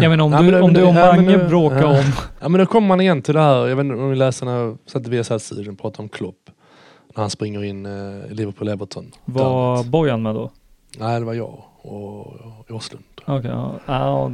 Jag 0.01 0.09
menar 0.09 0.25
om 0.25 0.31
Ja, 0.31 0.41
du, 0.41 0.51
men- 0.51 0.63
om 0.63 0.73
du 0.73 0.83
och 0.83 0.95
ja, 0.95 1.15
Mange 1.15 1.37
bråkar 1.37 1.81
ja. 1.81 1.99
om 1.99 2.05
Ja 2.39 2.49
men 2.49 2.59
då 2.59 2.65
kommer 2.65 2.87
man 2.87 3.01
igen 3.01 3.21
till 3.21 3.33
det 3.33 3.41
här, 3.41 3.67
jag 3.67 3.75
vet 3.75 3.83
inte 3.83 3.95
om 3.95 4.09
ni 4.09 4.15
läste 4.15 4.45
när 4.45 4.71
i 4.95 5.09
Viasat-studion 5.09 5.73
och 5.73 5.79
pratade 5.79 6.03
om 6.03 6.09
Klopp. 6.09 6.49
När 7.15 7.21
han 7.21 7.29
springer 7.29 7.63
in 7.63 7.85
eh, 7.85 7.91
Liverpool-Everton. 8.29 9.11
var. 9.25 9.83
Bojan 9.83 10.21
med 10.21 10.35
då? 10.35 10.51
Nej 10.97 11.19
det 11.19 11.25
var 11.25 11.33
jag 11.33 11.63
och, 11.81 12.27
Åslund. 12.69 13.03
Okej, 13.25 13.51
ja. 13.51 13.79
ja 13.85 14.31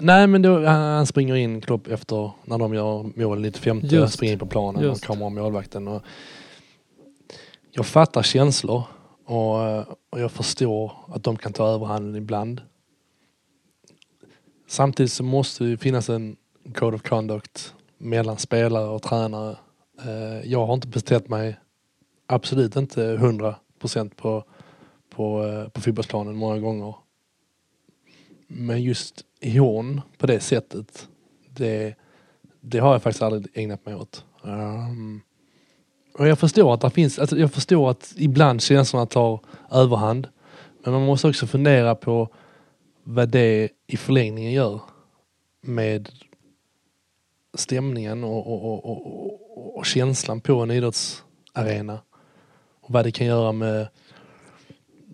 Nej. 0.00 0.26
Men 0.26 0.42
då, 0.42 0.66
han, 0.66 1.06
springer 1.06 1.34
in 1.34 1.60
Klopp 1.60 1.88
efter 1.88 2.30
när 2.44 2.58
de 2.58 2.74
gör 2.74 3.18
mål 3.20 3.40
95 3.40 3.80
Just. 3.82 4.14
springer 4.14 4.32
in 4.32 4.38
på 4.38 4.46
planen 4.46 4.82
Just. 4.82 5.02
och 5.02 5.06
kommer 5.08 5.26
av 5.26 5.32
målvakten. 5.32 5.88
Och 5.88 6.02
jag 7.72 7.86
fattar 7.86 8.22
känslor 8.22 8.82
och, 9.26 9.78
och 10.10 10.20
jag 10.20 10.32
förstår 10.32 10.92
att 11.08 11.22
de 11.22 11.36
kan 11.36 11.52
ta 11.52 11.66
överhanden 11.68 12.16
ibland. 12.16 12.60
Samtidigt 14.66 15.12
så 15.12 15.22
måste 15.22 15.64
det 15.64 15.76
finnas 15.76 16.08
en 16.08 16.36
code 16.74 16.96
of 16.96 17.02
conduct 17.02 17.74
mellan 17.98 18.38
spelare 18.38 18.88
och 18.88 19.02
tränare. 19.02 19.56
Eh, 20.04 20.50
jag 20.50 20.66
har 20.66 20.74
inte 20.74 20.88
beställt 20.88 21.28
mig 21.28 21.56
absolut 22.26 22.76
inte 22.76 23.16
100% 23.16 24.10
på, 24.16 24.44
på, 25.10 25.44
eh, 25.44 25.68
på 25.68 25.80
fotbollsplanen 25.80 26.36
många 26.36 26.58
gånger. 26.58 26.94
Men 28.46 28.82
just 28.82 29.24
hån 29.42 30.00
på 30.18 30.26
det 30.26 30.40
sättet, 30.40 31.08
det, 31.50 31.94
det 32.60 32.78
har 32.78 32.92
jag 32.92 33.02
faktiskt 33.02 33.22
aldrig 33.22 33.46
ägnat 33.54 33.86
mig 33.86 33.94
åt. 33.94 34.24
Um, 34.42 35.20
och 36.18 36.28
jag 36.28 36.38
förstår 36.38 36.74
att 36.74 36.80
det 36.80 36.90
finns, 36.90 37.18
alltså 37.18 37.38
jag 37.38 37.52
förstår 37.52 37.90
att 37.90 38.14
ibland 38.16 38.62
känslorna 38.62 39.06
tar 39.06 39.40
överhand. 39.70 40.28
Men 40.84 40.92
man 40.92 41.06
måste 41.06 41.28
också 41.28 41.46
fundera 41.46 41.94
på 41.94 42.28
vad 43.08 43.28
det 43.28 43.68
i 43.86 43.96
förlängningen 43.96 44.52
gör 44.52 44.80
med 45.60 46.08
stämningen 47.54 48.24
och, 48.24 48.46
och, 48.46 48.64
och, 48.64 48.90
och, 48.90 49.76
och, 49.78 49.86
känslan 49.86 50.40
på 50.40 50.60
en 50.62 50.70
idrottsarena. 50.70 51.98
Och 52.80 52.90
vad 52.90 53.04
det 53.04 53.10
kan 53.10 53.26
göra 53.26 53.52
med... 53.52 53.88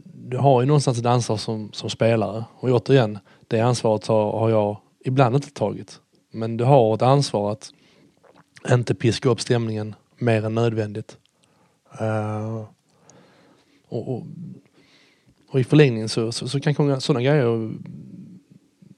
Du 0.05 0.37
har 0.37 0.61
ju 0.61 0.67
någonstans 0.67 0.99
ett 0.99 1.07
ansvar 1.07 1.37
som, 1.37 1.73
som 1.73 1.91
spelare. 1.91 2.45
Och 2.55 2.69
återigen, 2.69 3.19
det 3.49 3.61
ansvaret 3.61 4.07
har, 4.07 4.33
har 4.33 4.51
jag 4.51 4.77
ibland 5.05 5.35
inte 5.35 5.51
tagit. 5.51 6.01
Men 6.31 6.57
du 6.57 6.65
har 6.65 6.95
ett 6.95 7.03
ansvar 7.03 7.53
att 7.53 7.71
inte 8.71 8.95
piska 8.95 9.29
upp 9.29 9.41
stämningen 9.41 9.95
mer 10.19 10.45
än 10.45 10.55
nödvändigt. 10.55 11.17
Uh, 12.01 12.65
och, 13.89 14.15
och, 14.15 14.27
och 15.53 15.61
i 15.61 15.65
förlängningen 15.65 16.09
så, 16.09 16.33
så, 16.33 16.49
så 16.49 16.61
kan 16.61 17.01
sådana 17.01 17.23
grejer 17.23 17.73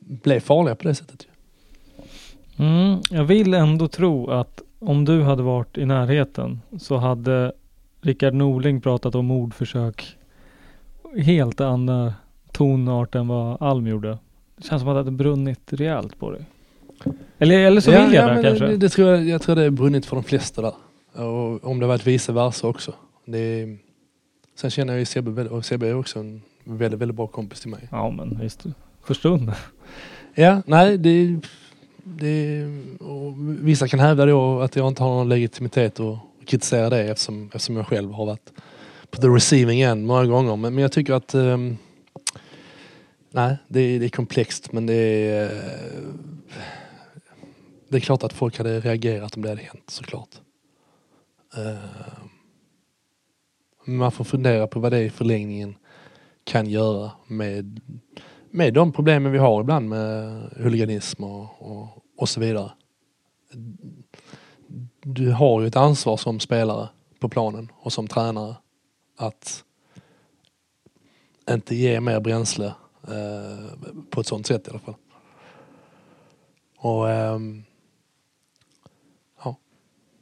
bli 0.01 0.41
farliga 0.41 0.75
på 0.75 0.89
det 0.89 0.95
sättet. 0.95 1.27
Mm, 2.57 2.99
jag 3.11 3.25
vill 3.25 3.55
ändå 3.55 3.89
tro 3.89 4.31
att 4.31 4.63
om 4.79 5.05
du 5.05 5.23
hade 5.23 5.43
varit 5.43 5.79
i 5.79 5.87
närheten 5.87 6.61
så 6.79 6.97
hade 6.97 7.53
Rickard 8.01 8.35
Norling 8.35 8.81
pratat 8.81 9.15
om 9.15 9.27
mordförsök 9.27 10.17
helt 11.17 11.61
andra 11.61 12.15
tonart 12.53 13.15
än 13.15 13.29
vad 13.29 13.63
Alm 13.63 13.87
gjorde. 13.87 14.19
Det 14.57 14.65
känns 14.65 14.83
som 14.83 14.89
att 14.89 14.95
det 14.95 14.99
hade 14.99 15.11
brunnit 15.11 15.73
rejält 15.73 16.19
på 16.19 16.31
dig. 16.31 16.45
Eller, 17.39 17.59
eller 17.59 17.81
så 17.81 17.91
vill 17.91 18.15
jag 18.15 18.29
där 18.29 18.35
men 18.35 18.43
kanske. 18.43 18.67
Det, 18.67 18.77
det 18.77 18.89
tror 18.89 19.09
jag, 19.09 19.29
jag 19.29 19.43
tror 19.43 19.57
det 19.57 19.65
är 19.65 19.71
brunnit 19.71 20.07
för 20.07 20.17
de 20.17 20.25
flesta 20.25 20.63
där. 20.63 20.73
Och 21.25 21.65
om 21.65 21.81
det 21.81 21.87
varit 21.87 22.07
vice 22.07 22.33
versa 22.33 22.67
också. 22.67 22.95
Det 23.25 23.39
är, 23.39 23.79
sen 24.55 24.71
känner 24.71 24.93
jag 24.97 25.07
ju 25.15 25.21
väl- 25.21 25.49
och 25.49 25.65
Sebbe 25.65 25.89
är 25.89 25.95
också 25.95 26.19
en 26.19 26.43
väldigt, 26.65 27.01
väldigt 27.01 27.17
bra 27.17 27.27
kompis 27.27 27.61
till 27.61 27.71
mig. 27.71 27.89
Ja 27.91 28.11
men 28.11 28.39
visst. 28.41 28.65
För 29.03 29.15
stunden. 29.15 29.55
Ja, 30.35 30.63
nej 30.67 30.99
det, 30.99 31.41
det 32.05 32.65
Vissa 33.61 33.89
kan 33.89 34.01
hävda 34.01 34.27
då 34.27 34.61
att 34.61 34.77
jag 34.77 34.89
inte 34.89 35.03
har 35.03 35.11
någon 35.11 35.29
legitimitet 35.29 36.01
att 36.01 36.19
kritisera 36.47 36.91
det 36.91 37.03
eftersom, 37.03 37.47
eftersom 37.47 37.77
jag 37.77 37.87
själv 37.87 38.13
har 38.13 38.27
varit 38.27 38.53
på 39.11 39.21
the 39.21 39.29
receiving 39.29 39.81
end 39.81 40.07
många 40.07 40.25
gånger. 40.25 40.57
Men, 40.57 40.75
men 40.75 40.83
jag 40.83 40.93
tycker 40.93 41.13
att 41.13 41.35
ehm, 41.35 41.77
Nej, 43.31 43.57
det 43.69 43.81
är, 43.81 44.01
det 44.01 44.07
är 44.07 44.09
komplext 44.09 44.73
men 44.73 44.87
det 44.87 44.95
är 44.95 45.45
eh, 45.45 46.03
Det 47.89 47.97
är 47.97 48.01
klart 48.01 48.23
att 48.23 48.33
folk 48.33 48.59
hade 48.59 48.81
reagerat 48.81 49.37
om 49.37 49.43
det 49.43 49.49
hade 49.49 49.63
hänt 49.63 49.91
såklart. 49.91 50.29
Eh, 51.57 51.75
man 53.85 54.13
får 54.13 54.25
fundera 54.25 54.67
på 54.67 54.81
vad 54.81 54.93
det 54.93 55.03
i 55.03 55.11
förlängningen 55.11 55.75
kan 56.45 56.67
göra 56.67 57.11
med, 57.27 57.81
med 58.51 58.75
de 58.75 58.93
problemen 58.93 59.33
vi 59.33 59.39
har 59.39 59.61
ibland 59.61 59.89
med 59.89 60.43
huliganism 60.57 61.25
och, 61.25 61.63
och, 61.63 61.89
och 62.17 62.29
så 62.29 62.41
vidare. 62.41 62.73
Du 65.03 65.33
har 65.33 65.61
ju 65.61 65.67
ett 65.67 65.77
ansvar 65.77 66.17
som 66.17 66.41
spelare 66.41 66.89
på 67.19 67.29
planen 67.29 67.73
och 67.75 67.93
som 67.93 68.09
tränare 68.09 68.57
att 69.17 69.65
inte 71.51 71.75
ge 71.75 72.01
mer 72.01 72.21
bränsle 72.21 72.75
eh, 73.09 73.91
på 74.11 74.21
ett 74.21 74.27
sånt 74.27 74.47
sätt 74.47 74.67
i 74.67 74.71
alla 74.71 74.79
fall. 74.79 74.95
Och 76.79 77.11
eh, 77.11 77.39
ja, 79.45 79.57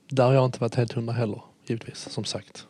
där 0.09 0.25
har 0.25 0.33
jag 0.33 0.45
inte 0.45 0.61
varit 0.61 0.75
helt 0.75 0.93
hundra 0.93 1.13
heller, 1.13 1.43
givetvis, 1.67 2.09
som 2.11 2.25
sagt. 2.25 2.67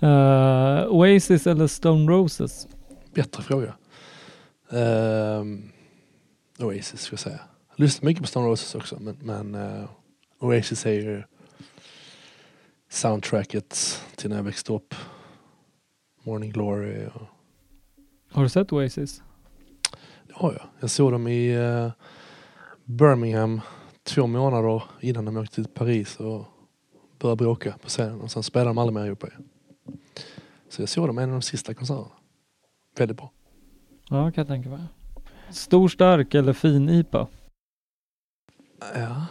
Eh, 0.00 0.86
Oasis 0.88 1.46
eller 1.46 1.66
Stone 1.66 2.12
Roses? 2.12 2.68
Bättre 3.14 3.42
fråga. 3.42 3.74
Ehm, 4.70 5.72
Oasis 6.58 7.00
ska 7.00 7.12
jag 7.12 7.20
säga. 7.20 7.40
Jag 7.76 7.80
lyssnar 7.80 8.06
mycket 8.06 8.22
på 8.22 8.28
Stone 8.28 8.46
Roses 8.46 8.74
också 8.74 8.98
men, 9.00 9.16
men 9.22 9.54
eh, 9.54 9.88
Oasis 10.38 10.86
är 10.86 10.90
ju 10.92 11.22
soundtracket 12.90 14.00
till 14.16 14.30
när 14.30 14.36
jag 14.36 14.44
växte 14.44 14.72
upp. 14.72 14.94
Morning 16.22 16.50
Glory 16.50 17.06
och 17.14 17.22
Har 18.32 18.42
du 18.42 18.48
sett 18.48 18.72
Oasis? 18.72 19.22
det 20.26 20.32
har 20.34 20.52
jag. 20.52 20.62
Jag 20.80 20.90
såg 20.90 21.12
dem 21.12 21.28
i 21.28 21.54
eh, 21.54 21.90
Birmingham 22.84 23.60
två 24.02 24.26
månader 24.26 24.82
innan 25.00 25.24
de 25.24 25.36
åkte 25.36 25.54
till 25.54 25.68
Paris 25.68 26.16
och 26.16 26.44
började 27.18 27.36
bråka 27.44 27.74
på 27.82 27.88
scenen 27.88 28.20
och 28.20 28.30
sen 28.30 28.42
spelade 28.42 28.70
de 28.70 28.78
aldrig 28.78 28.94
mer 28.94 29.06
ihop 29.06 29.24
igen. 29.24 29.48
Så 30.68 30.82
jag 30.82 30.88
såg 30.88 31.06
dem 31.06 31.18
en 31.18 31.28
av 31.28 31.32
de 31.32 31.42
sista 31.42 31.74
konserterna. 31.74 32.10
Väldigt 32.96 33.16
bra. 33.16 33.30
Ja, 34.08 34.30
kan 34.30 34.42
jag 34.42 34.46
tänka 34.46 34.68
mig. 34.68 34.80
Stor 35.50 35.88
stark 35.88 36.34
eller 36.34 36.52
fin 36.52 36.88
IPA? 36.88 37.28
Ja. 38.94 39.26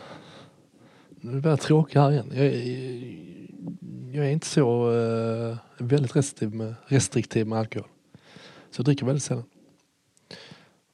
Nu 1.10 1.42
blir 1.42 1.52
jag 1.52 1.62
tråkig 1.62 2.00
här 2.00 2.12
igen. 2.12 2.32
Jag, 2.34 2.46
jag 4.16 4.26
är 4.26 4.32
inte 4.32 4.48
så 4.48 4.92
uh, 4.92 5.58
väldigt 5.78 6.16
restriktiv 6.16 6.54
med, 6.54 6.76
restriktiv 6.86 7.48
med 7.48 7.60
alkohol. 7.60 7.88
Så 8.72 8.80
jag 8.80 8.86
dricker 8.86 9.06
väldigt 9.06 9.24
sällan. 9.24 9.46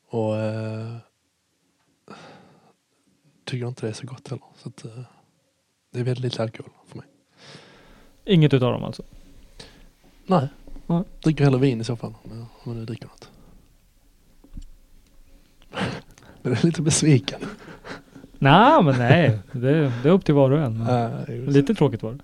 Och 0.08 0.34
uh, 0.34 0.98
tycker 3.46 3.68
inte 3.68 3.86
det 3.86 3.90
är 3.90 3.94
så 3.94 4.08
gott 4.08 4.28
heller. 4.28 4.46
Så 4.56 4.70
att, 4.70 4.86
uh, 4.86 5.02
det 5.92 6.00
är 6.00 6.04
väldigt 6.04 6.24
lite 6.24 6.44
alkohol 6.44 6.72
för 6.88 6.98
mig. 6.98 7.08
Inget 8.26 8.54
utav 8.54 8.72
dem 8.72 8.84
alltså? 8.84 9.04
Nej. 10.26 10.48
Nej. 10.88 11.04
Dricker 11.24 11.44
hellre 11.44 11.60
vin 11.60 11.82
i 11.82 11.84
så 11.84 11.96
fall. 11.96 12.14
Om 12.24 12.48
jag 12.64 12.76
nu 12.76 12.86
dricker 12.86 13.08
något. 13.08 13.30
Men 16.42 16.54
är 16.54 16.66
lite 16.66 16.82
besviken. 16.82 17.40
Nej, 18.40 18.84
men 18.84 18.98
nej. 18.98 19.40
Det, 19.52 19.94
det 20.04 20.10
är 20.10 20.14
upp 20.14 20.26
till 20.26 20.34
var 20.34 20.52
och 20.52 20.60
en. 20.60 20.82
Uh, 20.82 21.50
lite. 21.50 21.76
Tråkigt 21.76 22.04
var 22.04 22.12
det. 22.12 22.20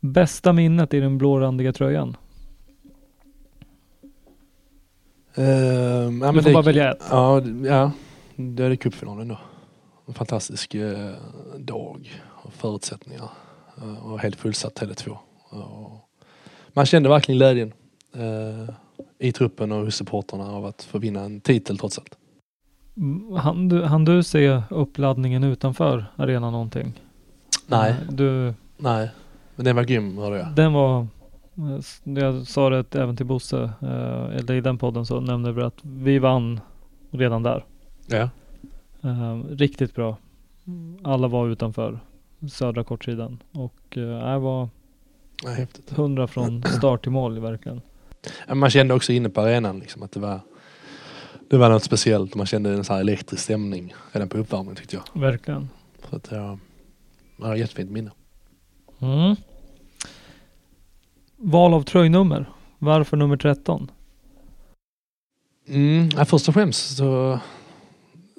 Bästa 0.00 0.52
minnet 0.52 0.94
i 0.94 1.00
den 1.00 1.18
blårandiga 1.18 1.72
tröjan? 1.72 2.16
Uh, 5.38 5.44
ja, 5.44 6.32
Du 6.32 6.42
får 6.42 6.48
det, 6.48 6.52
bara 6.52 6.62
välja 6.62 6.92
ett. 6.92 7.04
Ja, 7.10 7.42
ja, 7.64 7.92
det 8.36 8.64
är 8.64 8.76
cupfinalen 8.76 9.28
då. 9.28 9.38
En 10.06 10.14
fantastisk 10.14 10.74
eh, 10.74 11.14
dag 11.58 12.22
och 12.26 12.52
förutsättningar. 12.52 13.28
Eh, 13.76 14.12
och 14.12 14.18
helt 14.18 14.36
fullsatt 14.36 14.80
Tele2. 14.80 15.16
Man 16.72 16.86
kände 16.86 17.08
verkligen 17.08 17.38
glädjen 17.38 17.72
eh, 18.14 18.74
i 19.18 19.32
truppen 19.32 19.72
och 19.72 19.84
hos 19.84 19.94
supportrarna 19.94 20.44
av 20.52 20.64
att 20.66 20.82
få 20.82 20.98
vinna 20.98 21.20
en 21.20 21.40
titel 21.40 21.78
trots 21.78 21.98
allt. 21.98 22.18
Mm, 22.96 23.32
Han 23.36 23.68
du, 23.68 23.82
han 23.82 24.04
du 24.04 24.22
se 24.22 24.62
uppladdningen 24.70 25.44
utanför 25.44 26.04
arenan 26.16 26.52
någonting? 26.52 26.92
Nej, 27.66 27.94
Du, 28.10 28.54
nej. 28.76 29.10
Men 29.56 29.64
den 29.64 29.76
var 29.76 29.82
grym 29.84 30.18
hörde 30.18 30.38
jag. 30.38 30.48
den 30.54 30.72
var, 30.72 31.06
jag 32.04 32.46
sa 32.46 32.70
det 32.70 32.94
även 32.94 33.16
till 33.16 33.26
Bosse, 33.26 33.62
eh, 33.82 34.36
eller 34.36 34.52
i 34.54 34.60
den 34.60 34.78
podden 34.78 35.06
så 35.06 35.20
nämnde 35.20 35.52
vi 35.52 35.62
att 35.62 35.78
vi 35.82 36.18
vann 36.18 36.60
redan 37.10 37.42
där. 37.42 37.64
Ja. 38.06 38.30
Eh, 39.02 39.36
riktigt 39.50 39.94
bra. 39.94 40.16
Alla 41.02 41.28
var 41.28 41.48
utanför 41.48 42.00
södra 42.50 42.84
kortsidan 42.84 43.42
och 43.52 43.96
eh, 43.98 44.32
det 44.32 44.38
var 44.38 44.68
ja 45.42 45.50
häftigt. 45.50 45.90
hundra 45.90 46.26
från 46.26 46.62
start 46.78 47.02
till 47.02 47.12
mål 47.12 47.38
verkligen. 47.38 47.80
Man 48.54 48.70
kände 48.70 48.94
också 48.94 49.12
inne 49.12 49.28
på 49.28 49.40
arenan 49.40 49.78
liksom 49.78 50.02
att 50.02 50.12
det 50.12 50.20
var 50.20 50.40
det 51.50 51.56
var 51.56 51.70
något 51.70 51.84
speciellt. 51.84 52.34
Man 52.34 52.46
kände 52.46 52.70
en 52.70 52.84
sån 52.84 52.94
här 52.94 53.00
elektrisk 53.00 53.42
stämning 53.42 53.94
redan 54.12 54.28
på 54.28 54.38
uppvärmningen 54.38 54.76
tyckte 54.76 54.96
jag. 54.96 55.20
Verkligen. 55.20 55.68
Så 56.10 56.16
att 56.16 56.28
jag, 56.30 56.58
jag 57.36 57.46
har 57.46 57.56
jättefint 57.56 57.90
minne. 57.90 58.10
Mm. 58.98 59.36
Val 61.36 61.74
av 61.74 61.82
tröjnummer. 61.82 62.50
Varför 62.78 63.16
nummer 63.16 63.36
13? 63.36 63.90
Mm, 65.68 66.08
ja, 66.16 66.24
först 66.24 66.48
och 66.48 66.54
främst 66.54 66.96
så 66.96 67.40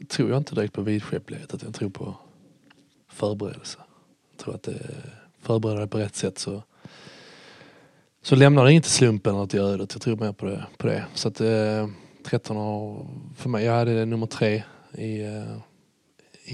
tror 0.09 0.29
jag 0.29 0.37
inte 0.37 0.55
direkt 0.55 0.73
på 0.73 0.81
vidskeplighet. 0.81 1.53
Att 1.53 1.63
jag 1.63 1.73
tror 1.73 1.89
på 1.89 2.15
förberedelse. 3.07 3.77
Jag 4.31 4.39
tror 4.43 4.55
att 4.55 4.63
det 4.63 4.95
förbereder 5.41 5.79
dig 5.79 5.87
på 5.87 5.97
rätt 5.97 6.15
sätt 6.15 6.39
så, 6.39 6.63
så 8.21 8.35
lämnar 8.35 8.65
det 8.65 8.73
inte 8.73 8.89
slumpen 8.89 9.35
eller 9.35 9.45
till 9.45 9.59
ödet. 9.59 9.93
Jag 9.93 10.01
tror 10.01 10.15
mer 10.15 10.31
på 10.31 10.45
det. 10.45 10.65
På 10.77 10.87
det. 10.87 11.05
Så 11.13 11.27
att 11.27 11.41
eh, 11.41 11.87
13 12.25 12.57
år 12.57 13.07
för 13.35 13.49
mig. 13.49 13.65
Jag 13.65 13.73
hade 13.73 14.05
nummer 14.05 14.25
tre 14.25 14.63
i, 14.93 15.21
eh, 15.21 15.57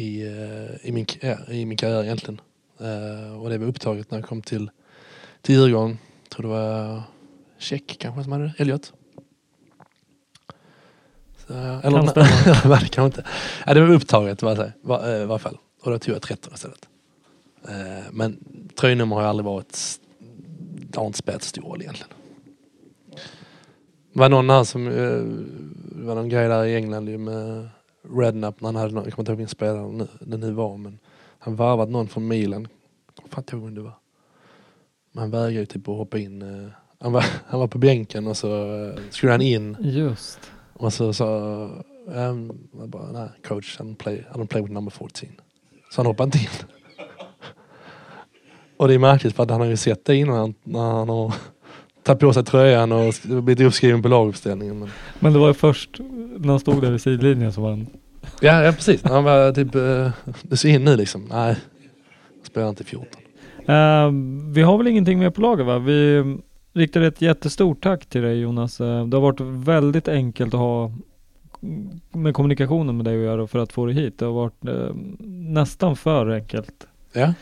i, 0.01 0.21
eh, 0.21 0.87
i, 0.87 0.91
min, 0.91 1.05
ja, 1.21 1.37
i 1.47 1.65
min 1.65 1.77
karriär 1.77 2.03
egentligen. 2.03 2.41
Eh, 2.79 3.41
och 3.41 3.49
det 3.49 3.57
var 3.57 3.67
upptaget 3.67 4.11
när 4.11 4.17
jag 4.17 4.27
kom 4.27 4.41
till, 4.41 4.69
till 5.41 5.55
Djurgården. 5.55 5.97
Jag 6.23 6.29
tror 6.29 6.43
det 6.43 6.49
var 6.49 7.01
Check 7.57 7.97
kanske 7.99 8.23
som 8.23 8.31
hade 8.31 8.43
det. 8.43 8.53
Elliot. 8.57 8.93
Så, 11.47 11.53
eller 11.53 12.07
stämma. 12.07 12.75
det 12.79 12.89
kanske 12.89 13.05
inte. 13.05 13.25
Ja, 13.65 13.73
det 13.73 13.81
var 13.81 13.89
upptaget 13.95 14.41
var, 14.41 14.73
eh, 15.13 15.21
i 15.21 15.25
varje 15.25 15.39
fall. 15.39 15.57
Och 15.81 15.91
då 15.91 15.99
tog 15.99 16.15
jag 16.15 16.21
13 16.21 16.53
istället. 16.53 16.87
Eh, 17.67 18.03
Men 18.11 18.43
tröjnummer 18.75 19.15
har 19.15 19.23
ju 19.23 19.29
aldrig 19.29 19.45
varit, 19.45 19.99
det 20.95 20.99
har 21.01 21.05
inte 21.07 21.17
spelat 21.17 21.43
stor 21.43 21.61
roll 21.61 21.81
egentligen. 21.81 22.11
Det 24.13 24.19
var 24.19 24.29
någon 24.29 24.49
här 24.49 24.63
som, 24.63 24.87
eh, 24.87 24.93
det 25.99 26.05
var 26.05 26.15
någon 26.15 26.29
grej 26.29 26.47
där 26.47 26.65
i 26.65 26.75
England 26.75 27.09
ju 27.09 27.17
med 27.17 27.69
Redknapp 28.17 28.61
när 28.61 28.67
han 28.67 28.75
hade 28.75 28.93
någon, 28.93 29.03
jag 29.03 29.13
kommer 29.13 29.21
inte 29.23 29.31
ihåg 29.31 29.37
vilken 29.37 29.49
spelare 29.49 29.91
nu, 29.91 30.07
det 30.19 30.37
nu 30.37 30.51
var 30.51 30.77
men 30.77 30.99
han 31.39 31.55
varvat 31.55 31.89
någon 31.89 32.07
från 32.07 32.27
Milan. 32.27 32.67
Jag 33.15 33.31
kommer 33.31 33.41
inte 33.41 33.55
ihåg 33.55 33.65
vem 33.65 33.75
det 33.75 33.81
var. 33.81 33.93
Men 35.11 35.21
han 35.21 35.31
vägrade 35.31 35.51
ju 35.53 35.65
typ 35.65 35.87
att 35.89 35.97
hoppa 35.97 36.17
in. 36.17 36.41
eh, 36.41 36.69
Han 36.99 37.11
var, 37.11 37.25
han 37.47 37.59
var 37.59 37.67
på 37.67 37.77
bänken 37.77 38.27
och 38.27 38.37
så 38.37 38.73
eh, 38.85 38.99
skulle 39.09 39.31
han 39.31 39.41
in 39.41 39.77
Just. 39.79 40.39
och 40.73 40.93
så 40.93 41.13
sa 41.13 41.27
um, 42.05 42.67
bara, 42.71 43.11
nej 43.11 43.29
coach, 43.47 43.79
I 43.79 43.83
don't, 43.83 43.95
play, 43.95 44.15
I 44.15 44.37
don't 44.37 44.47
play 44.47 44.61
with 44.61 44.73
number 44.73 44.91
14. 44.91 45.29
Så 45.91 45.99
han 46.01 46.05
hoppade 46.05 46.25
inte 46.27 46.37
in. 46.37 46.67
Och 48.77 48.87
det 48.87 48.93
är 48.93 48.99
märkligt 48.99 49.35
för 49.35 49.43
att 49.43 49.49
han 49.49 49.61
har 49.61 49.67
ju 49.67 49.77
sett 49.77 50.05
det 50.05 50.15
innan 50.15 50.53
när 50.63 50.91
han 50.91 51.09
har 51.09 51.33
tagit 52.03 52.19
på 52.19 52.33
sig 52.33 52.43
tröjan 52.43 52.91
och 52.91 53.13
blivit 53.25 53.67
uppskriven 53.67 54.01
på 54.01 54.07
laguppställningen. 54.07 54.79
Men... 54.79 54.89
Men 55.19 55.33
det 55.33 55.39
var 55.39 55.47
ju 55.47 55.53
först 55.53 55.89
när 56.37 56.49
han 56.49 56.59
stod 56.59 56.81
där 56.81 56.91
vid 56.91 57.01
sidlinjen 57.01 57.53
som 57.53 57.63
var 57.63 57.69
han 57.69 57.87
Ja, 58.41 58.63
ja 58.63 58.71
precis, 58.71 59.03
han 59.03 59.23
var 59.23 59.51
typ, 59.51 59.75
uh, 59.75 60.09
du 60.41 60.57
ser 60.57 60.69
in 60.69 60.83
nu 60.83 60.95
liksom, 60.95 61.27
nej, 61.29 61.55
spelar 62.43 62.69
inte 62.69 62.83
14. 62.83 63.07
Eh, 63.67 64.11
vi 64.53 64.61
har 64.61 64.77
väl 64.77 64.87
ingenting 64.87 65.19
mer 65.19 65.29
på 65.29 65.41
lager 65.41 65.63
va? 65.63 65.79
Vi 65.79 66.23
riktar 66.73 67.01
ett 67.01 67.21
jättestort 67.21 67.83
tack 67.83 68.05
till 68.05 68.21
dig 68.21 68.39
Jonas. 68.39 68.81
Eh, 68.81 69.05
det 69.05 69.17
har 69.17 69.21
varit 69.21 69.41
väldigt 69.67 70.07
enkelt 70.07 70.53
att 70.53 70.59
ha 70.59 70.91
med 72.11 72.33
kommunikationen 72.33 72.97
med 72.97 73.05
dig 73.05 73.17
att 73.17 73.23
göra 73.23 73.47
för 73.47 73.59
att 73.59 73.73
få 73.73 73.85
dig 73.85 73.95
hit. 73.95 74.19
Det 74.19 74.25
har 74.25 74.33
varit 74.33 74.65
eh, 74.67 74.95
nästan 75.27 75.95
för 75.95 76.29
enkelt. 76.29 76.87
Ja, 77.13 77.33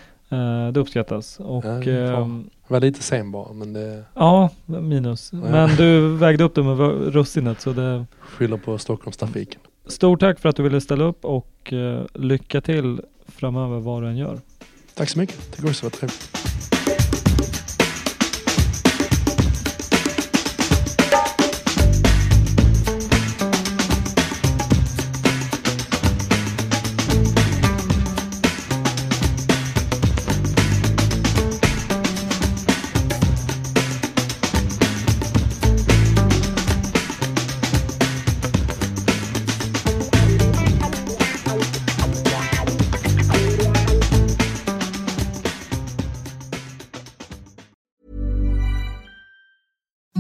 det 0.74 0.80
uppskattas. 0.80 1.40
Och 1.40 1.66
Ja, 1.66 1.70
det 1.70 2.08
ehm, 2.08 2.50
jag 2.68 2.74
var 2.74 2.80
lite 2.80 3.04
sen 3.04 3.32
bara 3.32 3.54
men 3.54 3.74
det 3.74 4.04
ja, 4.14 4.50
minus. 4.66 5.34
Men 5.34 5.70
du 5.76 6.16
vägde 6.16 6.44
upp 6.44 6.56
det 6.56 6.64
med 6.64 6.78
russinet 7.14 7.62
så 7.62 7.74
det 7.74 8.06
skyller 8.20 8.58
på 8.58 8.78
Stockholmstrafiken. 8.78 9.62
Stort 9.88 10.20
tack 10.20 10.40
för 10.40 10.50
att 10.50 10.56
du 10.56 10.64
ville 10.64 10.82
ställa 10.82 11.04
upp 11.04 11.26
och 11.26 11.74
eh, 11.74 12.06
lycka 12.14 12.62
till 12.62 13.02
framöver 13.28 13.80
vad 13.80 14.04
du 14.04 14.08
än 14.08 14.18
gör. 14.18 14.40
Tack 14.96 15.10
så 15.10 15.20
mycket, 15.20 15.56
det 15.56 15.62
går 15.62 15.72
så 15.74 15.90
trevligt. 15.90 16.53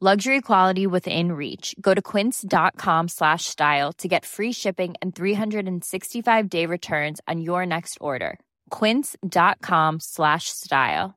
Luxury 0.00 0.40
quality 0.40 0.86
within 0.88 1.30
reach. 1.32 1.74
Go 1.80 1.94
to 1.94 2.02
quince.com 2.02 3.08
slash 3.08 3.44
style 3.44 3.92
to 3.94 4.08
get 4.08 4.26
free 4.26 4.52
shipping 4.52 4.94
and 5.00 5.14
365 5.14 6.48
day 6.50 6.66
returns 6.66 7.20
on 7.28 7.40
your 7.40 7.64
next 7.64 7.98
order. 8.00 8.38
Quince.com 8.70 10.00
slash 10.00 10.48
style. 10.48 11.14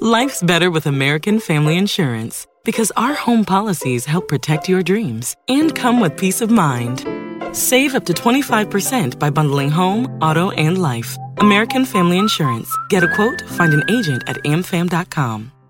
Life's 0.00 0.42
better 0.42 0.70
with 0.70 0.86
American 0.86 1.40
Family 1.40 1.76
Insurance 1.76 2.46
because 2.64 2.92
our 2.96 3.14
home 3.14 3.44
policies 3.44 4.06
help 4.06 4.28
protect 4.28 4.68
your 4.68 4.82
dreams 4.82 5.36
and 5.48 5.74
come 5.74 6.00
with 6.00 6.16
peace 6.16 6.40
of 6.40 6.50
mind. 6.50 7.04
Save 7.54 7.94
up 7.94 8.04
to 8.06 8.12
25% 8.12 9.18
by 9.18 9.30
bundling 9.30 9.70
home, 9.70 10.06
auto, 10.20 10.50
and 10.52 10.80
life. 10.80 11.16
American 11.38 11.84
Family 11.84 12.18
Insurance. 12.18 12.68
Get 12.90 13.02
a 13.02 13.14
quote, 13.14 13.42
find 13.42 13.74
an 13.74 13.82
agent 13.90 14.24
at 14.26 14.36
amfam.com. 14.44 15.50